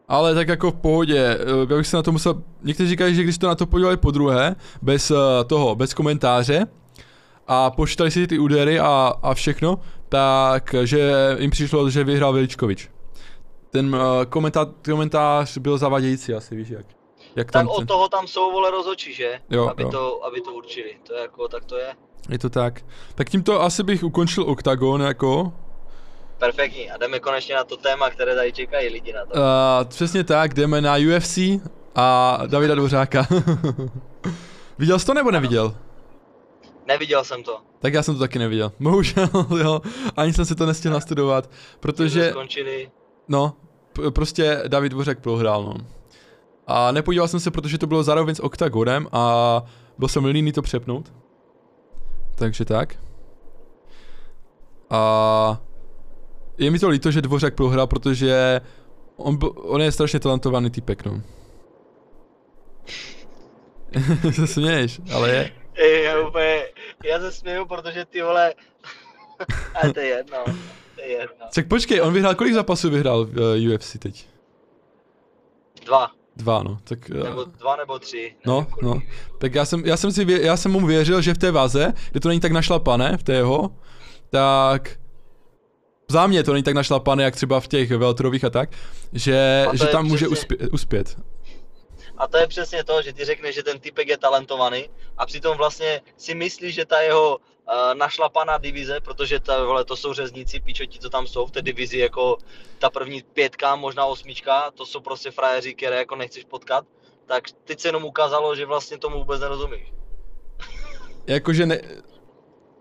Ale 0.09 0.35
tak 0.35 0.49
jako 0.49 0.71
v 0.71 0.81
pohodě, 0.81 1.39
eh, 1.41 1.47
já 1.71 1.77
bych 1.77 1.87
se 1.87 1.97
na 1.97 2.03
to 2.03 2.13
musel, 2.13 2.43
někteří 2.63 2.89
říkají, 2.89 3.15
že 3.15 3.23
když 3.23 3.39
to 3.39 3.47
na 3.47 3.55
to 3.55 3.67
podívali 3.67 3.97
po 3.97 4.11
druhé, 4.11 4.57
bez 4.83 5.11
uh, 5.11 5.19
toho, 5.47 5.75
bez 5.75 5.95
komentáře, 5.95 6.67
a 7.47 7.71
počítali 7.71 8.11
si 8.11 8.27
ty 8.27 8.39
údery 8.39 8.81
a, 8.81 9.13
a 9.23 9.35
všechno, 9.35 9.81
tak 10.09 10.75
že 10.85 11.13
jim 11.39 11.51
přišlo, 11.51 11.91
že 11.91 12.05
vyhrál 12.05 12.33
Veličkovič. 12.33 12.91
Ten 13.71 13.95
uh, 13.95 14.01
komentá, 14.29 14.67
komentář 14.85 15.59
byl 15.59 15.79
zavadějící 15.79 16.35
asi, 16.35 16.57
víš 16.57 16.69
jak. 16.69 16.87
Jak 17.37 17.51
Tak 17.51 17.53
tam 17.53 17.69
od 17.69 17.79
ten, 17.79 17.87
toho 17.87 18.09
tam 18.09 18.27
jsou 18.27 18.53
vole 18.53 18.71
rozhodčí, 18.71 19.15
že? 19.15 19.41
Jo, 19.51 19.69
aby, 19.69 19.83
jo. 19.83 19.91
To, 19.91 20.25
aby 20.25 20.41
to 20.41 20.53
určili, 20.53 20.97
to 21.07 21.15
je 21.15 21.21
jako, 21.21 21.49
tak 21.49 21.65
to 21.65 21.77
je. 21.77 21.95
je 22.29 22.39
to 22.39 22.51
tak. 22.51 22.85
Tak 23.15 23.31
tímto 23.31 23.63
asi 23.63 23.83
bych 23.83 24.05
ukončil 24.05 24.45
OKTAGON 24.45 25.03
jako, 25.03 25.53
Perfektní 26.39 26.91
a 26.91 26.97
jdeme 26.97 27.21
konečně 27.21 27.55
na 27.55 27.65
to 27.65 27.77
téma, 27.77 28.11
které 28.11 28.35
tady 28.35 28.53
čekají 28.53 28.89
lidi 28.89 29.13
na 29.13 29.27
to. 29.27 29.35
Uh, 29.35 29.89
přesně 29.89 30.25
tak, 30.25 30.55
jdeme 30.55 30.81
na 30.81 30.95
UFC 31.17 31.39
a 31.95 32.39
Davida 32.47 32.75
Dvořáka. 32.75 33.27
viděl 34.79 34.99
jsi 34.99 35.07
to 35.07 35.15
nebo 35.15 35.31
neviděl? 35.31 35.75
Neviděl 36.87 37.25
jsem 37.25 37.43
to. 37.43 37.61
Tak 37.79 37.95
já 37.95 38.03
jsem 38.03 38.15
to 38.15 38.21
taky 38.21 38.39
neviděl. 38.39 38.73
Bohužel, 38.81 39.29
jo. 39.59 39.81
Ani 40.17 40.33
jsem 40.33 40.45
si 40.45 40.55
to 40.55 40.67
nestihl 40.67 40.95
nastudovat, 40.95 41.51
protože... 41.81 42.31
Skončili. 42.31 42.91
No, 43.29 43.57
prostě 44.11 44.63
David 44.69 44.93
Dvořák 44.93 45.21
prohrál, 45.21 45.65
no. 45.65 45.75
A 46.67 46.93
nepodíval 46.93 47.29
jsem 47.29 47.41
se, 47.41 47.51
protože 47.51 47.79
to 47.79 47.87
bylo 47.87 48.03
zároveň 48.03 48.35
s 48.35 48.43
OKTAGONem 48.43 49.09
a 49.13 49.63
byl 49.99 50.09
jsem 50.09 50.25
líný 50.25 50.53
to 50.53 50.63
přepnout. 50.63 51.13
Takže 52.35 52.65
tak. 52.65 52.97
A 54.91 55.61
je 56.59 56.71
mi 56.71 56.79
to 56.79 56.89
líto, 56.89 57.11
že 57.11 57.23
Dvořák 57.23 57.55
prohrál, 57.55 57.87
protože 57.87 58.61
on, 59.17 59.39
on 59.57 59.83
je 59.83 59.93
strašně 59.93 60.21
talentovaný 60.21 60.71
typek, 60.71 61.05
no. 61.05 61.23
se 64.33 64.47
směješ, 64.47 65.01
ale 65.13 65.31
je. 65.31 65.53
Já, 66.05 66.29
úplně, 66.29 66.63
já 67.05 67.19
se 67.21 67.33
směju, 67.33 67.67
protože 67.67 68.05
ty 68.05 68.23
vole, 68.23 68.55
ale 69.75 69.93
to 69.93 70.01
je 70.01 70.07
jedno, 70.07 70.39
to 70.95 71.01
je 71.01 71.09
jedno. 71.09 71.47
Tak 71.55 71.69
počkej, 71.69 72.03
on 72.03 72.13
vyhrál, 72.13 72.35
kolik 72.35 72.55
zápasů 72.55 72.91
vyhrál 72.91 73.25
v 73.25 73.37
uh, 73.69 73.75
UFC 73.75 73.97
teď? 73.99 74.27
Dva, 75.87 76.11
Dva, 76.37 76.63
no. 76.63 76.79
Tak, 76.85 76.99
uh, 77.15 77.25
nebo 77.25 77.45
dva 77.45 77.77
nebo 77.77 77.99
tři. 77.99 78.35
No, 78.47 78.67
no. 78.83 79.01
Tak 79.39 79.55
já 79.55 79.65
jsem, 79.65 79.83
já 79.87 79.97
jsem 79.97 80.13
si, 80.13 80.25
vě, 80.25 80.47
já 80.47 80.57
jsem 80.57 80.73
mu 80.73 80.87
věřil, 80.87 81.23
že 81.23 81.35
v 81.35 81.39
té 81.39 81.51
vaze, 81.51 81.93
kde 82.11 82.21
to 82.21 82.29
není 82.29 82.41
tak 82.41 82.53
našlapané, 82.53 83.17
v 83.17 83.23
té 83.23 83.33
jeho, 83.33 83.71
tak 84.31 84.99
za 86.11 86.27
mě 86.27 86.43
to 86.43 86.53
není 86.53 86.63
tak 86.63 86.75
našlapané, 86.75 87.23
jak 87.23 87.37
třeba 87.37 87.61
v 87.61 87.69
těch 87.69 87.91
veltrových 87.91 88.45
a 88.45 88.51
tak, 88.51 88.71
že, 89.13 89.67
že 89.73 89.87
tam 89.87 90.07
může 90.07 90.27
přesně- 90.27 90.33
uspě, 90.33 90.69
uspět. 90.69 91.17
A 92.19 92.29
to 92.29 92.37
je 92.37 92.47
přesně 92.47 92.85
to, 92.85 93.03
že 93.03 93.13
ty 93.13 93.25
řekneš, 93.25 93.55
že 93.55 93.63
ten 93.63 93.81
typek 93.81 94.09
je 94.09 94.19
talentovaný 94.19 94.91
a 95.19 95.27
přitom 95.27 95.57
vlastně 95.57 96.01
si 96.17 96.35
myslíš, 96.35 96.75
že 96.75 96.85
ta 96.85 97.01
jeho 97.01 97.37
uh, 97.37 97.95
našlapaná 97.95 98.59
divize, 98.59 99.01
protože 99.01 99.41
ta, 99.41 99.65
vole, 99.65 99.85
to 99.85 99.97
jsou 99.97 100.13
řezníci, 100.13 100.61
pičoti, 100.61 100.99
co 100.99 101.11
tam 101.11 101.27
jsou 101.27 101.47
v 101.47 101.51
té 101.51 101.63
divizi, 101.63 101.99
jako 101.99 102.39
ta 102.79 102.91
první 102.91 103.23
pětka, 103.23 103.77
možná 103.77 104.05
osmička, 104.07 104.71
to 104.71 104.87
jsou 104.87 105.01
prostě 105.01 105.31
frajeři, 105.31 105.75
které 105.75 105.97
jako 105.97 106.17
nechceš 106.17 106.45
potkat, 106.45 106.85
tak 107.27 107.45
teď 107.65 107.81
se 107.81 107.89
jenom 107.89 108.05
ukázalo, 108.05 108.57
že 108.57 108.67
vlastně 108.67 108.99
tomu 108.99 109.19
vůbec 109.19 109.41
nerozumíš. 109.41 109.93
Jakože 111.27 111.67
ne, 111.67 111.81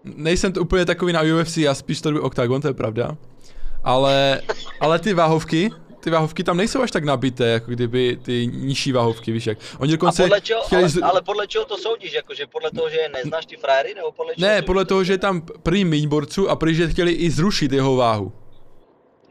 nejsem 0.04 0.54
to 0.54 0.62
úplně 0.62 0.86
takový 0.86 1.14
na 1.14 1.22
UFC, 1.22 1.58
já 1.58 1.76
spíš 1.76 2.02
to 2.02 2.10
Octagon, 2.22 2.62
to 2.62 2.68
je 2.68 2.74
pravda. 2.74 3.18
Ale, 3.84 4.42
ale 4.80 5.00
ty 5.00 5.14
váhovky, 5.14 5.72
ty 6.04 6.10
váhovky 6.10 6.44
tam 6.44 6.58
nejsou 6.58 6.82
až 6.82 6.92
tak 6.92 7.04
nabité, 7.04 7.48
jako 7.48 7.72
kdyby 7.72 8.18
ty 8.22 8.48
nižší 8.48 8.92
váhovky, 8.92 9.32
víš 9.32 9.48
jak. 9.48 9.58
Oni 9.80 9.94
A 9.94 9.96
dokonce 9.96 10.24
podle 10.24 10.42
čeho, 10.42 10.62
chtěli 10.62 10.84
ale, 10.84 11.12
ale 11.12 11.22
podle 11.22 11.48
čeho 11.48 11.66
to 11.66 11.78
soudíš, 11.78 12.14
jakože 12.14 12.48
podle 12.48 12.72
toho, 12.72 12.90
že 12.90 12.98
je 12.98 13.10
neznáš 13.10 13.46
ty 13.46 13.56
frajery, 13.58 13.94
nebo 13.96 14.12
podle 14.12 14.36
čeho? 14.36 14.48
Ne, 14.50 14.56
soudíš 14.56 14.66
podle 14.66 14.86
to? 14.86 14.90
toho, 14.90 15.04
že 15.04 15.14
je 15.14 15.18
tam 15.18 15.42
prý 15.42 15.86
míň 15.86 16.08
borců 16.08 16.50
a 16.50 16.56
prý, 16.56 16.76
že 16.76 16.88
chtěli 16.88 17.12
i 17.12 17.30
zrušit 17.32 17.72
jeho 17.72 17.96
váhu. 17.96 18.32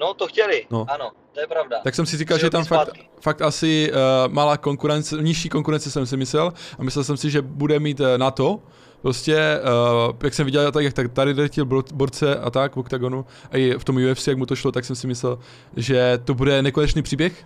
No 0.01 0.15
to 0.15 0.27
chtěli, 0.27 0.67
No. 0.71 0.87
ano, 0.89 1.11
to 1.33 1.41
je 1.41 1.47
pravda. 1.47 1.81
Tak 1.85 1.95
jsem 1.95 2.07
si 2.07 2.17
říkal, 2.17 2.39
že 2.39 2.47
je 2.47 2.51
tam 2.51 2.65
fakt, 2.65 2.91
fakt 3.21 3.43
asi 3.43 3.93
uh, 3.93 4.33
malá 4.33 4.57
konkurence, 4.57 5.17
nižší 5.21 5.49
konkurence 5.49 5.91
jsem 5.91 6.07
si 6.07 6.17
myslel 6.17 6.53
a 6.79 6.83
myslel 6.83 7.05
jsem 7.05 7.17
si, 7.17 7.31
že 7.31 7.43
bude 7.43 7.79
mít 7.81 8.01
uh, 8.01 8.07
na 8.17 8.31
to, 8.31 8.61
prostě, 9.03 9.61
uh, 10.09 10.17
jak 10.23 10.35
jsem 10.35 10.45
viděl, 10.47 10.73
tak 10.73 10.85
jak 10.85 10.93
tak 10.93 11.13
tady 11.13 11.35
drtil 11.35 11.67
bor- 11.67 11.95
borce 11.95 12.37
a 12.37 12.51
tak 12.51 12.77
v 12.77 12.79
OKTAGONu 12.79 13.27
a 13.51 13.57
i 13.57 13.75
v 13.79 13.85
tom 13.85 13.97
UFC, 13.97 14.29
jak 14.29 14.39
mu 14.39 14.47
to 14.47 14.57
šlo, 14.57 14.73
tak 14.73 14.85
jsem 14.85 14.97
si 14.97 15.07
myslel, 15.07 15.39
že 15.77 16.19
to 16.25 16.35
bude 16.35 16.63
nekonečný 16.63 17.03
příběh, 17.03 17.45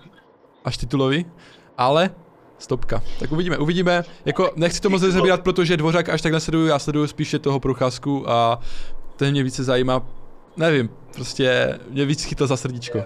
až 0.65 0.77
titulový, 0.77 1.27
ale 1.79 2.11
stopka. 2.59 3.03
Tak 3.19 3.33
uvidíme, 3.33 3.59
uvidíme, 3.59 4.05
jako 4.25 4.53
nechci 4.57 4.81
to 4.81 4.91
moc 4.91 5.03
rozebírat, 5.03 5.43
protože 5.43 5.77
Dvořák 5.77 6.09
až 6.09 6.23
tak 6.23 6.33
nesleduju, 6.33 6.67
já 6.67 6.79
sleduju 6.79 7.07
spíše 7.07 7.39
toho 7.39 7.61
Procházku 7.61 8.31
a 8.31 8.61
ten 9.17 9.31
mě 9.31 9.43
více 9.43 9.65
zajímá, 9.65 10.07
nevím, 10.57 10.91
prostě 11.15 11.79
mě 11.89 12.05
víc 12.05 12.25
chytl 12.25 12.47
za 12.47 12.57
srdíčko. 12.57 13.05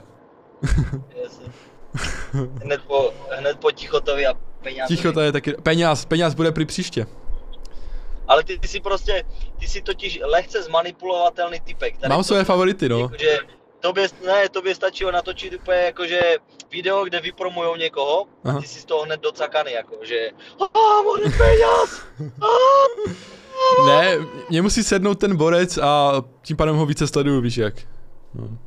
Hned, 2.62 2.80
po, 2.86 3.11
hned 3.38 3.59
po 3.59 3.70
tichotovi 3.70 4.26
a 4.26 4.34
penězi. 4.62 4.82
Ticho, 4.88 5.12
to 5.12 5.20
je 5.20 5.32
taky, 5.32 5.53
peněz, 5.53 6.05
peněz 6.05 6.34
bude 6.34 6.53
při 6.53 6.64
příště. 6.64 7.07
Ale 8.31 8.45
ty, 8.45 8.59
ty 8.59 8.68
jsi 8.68 8.81
prostě, 8.81 9.24
ty 9.59 9.66
jsi 9.68 9.83
totiž 9.83 10.20
lehce 10.22 10.62
zmanipulovatelný 10.62 11.61
typek. 11.61 11.99
Tady 11.99 12.09
Mám 12.09 12.20
to- 12.20 12.24
své 12.24 12.45
favority, 12.45 12.89
no. 12.89 12.99
Jakože, 12.99 13.39
tobě, 13.81 14.09
ne, 14.26 14.49
tobě 14.49 14.74
stačilo 14.74 15.11
natočit 15.12 15.55
úplně 15.55 15.78
jakože 15.78 16.20
video, 16.70 17.05
kde 17.05 17.20
vypromujou 17.20 17.76
někoho 17.76 18.26
Aha. 18.45 18.59
a 18.59 18.61
ty 18.61 18.66
jsi 18.66 18.81
z 18.81 18.85
toho 18.85 19.03
hned 19.03 19.20
docakaný, 19.20 19.72
jako, 19.72 19.99
že 20.03 20.31
a 20.61 20.68
peněz! 21.39 22.03
Ne, 23.87 24.16
mě 24.49 24.62
musí 24.62 24.85
sednout 24.85 25.14
ten 25.14 25.37
borec 25.37 25.78
a 25.78 26.12
tím 26.43 26.57
pádem 26.57 26.76
ho 26.76 26.87
více 26.87 27.07
sleduju, 27.07 27.41
víš 27.41 27.57
jak. 27.57 27.74
No. 28.35 28.45
Mhm. 28.45 28.59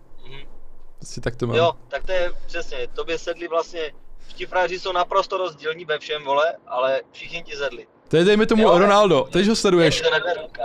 Prostě 1.00 1.22
tak 1.22 1.36
to 1.36 1.48
mám. 1.48 1.56
Jo, 1.58 1.72
tak 1.88 2.06
to 2.06 2.12
je 2.12 2.34
přesně, 2.48 2.88
tobě 2.96 3.18
sedli 3.18 3.48
vlastně, 3.48 3.92
ti 4.36 4.46
frajeři 4.46 4.80
jsou 4.80 4.92
naprosto 4.92 5.38
rozdílní 5.38 5.86
ve 5.86 6.00
všem, 6.00 6.24
vole, 6.24 6.54
ale 6.68 7.02
všichni 7.12 7.44
ti 7.44 7.56
sedli. 7.56 7.88
To 8.14 8.18
je 8.18 8.24
dejme 8.24 8.46
tomu 8.46 8.64
Jo, 8.64 8.78
Ronaldo, 8.78 9.28
teď 9.32 9.48
ho 9.48 9.56
sleduješ. 9.56 10.02
To. 10.02 10.08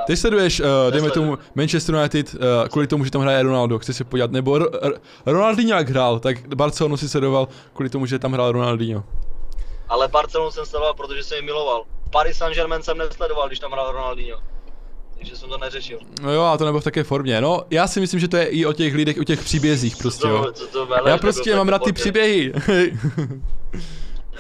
Teď 0.07 0.19
sleduješ, 0.19 0.61
uh, 0.61 0.67
dejme 0.91 1.11
tomu 1.11 1.39
Manchester 1.55 1.95
United, 1.95 2.35
uh, 2.35 2.41
kvůli 2.69 2.87
tomu, 2.87 3.05
že 3.05 3.11
tam 3.11 3.21
hraje 3.23 3.43
Ronaldo, 3.43 3.79
chci 3.79 3.95
se 3.95 4.05
podívat, 4.05 4.31
nebo 4.31 4.57
R- 4.57 4.69
R- 4.83 5.01
Ronaldinho 5.27 5.79
jak 5.79 5.89
hrál, 5.89 6.19
tak 6.21 6.55
Barcelonu 6.55 6.97
si 6.97 7.09
sledoval 7.09 7.49
kvůli 7.75 7.89
tomu, 7.91 8.07
že 8.07 8.19
tam 8.19 8.33
hrál 8.33 8.53
Ronaldinho. 8.53 9.05
Ale 9.89 10.09
Barcelonu 10.09 10.51
jsem 10.51 10.67
sledoval, 10.67 10.95
protože 10.95 11.23
jsem 11.25 11.37
ji 11.37 11.43
miloval. 11.43 11.85
Paris 12.11 12.37
Saint-Germain 12.37 12.83
jsem 12.83 12.99
nesledoval, 12.99 13.47
když 13.47 13.59
tam 13.59 13.73
hrál 13.73 13.93
Ronaldinho. 13.93 14.39
Takže 15.17 15.37
jsem 15.37 15.49
to 15.49 15.59
neřešil. 15.59 15.99
No 16.23 16.33
jo, 16.33 16.43
a 16.43 16.57
to 16.59 16.65
nebo 16.65 16.81
v 16.81 16.85
také 16.85 17.05
formě. 17.05 17.41
No, 17.41 17.63
já 17.71 17.87
si 17.87 18.01
myslím, 18.01 18.21
že 18.21 18.29
to 18.29 18.37
je 18.37 18.45
i 18.47 18.67
o 18.67 18.73
těch 18.73 18.95
lidech, 18.95 19.19
o 19.21 19.25
těch 19.25 19.45
příbězích 19.45 19.97
prostě, 19.97 20.23
Co 20.23 20.29
jo. 20.29 20.45
to, 20.45 20.53
co 20.53 20.67
to 20.67 20.87
veleš, 20.87 21.11
Já 21.11 21.19
prostě 21.19 21.51
to 21.51 21.57
mám 21.57 21.69
rád 21.69 21.85
ty 21.85 21.93
příběhy. 21.93 22.53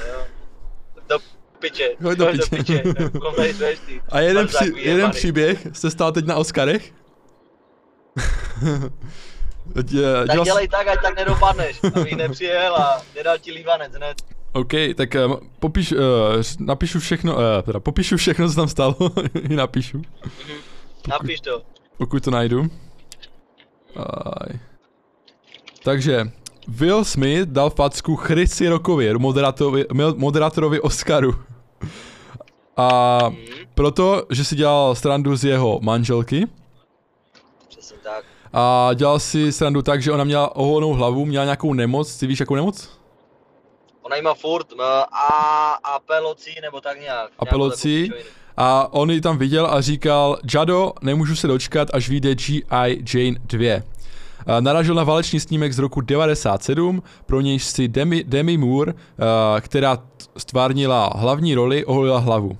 Jo. 0.08 0.18
Do 1.58 1.68
piče, 1.68 1.88
Hoď 2.02 2.18
do 2.18 2.24
do 2.24 2.32
piče. 2.32 2.56
piče. 2.56 2.82
Seš 3.52 3.78
ty? 3.86 4.00
A 4.08 4.20
jeden, 4.20 4.46
při, 4.46 4.72
jeden 4.76 5.10
příběh 5.10 5.66
se 5.72 5.90
stál 5.90 6.12
teď 6.12 6.26
na 6.26 6.36
Oscarech. 6.36 6.92
Eh, 8.66 8.90
Tak 9.74 9.86
dělal 9.86 10.44
dělej 10.44 10.68
tak, 10.68 10.86
ať 10.88 11.02
tak 11.02 11.16
nedopadneš, 11.18 11.80
abych 11.94 12.12
nepřijel 12.16 12.76
a 12.76 13.02
nedal 13.16 13.38
ti 13.38 13.52
lívanec 13.52 13.92
hned. 13.94 14.16
OK, 14.52 14.72
tak 14.96 15.14
um, 15.26 15.50
popíš, 15.60 15.92
uh, 15.92 15.98
napíšu 16.60 17.00
všechno, 17.00 17.34
uh, 17.34 17.40
teda 17.64 17.80
popíšu 17.80 18.16
všechno, 18.16 18.48
co 18.48 18.54
tam 18.54 18.68
stalo, 18.68 18.96
i 19.50 19.54
napíšu, 19.56 20.02
Napiš 21.08 21.40
to. 21.40 21.62
pokud 21.98 22.24
to 22.24 22.30
najdu. 22.30 22.66
Aj. 23.96 24.58
Takže, 25.84 26.30
Will 26.68 27.04
Smith 27.04 27.48
dal 27.48 27.70
facku 27.70 28.16
Chrissy 28.16 28.68
Rockovi, 28.68 29.14
moderátorovi, 29.14 29.84
moderátorovi 30.16 30.80
Oscaru. 30.80 31.34
A 32.76 33.18
proto, 33.74 34.22
že 34.30 34.44
si 34.44 34.56
dělal 34.56 34.94
strandu 34.94 35.36
z 35.36 35.44
jeho 35.44 35.80
manželky, 35.82 36.46
přesně 37.68 37.96
tak. 38.02 38.24
a 38.52 38.90
dělal 38.94 39.18
si 39.18 39.52
srandu 39.52 39.82
tak, 39.82 40.02
že 40.02 40.12
ona 40.12 40.24
měla 40.24 40.56
oholnou 40.56 40.92
hlavu, 40.92 41.24
měla 41.24 41.44
nějakou 41.44 41.74
nemoc, 41.74 42.18
ty 42.18 42.26
víš 42.26 42.40
jakou 42.40 42.54
nemoc? 42.54 42.98
Ona 44.02 44.16
jí 44.16 44.22
má 44.22 44.34
furt 44.34 44.72
uh, 44.72 44.80
a 45.12 45.78
apelocí 45.84 46.50
nebo 46.62 46.80
tak 46.80 47.00
nějak. 47.00 47.30
takovou 47.38 47.70
pičovinu. 47.70 48.38
A 48.56 48.92
on 48.92 49.10
ji 49.10 49.20
tam 49.20 49.38
viděl 49.38 49.66
a 49.66 49.80
říkal, 49.80 50.38
Jado, 50.54 50.92
nemůžu 51.02 51.36
se 51.36 51.46
dočkat, 51.46 51.88
až 51.92 52.08
vyjde 52.08 52.34
G.I. 52.34 53.04
Jane 53.14 53.38
2. 53.44 53.82
Naražil 54.60 54.94
na 54.94 55.04
válečný 55.04 55.40
snímek 55.40 55.72
z 55.72 55.78
roku 55.78 56.00
97, 56.00 57.02
pro 57.26 57.40
nějž 57.40 57.64
si 57.64 57.88
Demi, 57.88 58.24
Demi 58.24 58.56
Moore, 58.56 58.94
která 59.60 59.98
stvárnila 60.36 61.12
hlavní 61.16 61.54
roli, 61.54 61.84
oholila 61.84 62.18
hlavu. 62.18 62.58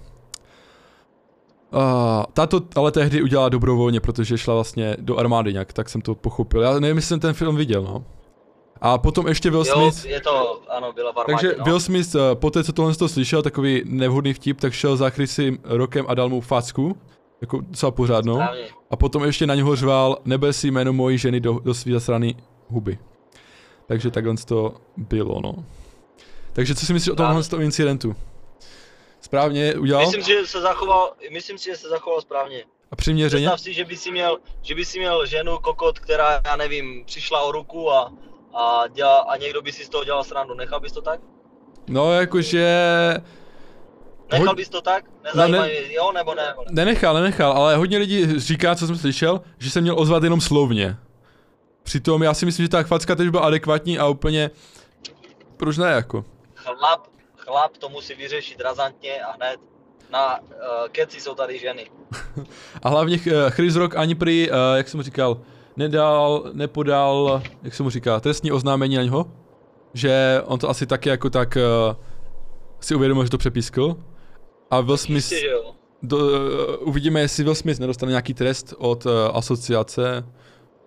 A, 1.72 2.26
tato 2.32 2.60
ale 2.76 2.92
tehdy 2.92 3.22
udělala 3.22 3.48
dobrovolně, 3.48 4.00
protože 4.00 4.38
šla 4.38 4.54
vlastně 4.54 4.96
do 5.00 5.16
armády 5.16 5.52
nějak, 5.52 5.72
tak 5.72 5.88
jsem 5.88 6.00
to 6.00 6.14
pochopil. 6.14 6.62
Já 6.62 6.80
nevím, 6.80 6.96
jestli 6.96 7.08
jsem 7.08 7.20
ten 7.20 7.34
film 7.34 7.56
viděl, 7.56 7.82
no. 7.82 8.04
A 8.80 8.98
potom 8.98 9.28
ještě 9.28 9.50
Will 9.50 9.64
Jo, 9.66 9.74
Smith... 9.90 10.04
je 10.04 10.20
to, 10.20 10.60
ano, 10.68 10.92
byla 10.92 11.12
v 11.12 11.18
armádě, 11.18 11.32
Takže 11.32 11.56
no. 11.58 11.64
Will 11.64 11.80
Smith 11.80 12.14
uh, 12.14 12.20
po 12.34 12.50
té, 12.50 12.64
co 12.64 12.72
tohle 12.72 12.94
to 12.94 13.08
slyšel, 13.08 13.42
takový 13.42 13.82
nevhodný 13.84 14.34
vtip, 14.34 14.60
tak 14.60 14.72
šel 14.72 14.96
za 14.96 15.10
Chrissym 15.10 15.58
rokem 15.64 16.04
a 16.08 16.14
dal 16.14 16.28
mu 16.28 16.40
facku, 16.40 16.96
jako 17.40 17.60
docela 17.60 17.92
pořádnou. 17.92 18.34
Správně. 18.34 18.68
A 18.90 18.96
potom 18.96 19.24
ještě 19.24 19.46
na 19.46 19.54
něho 19.54 19.76
řval, 19.76 20.18
nebe 20.24 20.52
si 20.52 20.70
jméno 20.70 20.92
mojí 20.92 21.18
ženy 21.18 21.40
do, 21.40 21.58
do 21.58 21.74
svý 21.74 21.92
zasraný 21.92 22.36
huby. 22.68 22.98
Takže 23.86 24.10
takhle 24.10 24.34
to 24.46 24.74
bylo, 24.96 25.40
no. 25.40 25.64
Takže 26.52 26.74
co 26.74 26.86
si 26.86 26.92
myslíš 26.92 27.12
o 27.12 27.16
tomhle 27.16 27.42
z 27.42 27.48
toho 27.48 27.62
incidentu? 27.62 28.16
Správně 29.20 29.74
udělal? 29.74 30.02
Myslím 30.02 30.22
si, 30.22 30.30
že 30.30 30.46
se 30.46 30.60
zachoval, 30.60 31.12
myslím 31.32 31.58
si, 31.58 31.70
že 31.70 31.76
se 31.76 31.88
zachoval 31.88 32.20
správně. 32.20 32.64
A 32.90 32.96
přiměřeně? 32.96 33.46
Představ 33.46 33.60
si, 33.60 33.74
že 33.74 33.84
by 33.84 33.96
si 33.96 34.10
měl, 34.10 34.38
že 34.62 34.74
by 34.74 34.84
si 34.84 34.98
měl 34.98 35.26
ženu 35.26 35.58
kokot, 35.58 35.98
která, 35.98 36.40
já 36.44 36.56
nevím, 36.56 37.04
přišla 37.04 37.40
o 37.40 37.52
ruku 37.52 37.92
a, 37.92 38.12
a, 38.54 38.88
dělá, 38.88 39.16
a 39.16 39.36
někdo 39.36 39.62
by 39.62 39.72
si 39.72 39.84
z 39.84 39.88
toho 39.88 40.04
dělal 40.04 40.24
srandu. 40.24 40.54
Nechal 40.54 40.80
bys 40.80 40.92
to 40.92 41.02
tak? 41.02 41.20
No, 41.88 42.12
jakože... 42.12 42.66
Nechal 44.32 44.46
Hod- 44.46 44.56
bys 44.56 44.68
to 44.68 44.80
tak? 44.80 45.04
Nezajímá 45.24 45.58
ne- 45.58 45.92
jo 45.92 46.12
nebo 46.12 46.34
ne? 46.34 46.54
Nenechal, 46.70 47.14
nenechal, 47.14 47.52
ale 47.52 47.76
hodně 47.76 47.98
lidí 47.98 48.40
říká, 48.40 48.74
co 48.74 48.86
jsem 48.86 48.96
slyšel, 48.96 49.40
že 49.58 49.70
jsem 49.70 49.82
měl 49.82 49.98
ozvat 49.98 50.22
jenom 50.22 50.40
slovně. 50.40 50.96
Přitom 51.82 52.22
já 52.22 52.34
si 52.34 52.46
myslím, 52.46 52.64
že 52.64 52.70
ta 52.70 52.82
facka 52.82 53.14
teď 53.14 53.28
byla 53.28 53.42
adekvátní 53.42 53.98
a 53.98 54.06
úplně... 54.06 54.50
Proč 55.56 55.76
ne 55.76 55.90
jako? 55.90 56.24
Chlap, 56.54 57.06
chlap 57.36 57.76
to 57.76 57.88
musí 57.88 58.14
vyřešit 58.14 58.60
razantně 58.60 59.20
a 59.20 59.32
hned. 59.32 59.60
Na 60.12 60.38
uh, 60.40 60.44
keci 60.92 61.20
jsou 61.20 61.34
tady 61.34 61.58
ženy. 61.58 61.90
A 62.82 62.88
hlavně 62.88 63.18
eh, 63.26 63.50
Chris 63.50 63.76
Rock 63.76 63.96
ani 63.96 64.14
prý, 64.14 64.50
eh, 64.50 64.54
jak 64.76 64.88
jsem 64.88 65.02
říkal, 65.02 65.40
nedal, 65.76 66.50
nepodal, 66.52 67.42
jak 67.62 67.74
jsem 67.74 67.84
mu 67.84 67.90
říká, 67.90 68.20
trestní 68.20 68.52
oznámení 68.52 68.96
na 68.96 69.02
něho. 69.02 69.26
Že 69.94 70.42
on 70.44 70.58
to 70.58 70.68
asi 70.70 70.86
taky 70.86 71.08
jako 71.08 71.30
tak 71.30 71.56
eh, 71.56 71.60
si 72.80 72.94
uvědomil, 72.94 73.24
že 73.24 73.30
to 73.30 73.38
přepískl. 73.38 73.96
A 74.70 74.80
Will 74.80 74.96
Smith, 74.96 75.32
do, 76.02 76.18
eh, 76.18 76.76
uvidíme, 76.76 77.20
jestli 77.20 77.44
Will 77.44 77.54
Smith 77.54 77.78
nedostane 77.78 78.10
nějaký 78.10 78.34
trest 78.34 78.74
od 78.78 79.06
eh, 79.06 79.10
asociace. 79.32 80.24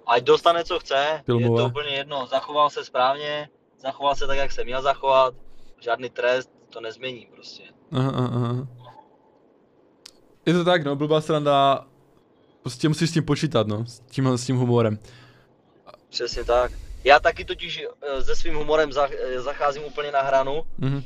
Ať 0.08 0.24
dostane, 0.24 0.64
co 0.64 0.80
chce, 0.80 1.22
Filmové. 1.26 1.62
je 1.62 1.64
to 1.66 1.70
úplně 1.70 1.90
jedno. 1.90 2.28
Zachoval 2.28 2.70
se 2.70 2.86
správně, 2.86 3.50
zachoval 3.82 4.16
se 4.16 4.28
tak, 4.28 4.38
jak 4.38 4.52
se 4.52 4.64
měl 4.64 4.82
zachovat. 4.82 5.34
Žádný 5.80 6.10
trest 6.10 6.50
to 6.70 6.82
nezmění 6.82 7.28
prostě. 7.36 7.64
Aha, 7.92 8.12
aha. 8.16 8.68
Je 10.46 10.54
to 10.54 10.64
tak, 10.64 10.84
no, 10.84 10.96
blbá 10.96 11.22
sranda, 11.22 11.86
prostě 12.62 12.88
musíš 12.90 13.10
s 13.10 13.14
tím 13.14 13.26
počítat, 13.26 13.68
no, 13.68 13.86
s 13.86 14.00
tím, 14.00 14.28
s 14.38 14.46
tím 14.46 14.58
humorem. 14.58 15.00
Přesně 16.10 16.44
tak. 16.44 16.72
Já 17.04 17.20
taky 17.20 17.46
totiž 17.46 17.84
eh, 18.02 18.24
se 18.24 18.36
svým 18.36 18.56
humorem 18.56 18.92
zach, 18.94 19.10
zacházím 19.38 19.84
úplně 19.84 20.12
na 20.12 20.22
hranu 20.22 20.64
Mhm. 20.78 21.04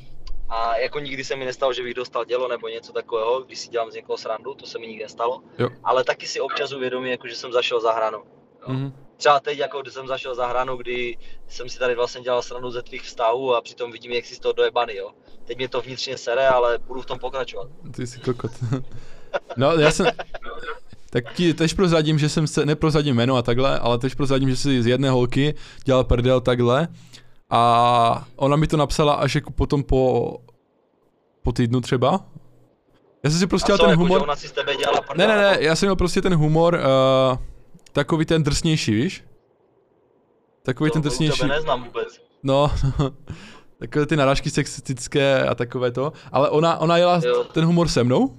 A 0.49 0.77
jako 0.77 0.99
nikdy 0.99 1.23
se 1.23 1.35
mi 1.35 1.45
nestalo, 1.45 1.73
že 1.73 1.83
bych 1.83 1.93
dostal 1.93 2.25
dělo 2.25 2.47
nebo 2.47 2.67
něco 2.67 2.93
takového, 2.93 3.41
když 3.41 3.59
si 3.59 3.69
dělám 3.69 3.91
z 3.91 3.95
někoho 3.95 4.17
srandu, 4.17 4.53
to 4.53 4.65
se 4.65 4.79
mi 4.79 4.87
nikdy 4.87 5.03
nestalo. 5.03 5.41
Jo. 5.59 5.69
Ale 5.83 6.03
taky 6.03 6.27
si 6.27 6.39
občas 6.39 6.73
uvědomím, 6.73 7.11
jako, 7.11 7.27
že 7.27 7.35
jsem 7.35 7.51
zašel 7.51 7.81
za 7.81 7.91
hranu. 7.91 8.17
Jo. 8.67 8.73
Mhm. 8.73 8.93
Třeba 9.17 9.39
teď, 9.39 9.57
jako 9.57 9.81
když 9.81 9.93
jsem 9.93 10.07
zašel 10.07 10.35
za 10.35 10.47
hranu, 10.47 10.77
kdy 10.77 11.17
jsem 11.47 11.69
si 11.69 11.79
tady 11.79 11.95
vlastně 11.95 12.21
dělal 12.21 12.41
srandu 12.41 12.71
ze 12.71 12.81
tvých 12.81 13.01
vztahů 13.01 13.55
a 13.55 13.61
přitom 13.61 13.91
vidím, 13.91 14.11
jak 14.11 14.25
jsi 14.25 14.35
z 14.35 14.39
toho 14.39 14.53
dojebaný, 14.53 14.95
jo. 14.95 15.11
Teď 15.45 15.57
mě 15.57 15.69
to 15.69 15.81
vnitřně 15.81 16.17
sere, 16.17 16.47
ale 16.47 16.77
budu 16.77 17.01
v 17.01 17.05
tom 17.05 17.19
pokračovat. 17.19 17.67
Ty 17.95 18.07
jsi 18.07 18.19
kokot. 18.19 18.51
No, 19.57 19.71
já 19.71 19.91
jsem... 19.91 20.07
Tak 21.09 21.33
ti 21.33 21.53
tež 21.53 21.73
prozradím, 21.73 22.19
že 22.19 22.29
jsem 22.29 22.47
se, 22.47 22.65
neprozradím 22.65 23.15
jméno 23.15 23.35
a 23.35 23.41
takhle, 23.41 23.79
ale 23.79 23.97
tež 23.97 24.15
prozradím, 24.15 24.49
že 24.49 24.55
si 24.55 24.83
z 24.83 24.87
jedné 24.87 25.09
holky 25.09 25.55
dělal 25.83 26.03
prdel 26.03 26.41
takhle 26.41 26.87
a 27.49 28.27
ona 28.35 28.55
mi 28.55 28.67
to 28.67 28.77
napsala 28.77 29.13
až 29.13 29.35
jako 29.35 29.51
potom 29.51 29.83
po, 29.83 30.33
po 31.43 31.51
týdnu 31.51 31.81
třeba. 31.81 32.25
Já 33.23 33.29
jsem 33.29 33.39
si 33.39 33.47
prostě 33.47 33.73
a 33.73 33.75
dělal 33.75 33.77
co, 33.77 33.83
ten 33.83 33.89
jako, 33.91 34.03
humor... 34.03 34.21
ona 34.23 34.35
si 34.35 34.47
z 34.47 34.51
tebe 34.51 34.75
dělala 34.75 34.99
Ne, 34.99 35.05
prdel, 35.07 35.27
ne, 35.27 35.35
ne, 35.37 35.51
nebo? 35.51 35.63
já 35.63 35.75
jsem 35.75 35.87
měl 35.87 35.95
prostě 35.95 36.21
ten 36.21 36.35
humor, 36.35 36.73
uh, 37.31 37.37
takový 37.91 38.25
ten 38.25 38.43
drsnější, 38.43 38.93
víš? 38.93 39.23
Takový 40.63 40.89
To 40.89 40.93
ten 40.93 41.01
drsnější. 41.01 41.39
tebe 41.41 41.53
neznám 41.55 41.83
vůbec. 41.83 42.21
No, 42.43 42.71
takové 43.79 44.05
ty 44.05 44.15
narážky 44.15 44.49
sexistické 44.49 45.45
a 45.47 45.55
takové 45.55 45.91
to. 45.91 46.13
Ale 46.31 46.49
ona, 46.49 46.77
ona 46.77 46.97
jela 46.97 47.21
Jo. 47.25 47.43
ten 47.43 47.65
humor 47.65 47.87
se 47.87 48.03
mnou, 48.03 48.37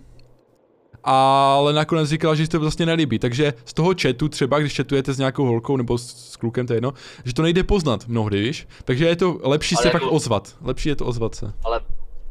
ale 1.06 1.72
nakonec 1.72 2.08
říkala, 2.08 2.34
že 2.34 2.48
to 2.48 2.60
vlastně 2.60 2.86
nelíbí. 2.86 3.18
Takže 3.18 3.54
z 3.64 3.74
toho 3.74 3.94
chatu 4.02 4.28
třeba, 4.28 4.58
když 4.58 4.76
chatujete 4.76 5.12
s 5.12 5.18
nějakou 5.18 5.44
holkou 5.44 5.76
nebo 5.76 5.98
s, 5.98 6.32
s 6.32 6.36
klukem, 6.36 6.66
to 6.66 6.72
je 6.72 6.76
jedno, 6.76 6.92
že 7.24 7.34
to 7.34 7.42
nejde 7.42 7.64
poznat 7.64 8.06
mnohdy, 8.08 8.42
víš? 8.42 8.68
Takže 8.84 9.06
je 9.06 9.16
to 9.16 9.38
lepší 9.42 9.74
Ale 9.76 9.82
se 9.82 9.88
jako- 9.88 9.98
fakt 9.98 10.12
ozvat. 10.12 10.54
Lepší 10.62 10.88
je 10.88 10.96
to 10.96 11.06
ozvat 11.06 11.34
se. 11.34 11.52
Ale, 11.64 11.80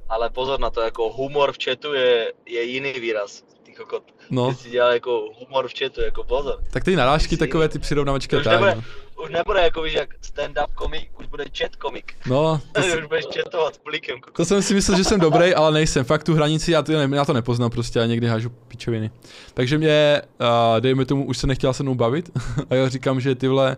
ale 0.10 0.30
pozor 0.30 0.60
na 0.60 0.70
to, 0.70 0.82
jako 0.82 1.10
humor 1.10 1.52
v 1.54 1.58
chatu 1.66 1.94
je, 1.94 2.34
je 2.46 2.64
jiný 2.64 2.94
výraz. 2.94 3.44
Kokot. 3.78 4.04
No, 4.30 4.50
Ty 4.50 4.56
si 4.56 4.70
dělal 4.70 4.92
jako 4.92 5.30
humor 5.40 5.68
v 5.68 5.74
chatu, 5.80 6.02
jako 6.02 6.24
pozor. 6.24 6.60
tak 6.72 6.84
ty 6.84 6.96
narážky 6.96 7.30
Ty 7.30 7.38
takové, 7.38 7.70
ty 7.70 7.80
a 7.80 8.14
už 8.14 8.46
nebude, 8.46 8.76
no. 8.76 8.84
už 9.24 9.30
nebude 9.30 9.62
jako 9.62 9.82
víš, 9.82 9.94
jak 9.94 10.10
stand-up 10.22 10.68
komik, 10.76 11.20
už 11.20 11.26
bude 11.26 11.46
chat 11.58 11.76
komik. 11.76 12.14
No, 12.28 12.62
to, 12.72 12.82
si, 12.82 12.98
už 12.98 13.06
budeš 13.06 13.26
chatovat 13.36 13.76
s 13.76 13.78
plikem. 13.78 14.20
kokot. 14.20 14.36
to 14.38 14.46
jsem 14.46 14.62
si 14.62 14.74
myslel, 14.74 14.98
že 14.98 15.04
jsem 15.04 15.20
dobrý, 15.20 15.56
ale 15.56 15.72
nejsem. 15.72 16.06
Fakt 16.06 16.24
tu 16.24 16.34
hranici 16.34 16.72
já 16.72 16.82
to, 16.82 16.92
já 16.92 17.26
to 17.26 17.34
nepoznám 17.34 17.72
prostě 17.72 18.00
a 18.02 18.06
někdy 18.06 18.28
hážu 18.28 18.50
pičoviny. 18.50 19.12
Takže 19.54 19.78
mě, 19.78 20.22
uh, 20.42 20.80
dejme 20.80 21.06
tomu, 21.06 21.26
už 21.26 21.38
se 21.38 21.48
nechtěla 21.48 21.74
se 21.74 21.84
mnou 21.84 21.96
bavit 21.96 22.30
a 22.70 22.76
já 22.76 22.90
říkám, 22.90 23.20
že 23.20 23.36
ty 23.36 23.48
vole, 23.48 23.78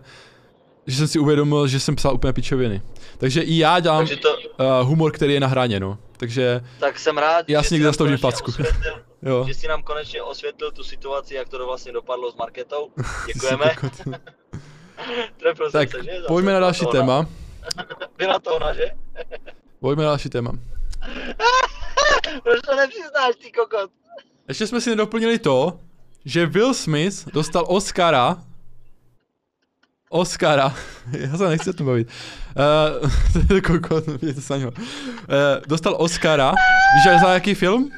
že 0.86 0.96
jsem 0.96 1.08
si 1.08 1.18
uvědomil, 1.18 1.66
že 1.68 1.80
jsem 1.80 1.96
psal 1.96 2.14
úplně 2.14 2.32
pičoviny. 2.32 2.82
Takže 3.18 3.40
i 3.40 3.58
já 3.58 3.80
dělám 3.80 3.98
Takže 3.98 4.16
to, 4.16 4.28
uh, 4.60 4.88
humor, 4.88 5.12
který 5.12 5.34
je 5.34 5.40
na 5.40 5.46
hraně, 5.46 5.80
no. 5.80 5.98
Takže 6.16 6.60
tak 6.80 6.98
jsem 6.98 7.18
rád, 7.18 7.48
Já 7.48 7.62
že 7.62 7.68
si 7.68 7.74
někdy 7.74 7.88
konečně 7.98 8.16
facku. 8.16 8.50
osvětlil- 8.50 9.02
jo. 9.22 9.44
Že 9.48 9.54
jsi 9.54 9.68
nám 9.68 9.82
konečně 9.82 10.22
osvětlil 10.22 10.70
tu 10.72 10.84
situaci, 10.84 11.34
jak 11.34 11.48
to 11.48 11.66
vlastně 11.66 11.92
dopadlo 11.92 12.32
s 12.32 12.36
Marketou. 12.36 12.88
Děkujeme. 13.26 13.64
Trefil 15.36 15.70
tak, 15.70 15.90
se, 15.90 16.04
že? 16.04 16.10
pojďme 16.28 16.52
na 16.52 16.60
další 16.60 16.86
téma. 16.86 17.26
Byla 18.18 18.38
to 18.38 18.54
ona, 18.56 18.74
že? 18.74 18.90
Pojďme 19.80 20.02
na 20.04 20.08
další 20.10 20.28
téma. 20.28 20.52
Proč 22.42 22.60
to 22.60 22.76
nepřiznáš, 22.76 23.34
ty 23.42 23.52
kokot? 23.52 23.90
Ještě 24.48 24.66
jsme 24.66 24.80
si 24.80 24.90
nedoplnili 24.90 25.38
to, 25.38 25.80
že 26.24 26.46
Will 26.46 26.74
Smith 26.74 27.26
dostal 27.32 27.64
Oscara. 27.68 28.36
Oscara. 30.10 30.74
Já 31.18 31.36
se 31.36 31.48
nechci 31.48 31.70
o 31.70 31.72
tom 31.72 31.86
bavit. 31.86 32.08
Uh, 33.02 33.48
to 33.48 33.62
kokot. 33.72 34.04
Uh, 35.28 35.34
dostal 35.66 35.96
Oscara. 35.98 36.50
Víš 36.94 37.20
za 37.20 37.32
jaký 37.32 37.54
film? 37.54 37.90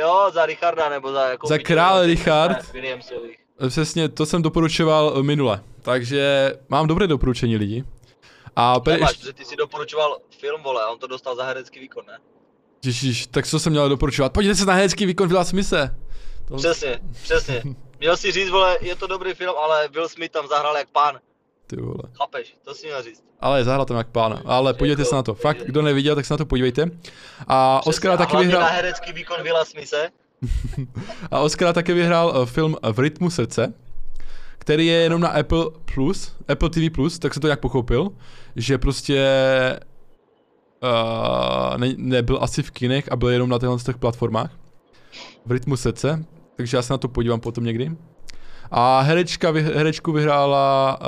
Jo, 0.00 0.30
za 0.34 0.46
Richarda, 0.46 0.88
nebo 0.88 1.12
za 1.12 1.28
jako... 1.28 1.46
Za 1.46 1.58
Král 1.58 2.02
Richard. 2.06 2.72
Williamsových. 2.72 3.38
Eh, 3.60 3.68
Přesně, 3.68 4.08
to 4.08 4.26
jsem 4.26 4.42
doporučoval 4.42 5.22
minule. 5.22 5.60
Takže 5.82 6.52
mám 6.68 6.86
dobré 6.86 7.06
doporučení 7.06 7.56
lidi. 7.56 7.84
A 8.56 8.80
pe- 8.80 8.92
Nemáš, 8.92 9.16
protože 9.16 9.32
ty 9.32 9.44
si 9.44 9.56
doporučoval 9.56 10.18
film, 10.40 10.62
vole, 10.62 10.82
a 10.82 10.88
on 10.90 10.98
to 10.98 11.06
dostal 11.06 11.36
za 11.36 11.44
herecký 11.44 11.80
výkon, 11.80 12.04
ne? 12.06 12.18
ježiš, 12.84 13.26
tak 13.26 13.46
co 13.46 13.60
jsem 13.60 13.72
měl 13.72 13.88
doporučovat? 13.88 14.32
Podívejte 14.32 14.58
se 14.60 14.66
na 14.66 14.74
herecký 14.74 15.06
výkon 15.06 15.28
Willa 15.28 15.44
Smise. 15.44 15.96
To, 16.48 16.56
Přesně, 16.56 16.98
přesně. 17.22 17.62
Měl 18.02 18.16
si 18.16 18.32
říct, 18.32 18.50
vole, 18.50 18.78
je 18.80 18.96
to 18.96 19.06
dobrý 19.06 19.34
film, 19.34 19.54
ale 19.64 19.88
Will 19.88 20.08
Smith 20.08 20.32
tam 20.32 20.46
zahrál 20.48 20.76
jak 20.76 20.88
pán. 20.90 21.18
ty 21.66 21.76
vole. 21.76 22.02
Chápeš? 22.18 22.56
To 22.64 22.74
si 22.74 22.86
měl 22.86 23.02
říct. 23.02 23.24
Ale 23.40 23.64
zahrál 23.64 23.84
tam 23.84 23.96
jak 23.96 24.08
pána. 24.08 24.42
Ale 24.44 24.74
podívejte 24.74 25.02
Jako- 25.02 25.08
se 25.10 25.14
na 25.14 25.22
to. 25.22 25.34
Fakt, 25.34 25.62
kdo 25.66 25.82
neviděl, 25.82 26.14
tak 26.14 26.24
se 26.26 26.34
na 26.34 26.38
to 26.38 26.46
podívejte. 26.46 26.90
A 27.48 27.78
Přesně, 27.78 27.90
Oscara 27.90 28.16
taky 28.16 28.36
vyhrál. 28.36 28.60
na 28.60 28.68
herecký 28.68 29.12
výkon 29.12 29.42
Willa 29.42 29.64
Smise. 29.64 30.08
A 31.30 31.40
Oscara 31.40 31.72
také 31.72 31.94
vyhrál 31.94 32.32
eh, 32.42 32.46
film 32.46 32.76
V 32.92 32.98
rytmu 32.98 33.30
srdce, 33.30 33.74
který 34.58 34.86
je 34.86 34.94
jenom 34.94 35.20
na 35.20 35.28
Apple 35.28 35.64
Plus, 35.94 36.32
Apple 36.48 36.70
TV 36.70 36.90
Plus, 36.94 37.18
tak 37.18 37.34
jsem 37.34 37.40
to 37.40 37.46
nějak 37.46 37.60
pochopil, 37.60 38.08
že 38.56 38.78
prostě 38.78 39.20
uh, 40.82 41.78
ne, 41.78 41.94
nebyl 41.96 42.38
asi 42.42 42.62
v 42.62 42.70
kinech 42.70 43.12
a 43.12 43.16
byl 43.16 43.28
jenom 43.28 43.50
na 43.50 43.58
těchto 43.58 43.78
těch 43.78 43.96
platformách. 43.98 44.50
V 45.46 45.52
rytmu 45.52 45.76
srdce, 45.76 46.24
takže 46.56 46.76
já 46.76 46.82
se 46.82 46.92
na 46.92 46.98
to 46.98 47.08
podívám 47.08 47.40
potom 47.40 47.64
někdy. 47.64 47.96
A 48.70 49.00
herečka, 49.00 49.50
herečku 49.50 50.12
vyhrála 50.12 50.98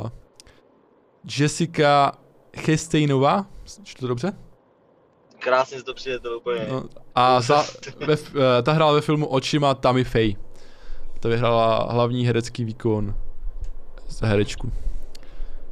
uh, 0.00 0.08
Jessica 1.38 2.12
Chesteinová, 2.56 3.46
čtu 3.82 4.00
to 4.00 4.06
dobře? 4.06 4.32
Krásně 5.38 5.78
si 5.78 5.84
to 5.84 5.94
přijde, 5.94 6.18
to 6.18 6.38
úplně. 6.38 6.66
No, 6.70 6.84
a 7.14 7.40
za, 7.40 7.64
ve, 8.06 8.14
eh, 8.14 8.62
ta 8.62 8.72
hrála 8.72 8.92
ve 8.92 9.00
filmu 9.00 9.26
Očima 9.26 9.74
Tammy 9.74 10.04
Faye. 10.04 10.34
Ta 11.20 11.28
vyhrála 11.28 11.92
hlavní 11.92 12.26
herecký 12.26 12.64
výkon 12.64 13.14
za 14.08 14.26
herečku. 14.26 14.72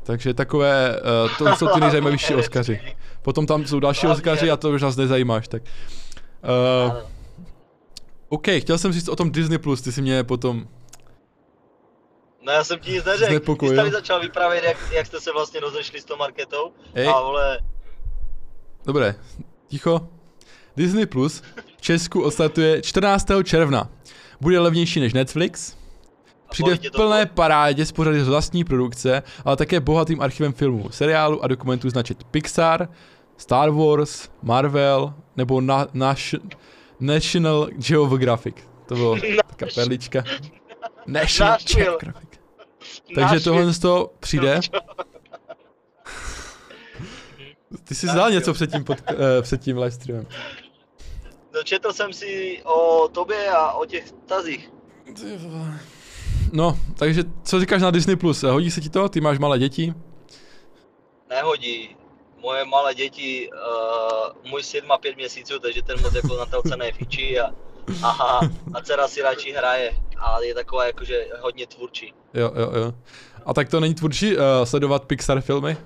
Takže 0.02 0.34
takové, 0.34 1.00
uh, 1.00 1.36
to 1.38 1.56
jsou 1.56 1.68
ty 1.68 1.80
nejzajímavější 1.80 2.34
Oscaři. 2.40 2.80
Potom 3.22 3.46
tam 3.46 3.66
jsou 3.66 3.80
další 3.80 4.06
Oscaři 4.06 4.50
a 4.50 4.56
to 4.56 4.70
už 4.70 4.82
nás 4.82 4.96
nezajímáš, 4.96 5.48
tak. 5.48 5.62
Uh. 6.88 7.17
OK, 8.28 8.46
chtěl 8.58 8.78
jsem 8.78 8.92
říct 8.92 9.08
o 9.08 9.16
tom 9.16 9.30
Disney+, 9.30 9.58
Plus, 9.58 9.82
ty 9.82 9.92
si 9.92 10.02
mě 10.02 10.24
potom, 10.24 10.68
No 12.42 12.52
já 12.52 12.64
jsem 12.64 12.78
ti 12.78 12.92
nic 12.92 13.04
neřekl. 13.04 13.56
Ty 13.56 13.68
jsi 13.68 13.76
tady 13.76 13.90
začal 13.90 14.20
vyprávět, 14.20 14.64
jak, 14.64 14.76
jak 14.92 15.06
jste 15.06 15.20
se 15.20 15.32
vlastně 15.32 15.60
rozešli 15.60 16.00
s 16.00 16.04
tou 16.04 16.16
marketou. 16.16 16.72
Hej. 16.94 17.08
A 17.08 17.20
vole, 17.20 17.58
dobré, 18.86 19.14
ticho. 19.66 20.08
Disney 20.76 21.06
Plus 21.06 21.42
v 21.76 21.80
Česku 21.80 22.22
odstartuje 22.22 22.82
14. 22.82 23.26
června. 23.44 23.90
Bude 24.40 24.58
levnější 24.58 25.00
než 25.00 25.12
Netflix, 25.12 25.76
Přijde 26.50 26.74
v 26.76 26.90
plné 26.90 27.26
parádě 27.26 27.86
s 27.86 27.92
pořady 27.92 28.24
z 28.24 28.28
vlastní 28.28 28.64
produkce, 28.64 29.22
ale 29.44 29.56
také 29.56 29.80
bohatým 29.80 30.20
archivem 30.20 30.52
filmů, 30.52 30.90
seriálů 30.90 31.44
a 31.44 31.46
dokumentů 31.46 31.90
značit 31.90 32.24
Pixar, 32.24 32.88
Star 33.36 33.70
Wars, 33.70 34.28
Marvel 34.42 35.14
nebo 35.36 35.60
na, 35.60 35.86
naš, 35.92 36.34
National 37.00 37.68
Geographic. 37.88 38.54
To 38.86 38.94
bylo 38.94 39.16
taková 39.48 39.70
perlička. 39.74 40.24
National 41.06 41.52
Nashville. 41.52 41.84
Geographic. 41.84 42.28
Takže 43.14 43.20
Nashville. 43.20 43.40
tohle 43.40 43.72
z 43.72 43.78
toho 43.78 44.10
přijde. 44.20 44.60
Ty 47.84 47.94
jsi 47.94 48.06
znal 48.06 48.30
něco 48.30 48.52
před 48.52 48.72
tím, 48.72 48.84
pod, 48.84 48.98
eh, 49.10 49.42
před 49.42 49.60
tím 49.60 49.76
livestreamem. 49.78 50.26
Dočetl 51.52 51.92
jsem 51.92 52.12
si 52.12 52.60
o 52.64 53.08
tobě 53.08 53.48
a 53.50 53.72
o 53.72 53.84
těch 53.86 54.12
tazích. 54.12 54.70
No, 56.52 56.78
takže 56.94 57.24
co 57.42 57.60
říkáš 57.60 57.82
na 57.82 57.90
Disney+, 57.90 58.16
Plus? 58.16 58.42
Hodí 58.42 58.70
se 58.70 58.80
ti 58.80 58.88
to? 58.90 59.08
Ty 59.08 59.20
máš 59.20 59.38
malé 59.38 59.58
děti? 59.58 59.94
Nehodí. 61.30 61.96
Moje 62.38 62.64
malé 62.64 62.94
děti, 62.94 63.50
uh, 63.52 64.50
můj 64.50 64.62
syn 64.62 64.86
má 64.86 64.98
pět 64.98 65.16
měsíců, 65.16 65.58
takže 65.58 65.82
ten 65.82 66.00
moc 66.02 66.14
jako 66.14 66.36
na 66.36 66.46
telce 66.46 66.76
nefičí 66.76 67.40
a, 67.40 67.50
aha, 68.02 68.40
a 68.74 68.80
dcera 68.82 69.08
si 69.08 69.22
radši 69.22 69.52
hraje 69.52 69.92
a 70.18 70.40
je 70.40 70.54
taková 70.54 70.86
jakože 70.86 71.26
hodně 71.40 71.66
tvůrčí. 71.66 72.14
Jo, 72.34 72.52
jo, 72.56 72.70
jo. 72.74 72.92
A 73.46 73.54
tak 73.54 73.68
to 73.68 73.80
není 73.80 73.94
tvůrčí 73.94 74.36
uh, 74.36 74.42
sledovat 74.64 75.04
Pixar 75.04 75.40
filmy? 75.40 75.76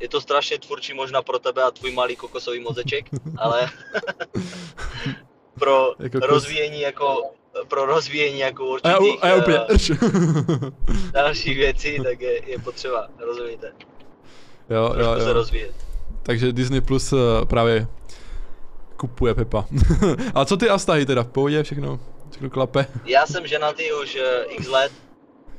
Je 0.00 0.08
to 0.08 0.20
strašně 0.20 0.58
tvůrčí 0.58 0.94
možná 0.94 1.22
pro 1.22 1.38
tebe 1.38 1.62
a 1.62 1.70
tvůj 1.70 1.92
malý 1.92 2.16
kokosový 2.16 2.60
mozeček, 2.60 3.06
ale 3.38 3.70
pro 5.58 5.94
Jako 5.98 6.18
rozvíjení 6.18 6.80
jako 6.80 7.22
pro 7.68 7.86
rozvíjení 7.86 8.38
jako 8.38 8.76
A 8.82 8.88
já, 8.88 8.98
určitých 8.98 9.24
a 9.24 9.28
já 9.28 9.36
úplně... 9.36 9.58
eh, 9.58 11.10
dalších 11.12 11.56
věcí, 11.56 12.00
tak 12.02 12.20
je, 12.20 12.50
je 12.50 12.58
potřeba, 12.58 13.08
rozumíte, 13.18 13.72
jo, 14.70 14.94
jo, 14.98 15.14
se 15.20 15.28
jo. 15.28 15.32
rozvíjet. 15.32 15.74
Takže 16.22 16.52
Disney 16.52 16.80
Plus 16.80 17.12
uh, 17.12 17.18
právě 17.44 17.86
kupuje 18.96 19.34
Pepa. 19.34 19.64
a 20.34 20.44
co 20.44 20.56
ty 20.56 20.68
a 20.68 20.76
vztahy 20.76 21.06
teda? 21.06 21.22
V 21.22 21.28
pohodě 21.28 21.62
všechno? 21.62 22.00
Všechno 22.30 22.50
klape? 22.50 22.86
Já 23.04 23.26
jsem 23.26 23.46
ženatý 23.46 23.82
už 24.02 24.16
eh, 24.16 24.44
x 24.48 24.66
let, 24.68 24.92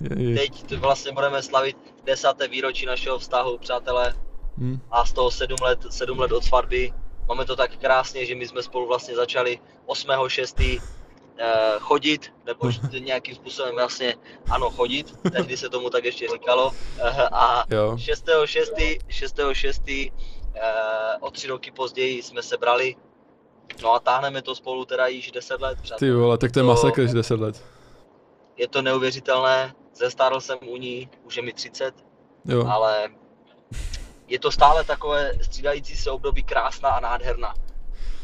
Je, 0.01 0.29
je. 0.29 0.35
teď 0.37 0.77
vlastně 0.77 1.11
budeme 1.11 1.41
slavit 1.43 1.77
desáté 2.05 2.47
výročí 2.47 2.85
našeho 2.85 3.19
vztahu, 3.19 3.57
přátelé, 3.57 4.13
Hm. 4.57 4.79
a 4.91 5.05
z 5.05 5.13
toho 5.13 5.31
sedm 5.31 5.57
let, 5.61 5.79
sedm 5.89 6.19
let 6.19 6.31
od 6.31 6.43
svatby. 6.43 6.93
Máme 7.27 7.45
to 7.45 7.55
tak 7.55 7.77
krásně, 7.77 8.25
že 8.25 8.35
my 8.35 8.47
jsme 8.47 8.63
spolu 8.63 8.87
vlastně 8.87 9.15
začali 9.15 9.59
8.6. 9.87 10.81
eh, 11.37 11.73
chodit, 11.79 12.33
nebo 12.45 12.69
nějakým 12.99 13.35
způsobem 13.35 13.75
vlastně, 13.75 14.15
ano, 14.49 14.69
chodit, 14.69 15.13
tehdy 15.31 15.57
se 15.57 15.69
tomu 15.69 15.89
tak 15.89 16.03
ještě 16.05 16.27
říkalo. 16.33 16.71
Eh, 16.99 17.27
a 17.31 17.63
Jo. 17.69 17.95
6.6. 17.95 18.99
6.6. 19.07 20.11
eh, 20.55 21.17
o 21.19 21.31
tři 21.31 21.47
roky 21.47 21.71
později 21.71 22.23
jsme 22.23 22.43
se 22.43 22.57
brali. 22.57 22.95
No 23.83 23.93
a 23.93 23.99
táhneme 23.99 24.41
to 24.41 24.55
spolu 24.55 24.85
teda 24.85 25.07
již 25.07 25.31
10 25.31 25.61
let, 25.61 25.77
Ty 25.99 26.11
vole, 26.11 26.37
tak 26.37 26.51
to 26.51 26.59
je 26.59 26.63
masakr, 26.63 27.07
že 27.07 27.13
10 27.13 27.39
let. 27.39 27.63
Je 28.57 28.67
to 28.67 28.81
neuvěřitelné, 28.81 29.73
zestárl 29.95 30.39
jsem 30.41 30.57
u 30.67 30.77
ní, 30.77 31.09
už 31.23 31.37
je 31.37 31.43
mi 31.43 31.53
30, 31.53 31.95
Jo. 32.45 32.67
ale 32.67 33.09
je 34.27 34.39
to 34.39 34.51
stále 34.51 34.83
takové 34.83 35.31
střídající 35.41 35.95
se 35.95 36.11
období 36.11 36.43
krásná 36.43 36.89
a 36.89 36.99
nádherná. 36.99 37.53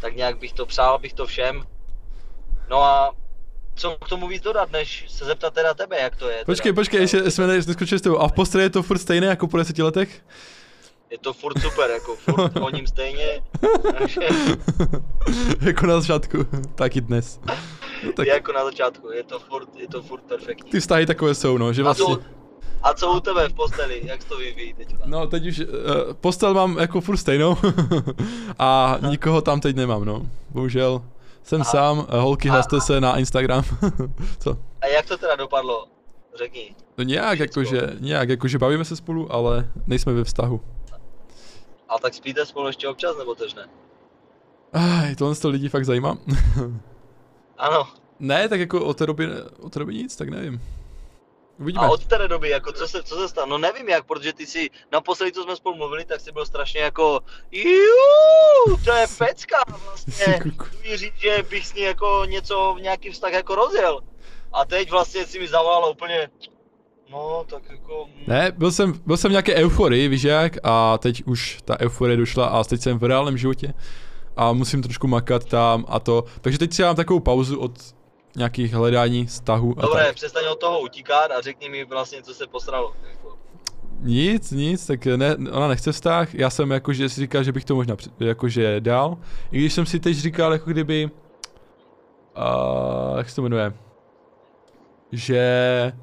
Tak 0.01 0.15
nějak 0.15 0.37
bych 0.37 0.53
to 0.53 0.65
přál, 0.65 0.99
bych 0.99 1.13
to 1.13 1.25
všem. 1.25 1.63
No 2.71 2.83
a 2.83 3.11
co 3.75 3.97
k 4.05 4.09
tomu 4.09 4.27
víc 4.27 4.43
dodat, 4.43 4.71
než 4.71 5.05
se 5.07 5.25
zeptat 5.25 5.53
teda 5.53 5.73
tebe, 5.73 5.99
jak 5.99 6.15
to 6.15 6.29
je. 6.29 6.43
Počkej, 6.45 6.71
teda. 6.71 6.75
počkej, 6.81 7.01
ještě 7.01 7.31
jsme 7.31 7.47
ne- 7.47 7.53
neskočili 7.67 7.99
s 7.99 8.01
tebou. 8.01 8.17
A 8.17 8.27
v 8.27 8.31
posteli 8.31 8.63
je 8.63 8.69
to 8.69 8.83
furt 8.83 8.97
stejné 8.97 9.27
jako 9.27 9.47
po 9.47 9.57
10 9.57 9.77
letech? 9.79 10.21
Je 11.09 11.17
to 11.17 11.33
furt 11.33 11.61
super, 11.61 11.89
jako 11.89 12.15
furt 12.15 12.55
honím 12.59 12.87
stejně, 12.87 13.41
takže 13.99 14.21
jako 15.61 15.85
na 15.85 15.99
začátku, 15.99 16.37
tak 16.75 16.95
i 16.95 17.01
dnes. 17.01 17.39
No, 18.05 18.11
tak 18.13 18.27
jako 18.27 18.51
na 18.51 18.65
začátku, 18.65 19.11
je 19.11 19.23
to 19.23 19.39
furt, 19.39 19.75
je 19.75 19.87
to 19.87 20.01
furt 20.01 20.21
perfektní. 20.21 20.71
ty 20.71 20.79
vztahy 20.79 21.05
takové 21.05 21.35
jsou, 21.35 21.57
no, 21.57 21.73
že 21.73 21.81
A 21.81 21.83
vlastně... 21.83 22.15
co, 22.15 22.21
a 22.83 22.93
co 22.93 23.11
u 23.11 23.19
tebe 23.19 23.49
v 23.49 23.53
posteli, 23.53 24.01
jak 24.03 24.21
se 24.21 24.27
to 24.27 24.37
vyvíjí 24.37 24.73
teď? 24.73 24.95
No, 25.05 25.27
teď 25.27 25.47
už 25.47 25.59
uh, 25.59 25.65
postel 26.21 26.53
mám 26.53 26.77
jako 26.77 27.01
furt 27.01 27.17
stejnou 27.17 27.57
a 28.59 28.97
nikoho 29.09 29.41
tam 29.41 29.61
teď 29.61 29.75
nemám, 29.75 30.05
no. 30.05 30.21
Bohužel 30.49 31.01
jsem 31.43 31.61
Aha. 31.61 31.71
sám, 31.71 32.07
eh, 32.09 32.19
holky 32.19 32.49
A- 32.49 32.51
hlaste 32.51 32.81
se 32.81 33.01
na 33.01 33.17
Instagram. 33.17 33.63
Co? 34.39 34.57
A 34.81 34.87
jak 34.87 35.05
to 35.05 35.17
teda 35.17 35.35
dopadlo? 35.35 35.85
Řekni. 36.37 36.75
No 36.97 37.03
nějak 37.03 37.39
jakože, 37.39 37.81
nějak 37.99 38.29
jakože 38.29 38.57
bavíme 38.59 38.85
se 38.85 38.95
spolu, 38.95 39.33
ale 39.33 39.69
nejsme 39.87 40.13
ve 40.13 40.23
vztahu. 40.23 40.61
A 41.89 41.99
tak 41.99 42.13
spíte 42.13 42.45
spolu 42.45 42.67
ještě 42.67 42.87
občas, 42.87 43.17
nebo 43.17 43.35
tež 43.35 43.53
ne? 43.53 43.67
Aj, 44.73 45.15
tohle 45.15 45.35
to 45.35 45.49
lidi 45.49 45.69
fakt 45.69 45.85
zajímá. 45.85 46.17
Ano. 47.57 47.87
ne, 48.19 48.49
tak 48.49 48.59
jako 48.59 48.85
od 48.85 48.97
té 48.97 49.05
doby, 49.05 49.27
od 49.59 49.73
té 49.73 49.79
doby 49.79 49.93
nic, 49.93 50.15
tak 50.15 50.29
nevím. 50.29 50.61
Uvidíme. 51.61 51.85
A 51.85 51.89
od 51.89 52.05
té 52.05 52.27
doby, 52.27 52.49
jako 52.49 52.71
co 52.71 52.87
se, 52.87 53.03
co 53.03 53.15
se 53.15 53.29
stalo? 53.29 53.47
No 53.47 53.57
nevím 53.57 53.89
jak, 53.89 54.05
protože 54.05 54.33
ty 54.33 54.45
si 54.45 54.69
naposledy, 54.91 55.31
co 55.31 55.43
jsme 55.43 55.55
spolu 55.55 55.75
mluvili, 55.75 56.05
tak 56.05 56.21
jsi 56.21 56.31
byl 56.31 56.45
strašně 56.45 56.81
jako 56.81 57.19
Juuu, 57.51 58.77
to 58.85 58.91
je 58.91 59.05
pecka 59.17 59.57
vlastně. 59.67 60.25
Chci 60.63 60.97
říct, 60.97 61.17
že 61.21 61.43
bych 61.49 61.67
s 61.67 61.73
ní 61.73 61.81
jako 61.81 62.25
něco, 62.25 62.77
nějaký 62.81 63.09
vztah 63.09 63.33
jako 63.33 63.55
rozjel. 63.55 63.99
A 64.53 64.65
teď 64.65 64.91
vlastně 64.91 65.25
si 65.25 65.39
mi 65.39 65.47
zavolala 65.47 65.87
úplně, 65.87 66.29
no 67.11 67.45
tak 67.49 67.63
jako... 67.69 68.05
mm, 68.15 68.23
Ne, 68.27 68.51
byl 68.57 68.71
jsem, 68.71 68.93
byl 69.05 69.17
jsem 69.17 69.29
v 69.29 69.31
nějaké 69.31 69.55
euforii, 69.55 70.07
víš 70.07 70.23
jak, 70.23 70.53
a 70.63 70.97
teď 70.97 71.23
už 71.25 71.59
ta 71.65 71.79
euforie 71.79 72.17
došla 72.17 72.45
a 72.47 72.63
teď 72.63 72.81
jsem 72.81 72.99
v 72.99 73.03
reálném 73.03 73.37
životě 73.37 73.73
a 74.37 74.53
musím 74.53 74.81
trošku 74.81 75.07
makat 75.07 75.45
tam 75.45 75.85
a 75.87 75.99
to, 75.99 76.23
takže 76.41 76.59
teď 76.59 76.73
si 76.73 76.81
dám 76.81 76.95
takovou 76.95 77.19
pauzu 77.19 77.59
od 77.59 77.71
nějakých 78.35 78.73
hledání 78.73 79.25
vztahu 79.25 79.75
a 79.77 79.81
Dobré, 79.81 80.05
tak. 80.05 80.15
přestaň 80.15 80.43
od 80.51 80.59
toho 80.59 80.81
utíkat 80.81 81.31
a 81.31 81.41
řekni 81.41 81.69
mi 81.69 81.85
vlastně, 81.85 82.23
co 82.23 82.33
se 82.33 82.47
posralo. 82.47 82.93
Jako. 83.11 83.37
Nic, 83.99 84.51
nic, 84.51 84.85
tak 84.85 85.05
ne, 85.05 85.35
ona 85.51 85.67
nechce 85.67 85.91
vztah, 85.91 86.35
já 86.35 86.49
jsem 86.49 86.71
jakože 86.71 87.09
si 87.09 87.21
říkal, 87.21 87.43
že 87.43 87.51
bych 87.51 87.65
to 87.65 87.75
možná 87.75 87.95
jakože 88.19 88.79
dal, 88.79 89.17
i 89.51 89.57
když 89.57 89.73
jsem 89.73 89.85
si 89.85 89.99
teď 89.99 90.17
říkal 90.17 90.53
jako 90.53 90.69
kdyby, 90.69 91.09
uh, 92.37 93.17
jak 93.17 93.29
se 93.29 93.35
to 93.35 93.41
jmenuje, 93.41 93.73
že, 95.11 95.93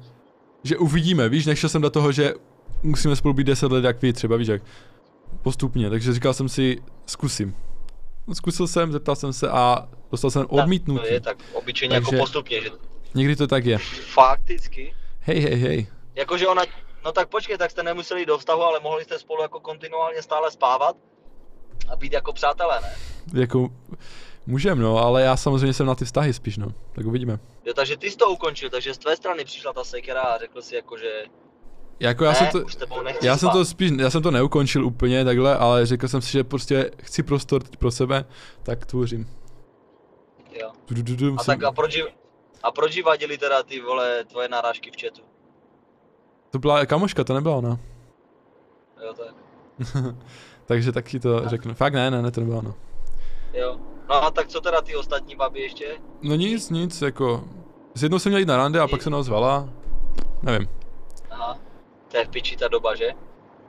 že 0.63 0.77
uvidíme, 0.77 1.29
víš, 1.29 1.45
nešel 1.45 1.69
jsem 1.69 1.81
do 1.81 1.89
toho, 1.89 2.11
že 2.11 2.33
musíme 2.83 3.15
spolu 3.15 3.33
být 3.33 3.47
10 3.47 3.71
let 3.71 3.83
jak 3.83 4.01
vy 4.01 4.13
třeba, 4.13 4.37
víš 4.37 4.47
jak, 4.47 4.61
postupně, 5.41 5.89
takže 5.89 6.13
říkal 6.13 6.33
jsem 6.33 6.49
si, 6.49 6.81
zkusím. 7.05 7.55
Zkusil 8.33 8.67
jsem, 8.67 8.91
zeptal 8.91 9.15
jsem 9.15 9.33
se 9.33 9.49
a 9.49 9.89
dostal 10.11 10.31
jsem 10.31 10.41
To 10.41 10.47
odmítnutí. 10.49 11.13
je 11.13 11.19
tak 11.21 11.37
obyčejně 11.53 11.95
Takže- 11.95 12.15
jako 12.15 12.23
postupně, 12.23 12.61
že 12.61 12.69
Někdy 13.13 13.35
to 13.35 13.47
tak 13.47 13.65
je. 13.65 13.77
fakticky. 14.13 14.93
Hej, 15.19 15.39
hej, 15.39 15.55
hej. 15.55 15.87
Jakože 16.15 16.47
ona, 16.47 16.63
no 17.05 17.11
tak 17.11 17.29
počkej, 17.29 17.57
tak 17.57 17.71
jste 17.71 17.83
nemuseli 17.83 18.25
do 18.25 18.37
vztahu, 18.37 18.61
ale 18.63 18.79
mohli 18.79 19.03
jste 19.03 19.19
spolu 19.19 19.41
jako 19.41 19.59
kontinuálně 19.59 20.21
stále 20.21 20.51
spávat 20.51 20.95
a 21.91 21.95
být 21.95 22.13
jako 22.13 22.33
přátelé, 22.33 22.79
ne? 22.81 22.95
Jako, 23.41 23.69
můžem 24.47 24.79
no, 24.79 24.97
ale 24.97 25.21
já 25.21 25.37
samozřejmě 25.37 25.73
jsem 25.73 25.85
na 25.85 25.95
ty 25.95 26.05
vztahy 26.05 26.33
spíš 26.33 26.57
no, 26.57 26.67
tak 26.93 27.05
uvidíme. 27.05 27.39
Jo, 27.65 27.73
takže 27.73 27.97
ty 27.97 28.11
jsi 28.11 28.17
to 28.17 28.29
ukončil, 28.29 28.69
takže 28.69 28.93
z 28.93 28.97
tvé 28.97 29.15
strany 29.15 29.45
přišla 29.45 29.73
ta 29.73 29.83
sekera 29.83 30.21
a 30.21 30.37
řekl 30.37 30.61
si 30.61 30.75
jako, 30.75 30.97
že 30.97 31.23
Jako 31.99 32.23
já 32.23 32.31
ne, 32.31 32.35
jsem 32.37 32.47
to, 32.47 32.59
já 33.21 33.37
jsem 33.37 33.49
to 33.49 33.65
spíš, 33.65 33.91
já 33.99 34.09
jsem 34.09 34.21
to 34.21 34.31
neukončil 34.31 34.85
úplně 34.85 35.25
takhle, 35.25 35.57
ale 35.57 35.85
řekl 35.85 36.07
jsem 36.07 36.21
si, 36.21 36.31
že 36.31 36.43
prostě 36.43 36.91
chci 37.03 37.23
prostor 37.23 37.63
teď 37.63 37.77
pro 37.77 37.91
sebe, 37.91 38.25
tak 38.63 38.85
tvořím. 38.85 39.27
Jo. 40.61 40.71
Du, 40.87 40.95
du, 40.95 41.03
du, 41.03 41.15
du, 41.15 41.35
A 41.39 41.43
tak 41.43 41.63
a 41.63 41.71
proč, 41.71 41.97
a 42.63 42.71
proč 42.71 43.01
vadili 43.01 43.37
teda 43.37 43.63
ty 43.63 43.81
vole 43.81 44.23
tvoje 44.23 44.49
narážky 44.49 44.91
v 44.91 45.01
chatu? 45.01 45.21
To 46.49 46.59
byla 46.59 46.85
kamoška, 46.85 47.23
to 47.23 47.33
nebyla 47.33 47.55
ona. 47.55 47.79
Jo, 49.05 49.13
tak. 49.13 49.35
Takže 50.65 50.91
taky 50.91 51.19
to 51.19 51.49
řeknu. 51.49 51.73
Fakt 51.73 51.93
ne, 51.93 52.11
ne, 52.11 52.21
ne, 52.21 52.31
to 52.31 52.41
nebyla 52.41 52.57
ona. 52.59 52.73
Jo. 53.53 53.77
No 54.09 54.23
a 54.23 54.31
tak 54.31 54.47
co 54.47 54.61
teda 54.61 54.81
ty 54.81 54.95
ostatní 54.95 55.35
baby 55.35 55.61
ještě? 55.61 55.97
No 56.21 56.35
nic, 56.35 56.69
nic, 56.69 57.01
jako, 57.01 57.43
s 57.95 58.03
jednou 58.03 58.19
jsem 58.19 58.29
měl 58.29 58.39
jít 58.39 58.47
na 58.47 58.57
rande 58.57 58.79
a 58.79 58.87
pak 58.87 59.01
se 59.01 59.09
ozvala. 59.09 59.69
Nevím. 60.41 60.69
Aha. 61.29 61.59
To 62.11 62.17
je 62.17 62.25
v 62.25 62.29
piči 62.29 62.57
ta 62.57 62.67
doba, 62.67 62.95
že? 62.95 63.13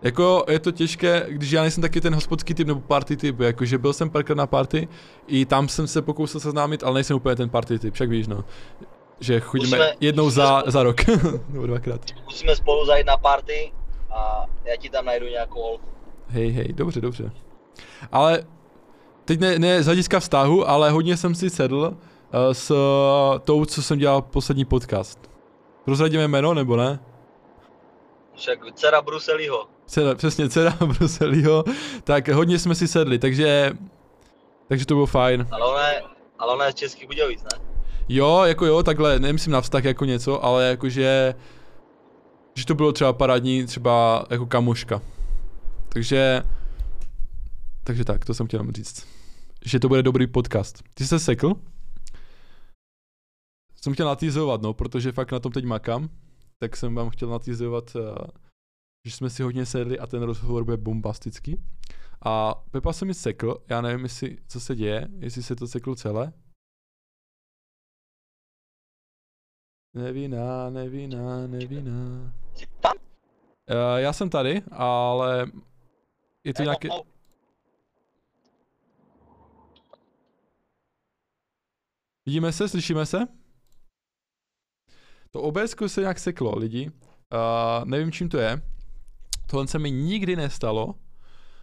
Jako 0.02 0.44
je 0.48 0.58
to 0.58 0.72
těžké, 0.72 1.26
když 1.28 1.50
já 1.50 1.62
nejsem 1.62 1.82
taky 1.82 2.00
ten 2.00 2.14
hospodský 2.14 2.54
typ 2.54 2.66
nebo 2.66 2.80
party 2.80 3.16
typ, 3.16 3.40
jakože 3.40 3.78
byl 3.78 3.92
jsem 3.92 4.10
párkrát 4.10 4.34
na 4.36 4.46
party, 4.46 4.88
i 5.26 5.46
tam 5.46 5.68
jsem 5.68 5.86
se 5.86 6.02
pokoušel 6.02 6.40
seznámit, 6.40 6.84
ale 6.84 6.94
nejsem 6.94 7.16
úplně 7.16 7.36
ten 7.36 7.50
party 7.50 7.78
typ, 7.78 7.94
však 7.94 8.08
víš 8.08 8.26
no. 8.26 8.44
Že 9.20 9.40
chodíme 9.40 9.68
Musíme- 9.78 9.94
jednou 10.00 10.24
musíme 10.24 10.44
za, 10.44 10.60
spolu- 10.60 10.70
za 10.70 10.82
rok, 10.82 10.96
nebo 11.48 11.66
dvakrát. 11.66 12.00
Musíme 12.24 12.56
spolu 12.56 12.86
zajít 12.86 13.06
na 13.06 13.16
party 13.16 13.72
a 14.10 14.46
já 14.64 14.76
ti 14.76 14.90
tam 14.90 15.04
najdu 15.04 15.26
nějakou 15.26 15.62
holku. 15.62 15.84
Hej, 16.28 16.50
hej, 16.50 16.72
dobře, 16.72 17.00
dobře. 17.00 17.32
Ale 18.12 18.44
teď 19.24 19.40
ne, 19.40 19.58
ne 19.58 19.82
z 19.82 19.86
hlediska 19.86 20.20
vztahu, 20.20 20.68
ale 20.68 20.90
hodně 20.90 21.16
jsem 21.16 21.34
si 21.34 21.50
sedl 21.50 21.96
uh, 21.96 22.52
s 22.52 22.70
uh, 22.70 23.38
tou, 23.38 23.64
co 23.64 23.82
jsem 23.82 23.98
dělal 23.98 24.22
poslední 24.22 24.64
podcast. 24.64 25.30
Prozradíme 25.84 26.28
jméno, 26.28 26.54
nebo 26.54 26.76
ne? 26.76 27.00
Však 28.34 28.58
dcera 28.74 29.02
Bruseliho. 29.02 29.66
Cera, 29.90 30.14
přesně, 30.14 30.48
dcera 30.48 30.78
Bruselího, 30.86 31.64
tak 32.04 32.28
hodně 32.28 32.58
jsme 32.58 32.74
si 32.74 32.88
sedli, 32.88 33.18
takže, 33.18 33.72
takže 34.68 34.86
to 34.86 34.94
bylo 34.94 35.06
fajn. 35.06 35.46
Ale 35.50 35.66
ona 35.66 35.88
je, 35.88 36.02
ale 36.38 36.54
ona 36.54 36.66
je 36.66 36.72
z 36.72 36.74
Českých 36.74 37.06
Budějovic, 37.06 37.42
ne? 37.42 37.64
Jo, 38.08 38.42
jako 38.44 38.66
jo, 38.66 38.82
takhle, 38.82 39.18
nemyslím 39.18 39.52
na 39.52 39.60
vztah 39.60 39.84
jako 39.84 40.04
něco, 40.04 40.44
ale 40.44 40.64
jakože, 40.68 41.34
že 42.54 42.66
to 42.66 42.74
bylo 42.74 42.92
třeba 42.92 43.12
parádní, 43.12 43.66
třeba 43.66 44.26
jako 44.30 44.46
kamoška. 44.46 45.02
Takže 45.88 46.42
takže 47.84 48.04
tak, 48.04 48.24
to 48.24 48.34
jsem 48.34 48.46
chtěl 48.46 48.72
říct. 48.72 49.06
Že 49.64 49.80
to 49.80 49.88
bude 49.88 50.02
dobrý 50.02 50.26
podcast. 50.26 50.82
Ty 50.94 51.04
jsi 51.04 51.08
se 51.08 51.18
sekl? 51.18 51.52
Jsem 53.82 53.94
chtěl 53.94 54.06
natýzovat, 54.06 54.62
no, 54.62 54.74
protože 54.74 55.12
fakt 55.12 55.32
na 55.32 55.40
tom 55.40 55.52
teď 55.52 55.64
makám. 55.64 56.08
Tak 56.58 56.76
jsem 56.76 56.94
vám 56.94 57.10
chtěl 57.10 57.28
natýzovat, 57.28 57.96
uh, 57.96 58.02
že 59.04 59.12
jsme 59.12 59.30
si 59.30 59.42
hodně 59.42 59.66
sedli 59.66 59.98
a 59.98 60.06
ten 60.06 60.22
rozhovor 60.22 60.64
bude 60.64 60.76
bombastický. 60.76 61.64
A 62.24 62.54
Pepa 62.54 62.92
se 62.92 63.04
mi 63.04 63.14
sekl, 63.14 63.64
já 63.68 63.80
nevím, 63.80 64.02
jestli, 64.02 64.38
co 64.46 64.60
se 64.60 64.76
děje, 64.76 65.08
jestli 65.18 65.42
se 65.42 65.56
to 65.56 65.68
seklo 65.68 65.94
celé. 65.94 66.32
Nevinná. 69.94 70.70
Jsi 72.54 72.66
tam? 72.80 72.96
Uh, 72.96 73.96
já 73.96 74.12
jsem 74.12 74.30
tady, 74.30 74.62
ale 74.72 75.50
je 76.44 76.54
to 76.54 76.62
Hej, 76.62 76.66
nějaké... 76.66 76.88
Vidíme 82.26 82.52
se, 82.52 82.68
slyšíme 82.68 83.06
se? 83.06 83.18
To 85.30 85.42
OBS 85.42 85.74
se 85.86 86.00
nějak 86.00 86.18
seklo, 86.18 86.58
lidi. 86.58 86.90
Uh, 86.90 87.84
nevím, 87.84 88.12
čím 88.12 88.28
to 88.28 88.38
je. 88.38 88.62
Tohle 89.50 89.66
se 89.66 89.78
mi 89.78 89.90
nikdy 89.90 90.36
nestalo. 90.36 90.94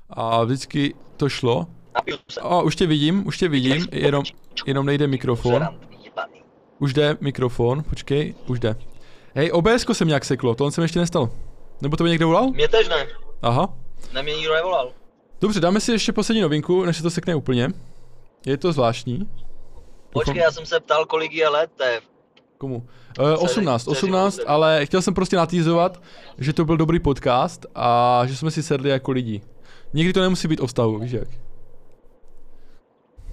A 0.09 0.43
vždycky 0.43 0.93
to 1.17 1.29
šlo. 1.29 1.67
A 2.41 2.61
už 2.61 2.75
tě 2.75 2.87
vidím, 2.87 3.27
už 3.27 3.37
tě 3.37 3.47
vidím, 3.47 3.87
jenom, 3.91 4.23
jenom 4.65 4.85
nejde 4.85 5.07
mikrofon. 5.07 5.67
Už 6.79 6.93
jde 6.93 7.17
mikrofon, 7.21 7.83
počkej, 7.83 8.35
už 8.47 8.59
jde. 8.59 8.75
Hej, 9.35 9.51
OBS 9.53 9.85
se 9.91 10.05
mi 10.05 10.09
nějak 10.09 10.25
seklo, 10.25 10.55
tohle 10.55 10.71
se 10.71 10.81
mi 10.81 10.85
ještě 10.85 10.99
nestalo. 10.99 11.29
Nebo 11.81 11.97
to 11.97 12.03
by 12.03 12.09
někde 12.09 12.25
volal? 12.25 12.51
Mě 12.51 12.67
tež 12.67 12.89
ne. 12.89 13.07
Aha. 13.41 13.73
Na 14.13 14.21
mě 14.21 14.35
nikdo 14.35 14.53
nevolal. 14.53 14.91
Dobře, 15.41 15.59
dáme 15.59 15.79
si 15.79 15.91
ještě 15.91 16.13
poslední 16.13 16.41
novinku, 16.41 16.85
než 16.85 16.97
se 16.97 17.03
to 17.03 17.09
sekne 17.09 17.35
úplně. 17.35 17.69
Je 18.45 18.57
to 18.57 18.71
zvláštní. 18.71 19.29
Počkej, 20.09 20.35
já 20.35 20.51
jsem 20.51 20.65
se 20.65 20.79
ptal, 20.79 21.05
kolik 21.05 21.33
je 21.33 21.49
let, 21.49 21.71
to 21.77 21.83
je 21.83 22.01
Komu? 22.57 22.87
Uh, 23.19 23.43
18, 23.43 23.83
dceři 23.83 23.97
18, 23.97 24.35
kluci. 24.35 24.47
ale 24.47 24.85
chtěl 24.85 25.01
jsem 25.01 25.13
prostě 25.13 25.35
natýzovat, 25.35 26.01
že 26.37 26.53
to 26.53 26.65
byl 26.65 26.77
dobrý 26.77 26.99
podcast 26.99 27.65
a 27.75 28.21
že 28.25 28.35
jsme 28.35 28.51
si 28.51 28.63
sedli 28.63 28.89
jako 28.89 29.11
lidi. 29.11 29.41
Nikdy 29.93 30.13
to 30.13 30.21
nemusí 30.21 30.47
být 30.47 30.59
o 30.59 30.67
vztahu, 30.67 30.99
víš 30.99 31.11
jak? 31.11 31.27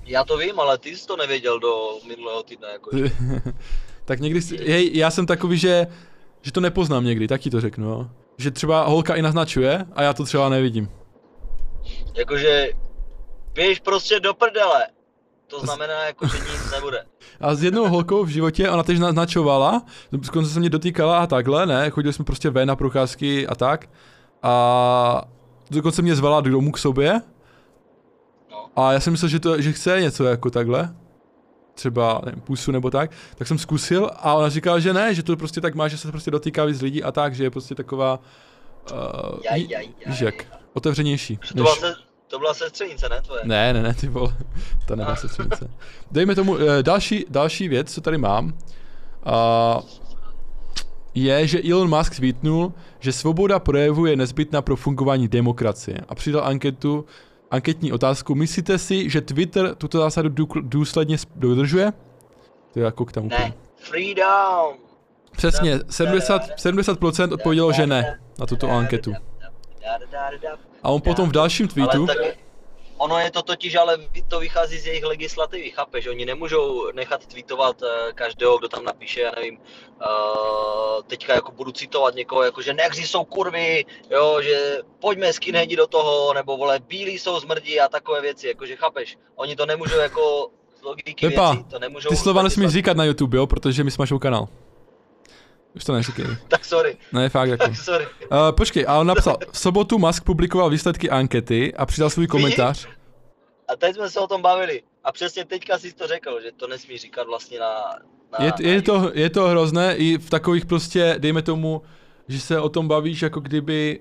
Já 0.04 0.24
to 0.24 0.36
vím, 0.36 0.60
ale 0.60 0.78
ty 0.78 0.96
jsi 0.96 1.06
to 1.06 1.16
nevěděl 1.16 1.60
do 1.60 1.98
minulého 2.08 2.42
týdne, 2.42 2.68
jako. 2.68 2.90
tak 4.04 4.20
někdy, 4.20 4.40
hej, 4.66 4.90
já 4.94 5.10
jsem 5.10 5.26
takový, 5.26 5.58
že, 5.58 5.86
že 6.42 6.52
to 6.52 6.60
nepoznám 6.60 7.04
někdy, 7.04 7.28
tak 7.28 7.40
ti 7.40 7.50
to 7.50 7.60
řeknu, 7.60 7.88
jo. 7.88 8.10
Že 8.36 8.50
třeba 8.50 8.86
holka 8.86 9.14
i 9.14 9.22
naznačuje 9.22 9.86
a 9.92 10.02
já 10.02 10.12
to 10.12 10.24
třeba 10.24 10.48
nevidím. 10.48 10.88
Jakože, 12.14 12.68
běž 13.52 13.80
prostě 13.80 14.20
do 14.20 14.34
prdele. 14.34 14.86
To 15.60 15.66
znamená, 15.66 16.04
jako, 16.06 16.26
že 16.26 16.38
nic 16.38 16.70
nebude. 16.72 17.04
A 17.40 17.54
s 17.54 17.62
jednou 17.62 17.88
holkou 17.88 18.24
v 18.24 18.28
životě, 18.28 18.70
ona 18.70 18.82
tež 18.82 18.98
naznačovala, 18.98 19.82
dokonce 20.12 20.50
se 20.50 20.60
mě 20.60 20.70
dotýkala 20.70 21.18
a 21.18 21.26
takhle, 21.26 21.66
ne, 21.66 21.90
chodili 21.90 22.12
jsme 22.12 22.24
prostě 22.24 22.50
ven 22.50 22.68
na 22.68 22.76
procházky 22.76 23.46
a 23.46 23.54
tak. 23.54 23.88
A 24.42 25.22
dokonce 25.70 26.02
mě 26.02 26.14
zvala 26.14 26.40
domů 26.40 26.72
k 26.72 26.78
sobě. 26.78 27.20
No. 28.50 28.66
A 28.76 28.92
já 28.92 29.00
jsem 29.00 29.12
myslel, 29.12 29.28
že, 29.28 29.40
to, 29.40 29.60
že 29.60 29.72
chce 29.72 30.00
něco 30.00 30.24
jako 30.24 30.50
takhle. 30.50 30.94
Třeba 31.74 32.20
nevím, 32.24 32.40
pusu 32.40 32.72
nebo 32.72 32.90
tak, 32.90 33.10
tak 33.34 33.48
jsem 33.48 33.58
zkusil 33.58 34.10
a 34.16 34.34
ona 34.34 34.48
říkala, 34.48 34.78
že 34.78 34.92
ne, 34.92 35.14
že 35.14 35.22
to 35.22 35.36
prostě 35.36 35.60
tak 35.60 35.74
má, 35.74 35.88
že 35.88 35.98
se 35.98 36.10
prostě 36.10 36.30
dotýká 36.30 36.64
víc 36.64 36.80
lidí 36.80 37.02
a 37.02 37.12
tak, 37.12 37.34
že 37.34 37.44
je 37.44 37.50
prostě 37.50 37.74
taková, 37.74 38.20
uh, 38.92 38.98
Jaj, 39.44 39.66
jaj, 39.68 39.88
jaj. 40.06 40.16
jak, 40.24 40.34
otevřenější. 40.72 41.38
Že 41.42 41.48
to 41.48 41.62
byla, 41.62 41.76
se, 41.76 41.94
to 42.28 42.38
byla 42.38 42.54
sestřenice, 42.54 43.08
ne 43.08 43.22
tvoje? 43.22 43.40
Ne, 43.44 43.72
ne, 43.72 43.82
ne, 43.82 43.94
ty 43.94 44.08
vole, 44.08 44.36
to 44.86 44.96
nebyla 44.96 45.16
sestřenice. 45.16 45.70
Dejme 46.10 46.34
tomu, 46.34 46.58
eh, 46.58 46.82
další, 46.82 47.24
další 47.28 47.68
věc, 47.68 47.94
co 47.94 48.00
tady 48.00 48.18
mám, 48.18 48.46
uh, 48.46 49.82
je, 51.14 51.46
že 51.46 51.62
Elon 51.70 51.96
Musk 51.96 52.16
tweetnul, 52.16 52.72
že 53.00 53.12
svoboda 53.12 53.58
projevu 53.58 54.06
je 54.06 54.16
nezbytná 54.16 54.62
pro 54.62 54.76
fungování 54.76 55.28
demokracie 55.28 55.98
a 56.08 56.14
přidal 56.14 56.44
anketu, 56.44 57.04
anketní 57.50 57.92
otázku, 57.92 58.34
myslíte 58.34 58.78
si, 58.78 59.10
že 59.10 59.20
Twitter 59.20 59.74
tuto 59.74 59.98
zásadu 59.98 60.28
dů- 60.28 60.60
důsledně 60.62 61.16
dodržuje? 61.36 61.92
To 62.72 62.78
je 62.78 62.84
jako 62.84 63.04
k 63.04 63.12
tomu. 63.12 63.28
Ne. 63.28 63.54
Freedom! 63.76 64.74
Přesně, 65.36 65.80
70, 65.90 66.42
70% 66.56 67.32
odpovědělo, 67.32 67.72
že 67.72 67.86
ne 67.86 68.18
na 68.38 68.46
tuto 68.46 68.70
anketu. 68.70 69.12
A 70.82 70.90
on 70.90 71.00
potom 71.00 71.28
v 71.28 71.32
dalším 71.32 71.68
tweetu, 71.68 72.06
Ale 72.06 72.06
tak 72.06 72.36
ono 72.98 73.18
je 73.18 73.30
to 73.30 73.42
totiž, 73.42 73.74
ale 73.74 73.98
to 74.28 74.40
vychází 74.40 74.78
z 74.78 74.86
jejich 74.86 75.04
legislativy, 75.04 75.70
chápeš? 75.70 76.06
Oni 76.06 76.24
nemůžou 76.24 76.92
nechat 76.92 77.26
tweetovat 77.26 77.82
eh, 77.82 78.12
každého, 78.12 78.58
kdo 78.58 78.68
tam 78.68 78.84
napíše, 78.84 79.20
já 79.20 79.32
nevím, 79.36 79.58
uh, 79.58 81.02
teďka 81.06 81.34
jako 81.34 81.52
budu 81.52 81.72
citovat 81.72 82.14
někoho, 82.14 82.42
jako 82.42 82.62
že 82.62 82.72
negři 82.72 83.06
jsou 83.06 83.24
kurvy, 83.24 83.84
jo, 84.10 84.42
že 84.42 84.78
pojďme 85.00 85.32
skinheadi 85.32 85.76
do 85.76 85.86
toho, 85.86 86.34
nebo 86.34 86.56
vole, 86.56 86.80
bílí 86.88 87.18
jsou 87.18 87.40
zmrdí 87.40 87.80
a 87.80 87.88
takové 87.88 88.20
věci, 88.20 88.48
jakože 88.48 88.76
chápeš? 88.76 89.18
Oni 89.36 89.56
to 89.56 89.66
nemůžou 89.66 89.98
jako 89.98 90.48
z 90.80 90.82
logiky 90.82 91.28
Pepa, 91.28 91.52
věcí, 91.52 91.64
to 91.70 91.78
nemůžou... 91.78 92.08
ty 92.08 92.16
slova 92.16 92.42
nesmíš 92.42 92.70
říkat 92.70 92.96
na 92.96 93.04
YouTube, 93.04 93.38
jo, 93.38 93.46
protože 93.46 93.84
my 93.84 93.90
jsme 93.90 94.06
kanál. 94.20 94.48
Už 95.74 95.84
to 95.84 95.92
neříkej. 95.92 96.26
Tak 96.48 96.64
sorry, 96.64 96.96
Ne, 97.12 97.28
fakt 97.28 97.48
jako. 97.48 97.64
tak 97.66 97.76
sorry. 97.76 98.06
Uh, 98.06 98.52
počkej, 98.56 98.84
a 98.88 98.98
on 98.98 99.06
napsal, 99.06 99.36
v 99.52 99.58
sobotu 99.58 99.98
Musk 99.98 100.24
publikoval 100.24 100.70
výsledky 100.70 101.10
ankety 101.10 101.74
a 101.74 101.86
přidal 101.86 102.10
svůj 102.10 102.26
komentář. 102.26 102.88
A 103.68 103.76
teď 103.76 103.94
jsme 103.94 104.10
se 104.10 104.20
o 104.20 104.26
tom 104.26 104.42
bavili. 104.42 104.82
A 105.04 105.12
přesně 105.12 105.44
teďka 105.44 105.78
jsi 105.78 105.92
to 105.92 106.06
řekl, 106.06 106.40
že 106.42 106.52
to 106.52 106.66
nesmí 106.66 106.98
říkat 106.98 107.26
vlastně 107.26 107.58
na... 107.58 107.72
na 108.38 108.44
Je, 108.44 108.50
na 108.50 108.70
je, 108.70 108.82
to, 108.82 109.10
je 109.14 109.30
to 109.30 109.48
hrozné 109.48 109.96
i 109.96 110.18
v 110.18 110.30
takových 110.30 110.66
prostě, 110.66 111.16
dejme 111.18 111.42
tomu, 111.42 111.82
že 112.28 112.40
se 112.40 112.60
o 112.60 112.68
tom 112.68 112.88
bavíš 112.88 113.22
jako 113.22 113.40
kdyby 113.40 114.00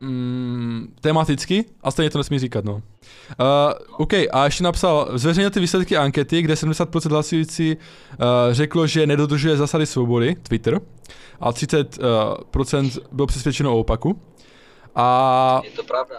mm, 0.00 0.94
tematicky 1.00 1.64
a 1.82 1.90
stejně 1.90 2.10
to 2.10 2.18
nesmí 2.18 2.38
říkat, 2.38 2.64
no. 2.64 2.72
Uh, 2.72 2.80
OK, 3.96 4.12
a 4.32 4.44
ještě 4.44 4.64
napsal, 4.64 5.08
zveřejnil 5.14 5.50
ty 5.50 5.60
výsledky 5.60 5.96
ankety, 5.96 6.42
kde 6.42 6.54
70% 6.54 7.10
hlasující 7.10 7.76
uh, 7.76 8.26
řeklo, 8.50 8.86
že 8.86 9.06
nedodržuje 9.06 9.56
zásady 9.56 9.86
svobody, 9.86 10.36
Twitter, 10.42 10.80
a 11.40 11.52
30% 11.52 12.98
uh, 12.98 13.04
bylo 13.12 13.26
přesvědčeno 13.26 13.74
o 13.74 13.80
opaku. 13.80 14.20
A 14.94 15.60
Je 15.64 15.70
to 15.70 15.82
pravda. 15.82 16.16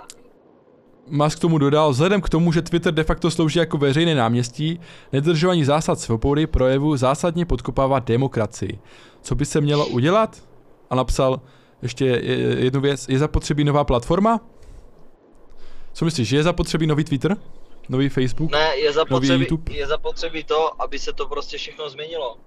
Musk 1.07 1.37
k 1.37 1.41
tomu 1.41 1.57
dodal, 1.57 1.91
vzhledem 1.91 2.21
k 2.21 2.29
tomu, 2.29 2.51
že 2.51 2.61
Twitter 2.61 2.93
de 2.93 3.03
facto 3.03 3.31
slouží 3.31 3.59
jako 3.59 3.77
veřejné 3.77 4.15
náměstí, 4.15 4.79
nedržování 5.13 5.63
zásad 5.63 5.99
svobody 5.99 6.47
projevu 6.47 6.97
zásadně 6.97 7.45
podkopává 7.45 7.99
demokracii. 7.99 8.79
Co 9.21 9.35
by 9.35 9.45
se 9.45 9.61
mělo 9.61 9.87
udělat? 9.87 10.43
A 10.89 10.95
napsal 10.95 11.41
ještě 11.81 12.05
je- 12.05 12.65
jednu 12.65 12.81
věc, 12.81 13.09
je 13.09 13.19
zapotřebí 13.19 13.63
nová 13.63 13.83
platforma? 13.83 14.39
Co 15.93 16.05
myslíš, 16.05 16.29
je 16.31 16.43
zapotřebí 16.43 16.87
nový 16.87 17.03
Twitter? 17.03 17.37
Nový 17.89 18.09
Facebook? 18.09 18.51
Ne, 18.51 18.77
je 18.77 18.93
zapotřebí, 18.93 19.43
YouTube? 19.43 19.73
je 19.73 19.87
zapotřebí 19.87 20.43
to, 20.43 20.81
aby 20.81 20.99
se 20.99 21.13
to 21.13 21.27
prostě 21.27 21.57
všechno 21.57 21.89
změnilo. 21.89 22.37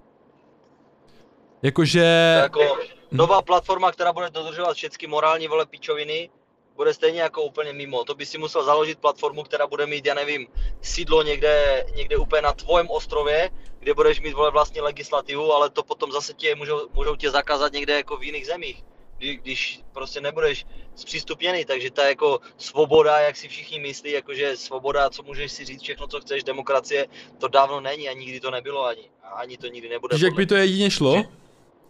Jakože... 1.61 1.99
Jako 2.41 2.77
nová 3.11 3.41
platforma, 3.41 3.91
která 3.91 4.13
bude 4.13 4.29
dodržovat 4.29 4.73
všechny 4.73 5.07
morální 5.07 5.47
vole 5.47 5.65
pičoviny, 5.65 6.29
bude 6.75 6.93
stejně 6.93 7.21
jako 7.21 7.41
úplně 7.43 7.73
mimo. 7.73 8.03
To 8.03 8.15
by 8.15 8.25
si 8.25 8.37
musel 8.37 8.63
založit 8.63 8.99
platformu, 8.99 9.43
která 9.43 9.67
bude 9.67 9.85
mít, 9.85 10.05
já 10.05 10.13
nevím, 10.13 10.47
sídlo 10.81 11.23
někde, 11.23 11.85
někde 11.95 12.17
úplně 12.17 12.41
na 12.41 12.53
tvojem 12.53 12.89
ostrově, 12.89 13.49
kde 13.79 13.93
budeš 13.93 14.21
mít 14.21 14.33
vole 14.33 14.51
vlastní 14.51 14.81
legislativu, 14.81 15.53
ale 15.53 15.69
to 15.69 15.83
potom 15.83 16.11
zase 16.11 16.33
tě 16.33 16.55
můžou, 16.55 16.89
můžou 16.93 17.15
tě 17.15 17.31
zakázat 17.31 17.73
někde 17.73 17.93
jako 17.93 18.17
v 18.17 18.23
jiných 18.23 18.45
zemích. 18.45 18.83
Kdy- 19.17 19.35
Když 19.43 19.79
prostě 19.93 20.21
nebudeš 20.21 20.65
zpřístupněný, 20.95 21.65
takže 21.65 21.91
ta 21.91 22.07
jako 22.07 22.39
svoboda, 22.57 23.19
jak 23.19 23.35
si 23.35 23.47
všichni 23.47 23.79
myslí, 23.79 24.11
jakože 24.11 24.57
svoboda, 24.57 25.09
co 25.09 25.23
můžeš 25.23 25.51
si 25.51 25.65
říct, 25.65 25.81
všechno, 25.81 26.07
co 26.07 26.19
chceš, 26.21 26.43
demokracie, 26.43 27.05
to 27.37 27.47
dávno 27.47 27.81
není 27.81 28.09
a 28.09 28.13
nikdy 28.13 28.39
to 28.39 28.51
nebylo 28.51 28.85
ani. 28.85 29.01
Ani 29.35 29.57
to 29.57 29.67
nikdy 29.67 29.89
nebude. 29.89 30.15
Víš, 30.15 30.21
jak 30.23 30.35
by 30.35 30.45
to 30.45 30.55
jedině 30.55 30.91
šlo? 30.91 31.23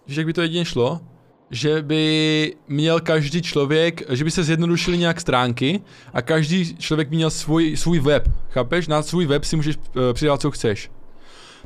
Víš, 0.08 0.18
jak 0.18 0.26
by 0.26 0.34
to 0.34 0.42
jedině 0.42 0.66
šlo? 0.66 1.00
Že 1.52 1.82
by 1.82 2.56
měl 2.68 3.00
každý 3.00 3.42
člověk, 3.42 4.02
že 4.12 4.24
by 4.24 4.32
se 4.32 4.44
zjednodušily 4.44 4.98
nějak 4.98 5.22
stránky 5.22 5.82
a 6.14 6.22
každý 6.22 6.78
člověk 6.78 7.08
by 7.10 7.16
měl 7.16 7.30
svůj, 7.30 7.78
svůj 7.78 8.00
web, 8.00 8.24
chápeš? 8.50 8.88
Na 8.88 9.04
svůj 9.04 9.26
web 9.26 9.44
si 9.46 9.56
můžeš 9.56 9.76
uh, 9.78 9.84
přidat, 10.14 10.42
co 10.42 10.52
chceš. 10.52 10.92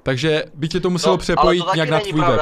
Takže 0.03 0.43
by 0.53 0.67
tě 0.69 0.79
to 0.79 0.89
muselo 0.89 1.13
No, 1.13 1.17
přepojit 1.17 1.65
to 1.65 1.75
nějak 1.75 1.89
na 1.89 1.99
tvůj 1.99 2.21
web. 2.21 2.39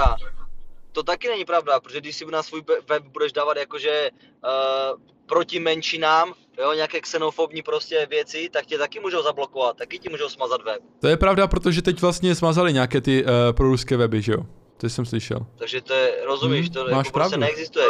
To 0.98 1.04
taky 1.04 1.28
není 1.28 1.45
pravda, 1.45 1.80
protože 1.80 2.00
když 2.02 2.16
si 2.16 2.26
na 2.26 2.43
svůj 2.43 2.62
web 2.89 3.04
budeš 3.04 3.32
dávat 3.34 3.58
jakože 3.58 4.10
uh, 4.43 5.00
proti 5.26 5.60
menšinám, 5.60 6.34
jo, 6.60 6.74
nějaké 6.74 7.02
xenofobní 7.02 7.62
prostě 7.62 8.08
věci, 8.10 8.50
tak 8.54 8.66
tě 8.66 8.78
taky 8.78 9.00
můžou 9.00 9.24
zablokovat, 9.24 9.78
taky 9.78 10.00
ti 10.00 10.10
můžou 10.10 10.30
smazat 10.30 10.62
web. 10.64 10.80
To 11.00 11.08
je 11.08 11.18
pravda, 11.18 11.48
protože 11.48 11.82
teď 11.82 12.02
vlastně 12.02 12.36
smazali 12.36 12.74
nějaké 12.74 13.02
ty 13.02 13.24
uh, 13.24 13.30
proruské 13.52 13.98
weby, 13.98 14.22
že 14.22 14.32
jo? 14.32 14.39
To 14.78 14.89
jsem 14.89 15.06
slyšel. 15.06 15.39
Takže 15.58 15.82
to 15.82 15.93
je, 15.93 16.26
rozumíš, 16.26 16.66
Hmm, 16.66 16.74
to 16.74 16.80
máš 16.80 16.89
jako 16.89 17.02
prostě 17.02 17.12
pravdu. 17.14 17.38
neexistuje. 17.39 17.86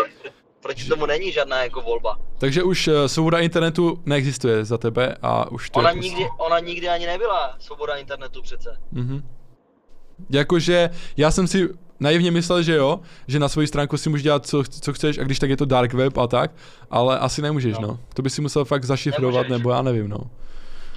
proti 0.61 0.85
tomu 0.87 1.05
není 1.05 1.31
žádná 1.31 1.63
jako 1.63 1.81
volba. 1.81 2.19
Takže 2.37 2.63
už 2.63 2.87
uh, 2.87 2.93
svoboda 3.05 3.39
internetu 3.39 4.01
neexistuje 4.05 4.65
za 4.65 4.77
tebe 4.77 5.15
a 5.21 5.51
už 5.51 5.69
to 5.69 5.79
Ona 5.79 5.89
je 5.89 5.93
prostě- 5.95 6.09
nikdy, 6.09 6.25
ona 6.37 6.59
nikdy 6.59 6.89
ani 6.89 7.05
nebyla 7.05 7.55
svoboda 7.59 7.95
internetu 7.95 8.41
přece. 8.41 8.77
Mhm. 8.91 9.29
Jakože 10.29 10.89
já 11.17 11.31
jsem 11.31 11.47
si 11.47 11.69
naivně 11.99 12.31
myslel, 12.31 12.61
že 12.63 12.75
jo, 12.75 12.99
že 13.27 13.39
na 13.39 13.49
svoji 13.49 13.67
stránku 13.67 13.97
si 13.97 14.09
můžeš 14.09 14.23
dělat, 14.23 14.45
co, 14.47 14.63
co 14.63 14.93
chceš, 14.93 15.17
a 15.17 15.23
když 15.23 15.39
tak 15.39 15.49
je 15.49 15.57
to 15.57 15.65
dark 15.65 15.93
web 15.93 16.17
a 16.17 16.27
tak, 16.27 16.51
ale 16.91 17.19
asi 17.19 17.41
nemůžeš, 17.41 17.73
no. 17.75 17.81
No. 17.81 17.87
no. 17.87 17.99
To 18.13 18.21
by 18.21 18.29
si 18.29 18.41
musel 18.41 18.65
fakt 18.65 18.83
zašifrovat, 18.83 19.41
Nemůžeš. 19.43 19.57
nebo 19.57 19.71
já 19.71 19.81
nevím, 19.81 20.07
no. 20.09 20.17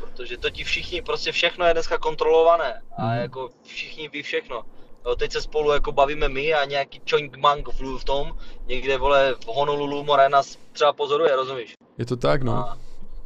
Protože 0.00 0.36
to 0.36 0.50
ti 0.50 0.64
všichni, 0.64 1.02
prostě 1.02 1.32
všechno 1.32 1.66
je 1.66 1.72
dneska 1.72 1.98
kontrolované. 1.98 2.82
A 2.98 3.06
Mhm. 3.06 3.18
jako 3.18 3.48
všichni 3.64 4.08
ví 4.08 4.22
všechno. 4.22 4.62
Jo, 5.06 5.16
teď 5.16 5.32
se 5.32 5.42
spolu 5.42 5.72
jako 5.72 5.92
bavíme 5.92 6.28
my 6.28 6.54
a 6.54 6.64
nějaký 6.64 7.00
Choing 7.10 7.36
Mang 7.36 7.68
v, 7.68 8.04
tom, 8.04 8.32
někde 8.66 8.98
vole 8.98 9.34
v 9.44 9.46
Honolulu 9.46 10.04
more 10.04 10.28
nás 10.28 10.58
třeba 10.72 10.92
pozoruje, 10.92 11.36
rozumíš? 11.36 11.74
Je 11.98 12.06
to 12.06 12.16
tak, 12.16 12.42
no. 12.42 12.52
A 12.52 12.78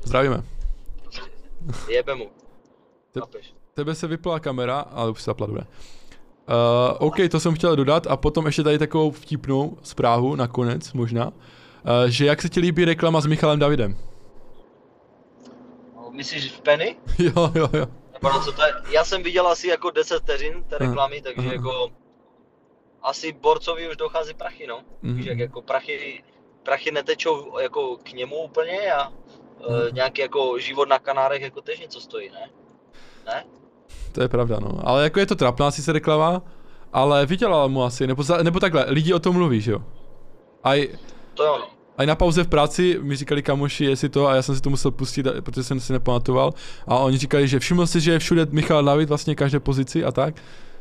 Zdravíme. 0.02 0.42
jebe 1.88 2.14
mu. 2.14 2.30
Te-? 3.12 3.20
Tebe 3.74 3.94
se 3.94 4.06
vypla 4.06 4.40
kamera, 4.40 4.80
ale 4.80 5.10
už 5.10 5.18
se 5.22 5.24
zapla, 5.24 5.46
dobré. 5.46 5.62
Uh, 6.48 7.06
OK, 7.06 7.16
to 7.30 7.40
jsem 7.40 7.54
chtěl 7.54 7.76
dodat 7.76 8.06
a 8.06 8.16
potom 8.16 8.46
ještě 8.46 8.62
tady 8.62 8.78
takovou 8.78 9.10
vtipnou 9.10 9.78
zprávu 9.82 10.36
nakonec 10.36 10.92
možná, 10.92 11.26
uh, 11.26 11.32
že 12.06 12.26
jak 12.26 12.42
se 12.42 12.48
ti 12.48 12.60
líbí 12.60 12.84
reklama 12.84 13.20
s 13.20 13.26
Michalem 13.26 13.58
Davidem? 13.58 13.96
No, 15.96 16.10
Myslíš 16.10 16.52
v 16.52 16.60
Penny? 16.60 16.96
jo, 17.18 17.50
jo, 17.54 17.68
jo. 17.72 17.86
Nebo 18.12 18.28
na 18.28 18.44
co 18.44 18.52
to 18.52 18.62
je? 18.62 18.72
Já 18.90 19.04
jsem 19.04 19.22
viděl 19.22 19.48
asi 19.48 19.68
jako 19.68 19.90
10 19.90 20.22
vteřin 20.22 20.64
té 20.64 20.76
Aha, 20.76 20.88
reklamy, 20.88 21.22
takže 21.22 21.40
aha. 21.40 21.52
jako 21.52 21.90
asi 23.02 23.32
borcovi 23.32 23.88
už 23.88 23.96
dochází 23.96 24.34
prachy, 24.34 24.66
no. 24.66 24.80
Mhm. 25.02 25.16
Víš, 25.16 25.26
jak 25.26 25.38
jako 25.38 25.62
prachy, 25.62 26.24
prachy 26.62 26.90
netečou 26.90 27.58
jako 27.58 27.96
k 27.96 28.12
němu 28.12 28.36
úplně 28.36 28.92
a 28.92 29.08
e, 29.08 29.90
nějaký 29.92 30.20
jako 30.20 30.58
život 30.58 30.88
na 30.88 30.98
Kanárech 30.98 31.42
jako 31.42 31.60
tež 31.60 31.80
něco 31.80 32.00
stojí, 32.00 32.30
ne? 32.30 32.50
Ne? 33.26 33.44
To 34.14 34.22
je 34.22 34.28
pravda, 34.28 34.58
no. 34.60 34.88
Ale 34.88 35.02
jako 35.02 35.20
je 35.20 35.26
to 35.26 35.34
trapná 35.34 35.70
sice 35.70 35.92
reklama, 35.92 36.42
ale 36.92 37.26
vydělala 37.26 37.66
mu 37.66 37.84
asi, 37.84 38.06
nebo, 38.06 38.22
za, 38.22 38.42
nebo 38.42 38.60
takhle, 38.60 38.84
lidi 38.88 39.14
o 39.14 39.18
tom 39.18 39.34
mluví, 39.36 39.60
že 39.60 39.72
jo? 39.72 39.78
A 40.64 40.88
To 41.34 41.44
jo. 41.44 41.58
A 41.98 42.06
na 42.06 42.14
pauze 42.14 42.44
v 42.44 42.48
práci 42.48 42.98
mi 43.02 43.16
říkali 43.16 43.42
kamoši, 43.42 43.84
jestli 43.84 44.08
to, 44.08 44.26
a 44.26 44.34
já 44.34 44.42
jsem 44.42 44.54
si 44.54 44.60
to 44.60 44.70
musel 44.70 44.90
pustit, 44.90 45.26
protože 45.40 45.64
jsem 45.64 45.80
si 45.80 45.92
nepamatoval. 45.92 46.52
A 46.86 46.98
oni 46.98 47.18
říkali, 47.18 47.48
že 47.48 47.58
všiml 47.58 47.86
si, 47.86 48.00
že 48.00 48.12
je 48.12 48.18
všude 48.18 48.46
Michal 48.50 48.84
David, 48.84 49.08
vlastně 49.08 49.34
každé 49.34 49.60
pozici 49.60 50.04
a 50.04 50.12
tak, 50.12 50.34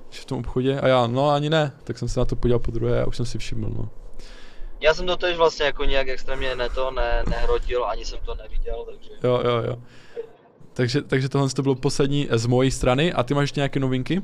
že 0.10 0.22
v 0.22 0.26
tom 0.26 0.40
obchodě. 0.40 0.80
A 0.80 0.88
já, 0.88 1.08
no 1.08 1.30
ani 1.30 1.50
ne, 1.50 1.72
tak 1.84 1.98
jsem 1.98 2.08
se 2.08 2.20
na 2.20 2.26
to 2.26 2.36
podíval 2.36 2.60
po 2.60 2.72
druhé 2.72 3.02
a 3.02 3.08
už 3.08 3.18
jsem 3.18 3.26
si 3.26 3.38
všiml, 3.38 3.70
no. 3.70 3.90
Já 4.82 4.94
jsem 4.94 5.06
to 5.06 5.18
tež 5.18 5.38
vlastně 5.38 5.66
jako 5.66 5.86
nějak 5.86 6.08
extrémně 6.08 6.56
ne 6.56 6.70
to 6.70 6.92
ne, 6.92 7.24
nehrotil, 7.30 7.86
ani 7.86 8.06
jsem 8.06 8.20
to 8.26 8.36
neviděl, 8.36 8.86
takže... 8.92 9.10
Jo, 9.24 9.42
jo, 9.46 9.64
jo. 9.68 9.78
Takže, 10.74 11.02
takže 11.02 11.30
tohle 11.30 11.50
to 11.50 11.62
bylo 11.62 11.76
poslední 11.76 12.28
z 12.32 12.46
mojí 12.46 12.72
strany. 12.72 13.14
A 13.14 13.24
ty 13.24 13.34
máš 13.34 13.44
ještě 13.44 13.60
nějaké 13.60 13.80
novinky? 13.80 14.22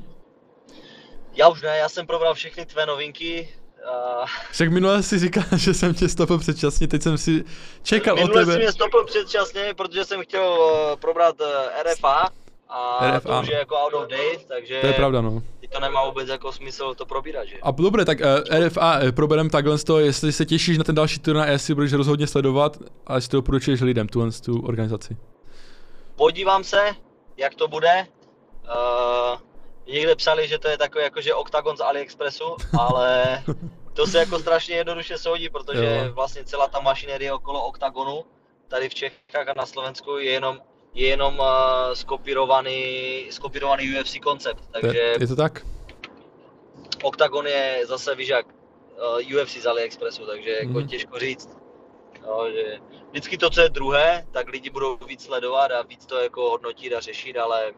Já 1.33 1.47
už 1.49 1.61
ne, 1.61 1.77
já 1.77 1.89
jsem 1.89 2.07
probral 2.07 2.33
všechny 2.33 2.65
tvé 2.65 2.85
novinky. 2.85 3.49
A... 3.85 4.25
Však 4.51 4.71
minule 4.71 5.03
si 5.03 5.19
říkal, 5.19 5.43
že 5.55 5.73
jsem 5.73 5.93
tě 5.93 6.09
stopil 6.09 6.37
předčasně, 6.37 6.87
teď 6.87 7.01
jsem 7.01 7.17
si 7.17 7.43
čekal 7.83 8.15
Minule 8.15 8.33
tebe. 8.33 8.53
si 8.53 8.59
mě 8.59 8.71
stopil 8.71 9.05
předčasně, 9.05 9.73
protože 9.77 10.05
jsem 10.05 10.21
chtěl 10.21 10.43
uh, 10.43 10.99
probrat 10.99 11.41
uh, 11.41 11.47
RFA. 11.91 12.29
A 12.69 13.11
RFA, 13.17 13.19
to 13.19 13.41
už 13.41 13.47
no. 13.47 13.53
je 13.53 13.59
jako 13.59 13.75
out 13.75 13.93
of 13.93 14.01
date, 14.01 14.45
takže 14.47 14.81
To 14.81 14.87
je 14.87 14.93
pravda, 14.93 15.21
no. 15.21 15.43
to 15.73 15.79
nemá 15.79 16.05
vůbec 16.05 16.29
jako 16.29 16.51
smysl 16.51 16.93
to 16.95 17.05
probírat, 17.05 17.47
že? 17.47 17.55
A 17.61 17.71
dobré, 17.71 18.05
tak 18.05 18.19
uh, 18.19 18.67
RFA, 18.67 18.99
uh, 18.99 19.11
proberem 19.11 19.49
takhle 19.49 19.77
z 19.77 19.83
toho, 19.83 19.99
jestli 19.99 20.31
se 20.31 20.45
těšíš 20.45 20.77
na 20.77 20.83
ten 20.83 20.95
další 20.95 21.19
turnaj, 21.19 21.51
jestli 21.51 21.75
budeš 21.75 21.93
rozhodně 21.93 22.27
sledovat 22.27 22.77
a 23.07 23.15
jestli 23.15 23.29
to 23.29 23.37
doporučuješ 23.37 23.81
lidem, 23.81 24.07
tuhle 24.07 24.31
tu 24.31 24.61
organizaci. 24.61 25.17
Podívám 26.23 26.63
se, 26.63 26.95
jak 27.37 27.55
to 27.55 27.67
bude. 27.67 28.07
Uh, 28.67 29.39
někde 29.93 30.15
psali, 30.15 30.47
že 30.47 30.59
to 30.59 30.67
je 30.67 30.77
takový 30.77 31.03
jakože 31.03 31.33
Octagon 31.33 31.77
z 31.77 31.81
AliExpressu, 31.81 32.55
ale 32.79 33.43
to 33.93 34.07
se 34.07 34.17
jako 34.19 34.39
strašně 34.39 34.75
jednoduše 34.75 35.17
soudí, 35.17 35.49
protože 35.49 35.85
Jo. 36.05 36.13
vlastně 36.13 36.43
celá 36.43 36.67
ta 36.67 36.79
mašinerie 36.79 37.33
okolo 37.33 37.65
Octagonu 37.67 38.25
tady 38.67 38.89
v 38.89 38.93
Čechách 38.95 39.47
a 39.47 39.53
na 39.57 39.65
Slovensku 39.65 40.17
je 40.17 40.31
jenom 40.31 40.59
je 40.93 41.07
jenom 41.07 41.39
uh, 41.39 41.45
skopírovaný, 41.93 43.27
skopírovaný 43.29 43.99
UFC 43.99 44.19
koncept, 44.23 44.63
takže 44.71 44.97
je, 44.97 45.17
je 45.19 45.27
to 45.27 45.35
tak? 45.35 45.65
Octagon 47.03 47.47
je 47.47 47.81
zase 47.87 48.15
víš 48.15 48.27
jak 48.27 48.45
uh, 48.45 49.41
UFC 49.41 49.51
z 49.57 49.65
AliExpressu, 49.65 50.25
takže 50.25 50.49
jako 50.49 50.71
Mhm. 50.79 50.87
těžko 50.87 51.19
říct. 51.19 51.49
No, 52.27 52.51
že 52.51 52.77
vždycky 53.11 53.37
to, 53.37 53.49
co 53.49 53.61
je 53.61 53.69
druhé, 53.69 54.25
tak 54.31 54.47
lidi 54.49 54.69
budou 54.69 54.97
víc 55.07 55.23
sledovat 55.25 55.71
a 55.71 55.81
víc 55.81 56.05
to 56.05 56.17
jako 56.17 56.41
hodnotit 56.49 56.93
a 56.93 56.99
řešit, 56.99 57.37
ale 57.37 57.71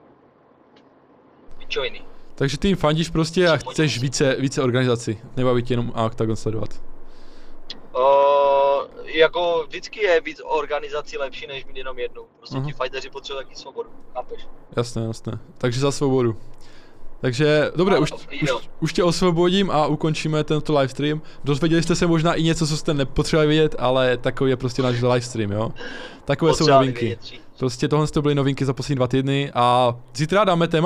pičoviny. 1.57 2.01
Takže 2.35 2.57
ty 2.57 2.67
jim 2.67 2.77
fandíš 2.77 3.09
prostě 3.09 3.47
a 3.47 3.57
chceš 3.57 3.99
více, 3.99 4.35
více 4.35 4.61
organizací, 4.63 5.19
nebaví 5.35 5.63
tě 5.63 5.73
jenom 5.73 5.89
Octagon 6.05 6.35
sledovat. 6.35 6.69
Uh, 7.95 9.07
jako 9.07 9.63
vždycky 9.67 10.01
je 10.03 10.21
víc 10.21 10.41
organizací 10.43 11.17
lepší, 11.17 11.47
než 11.47 11.65
mít 11.65 11.77
jenom 11.77 11.99
jednu. 11.99 12.25
Prostě 12.37 12.57
Mhm. 12.57 12.65
ti 12.67 12.73
fighteři 12.73 13.09
potřebují 13.09 13.45
taky 13.45 13.55
svobodu, 13.55 13.89
chápeš? 14.13 14.47
Jasné, 14.77 15.03
jasné. 15.03 15.39
Takže 15.57 15.79
za 15.79 15.91
svobodu. 15.91 16.37
Takže, 17.21 17.71
dobré, 17.75 17.99
už, 17.99 18.11
už, 18.41 18.49
už 18.79 18.93
tě 18.93 19.03
osvobodím 19.03 19.71
a 19.71 19.87
ukončíme 19.87 20.43
tento 20.43 20.79
livestream. 20.79 21.21
Dozvěděli 21.43 21.83
jste 21.83 21.95
se 21.95 22.07
možná 22.07 22.33
i 22.33 22.43
něco, 22.43 22.67
co 22.67 22.77
jste 22.77 22.93
nepotřebovali 22.93 23.47
vědět, 23.47 23.75
ale 23.79 24.17
takový 24.17 24.49
je 24.49 24.57
prostě 24.57 24.81
náš 24.81 25.01
livestream, 25.01 25.51
jo? 25.51 25.71
Takové 26.25 26.53
jsou 26.53 26.67
novinky. 26.67 27.05
vědět, 27.05 27.19
Prostě 27.59 27.87
tohle 27.87 28.07
to 28.07 28.21
byly 28.21 28.35
novinky 28.35 28.65
za 28.65 28.73
poslední 28.73 28.95
dva 28.95 29.07
týdny 29.07 29.51
a 29.53 29.95
zítra 30.15 30.43
dáme 30.43 30.67
téma 30.67 30.79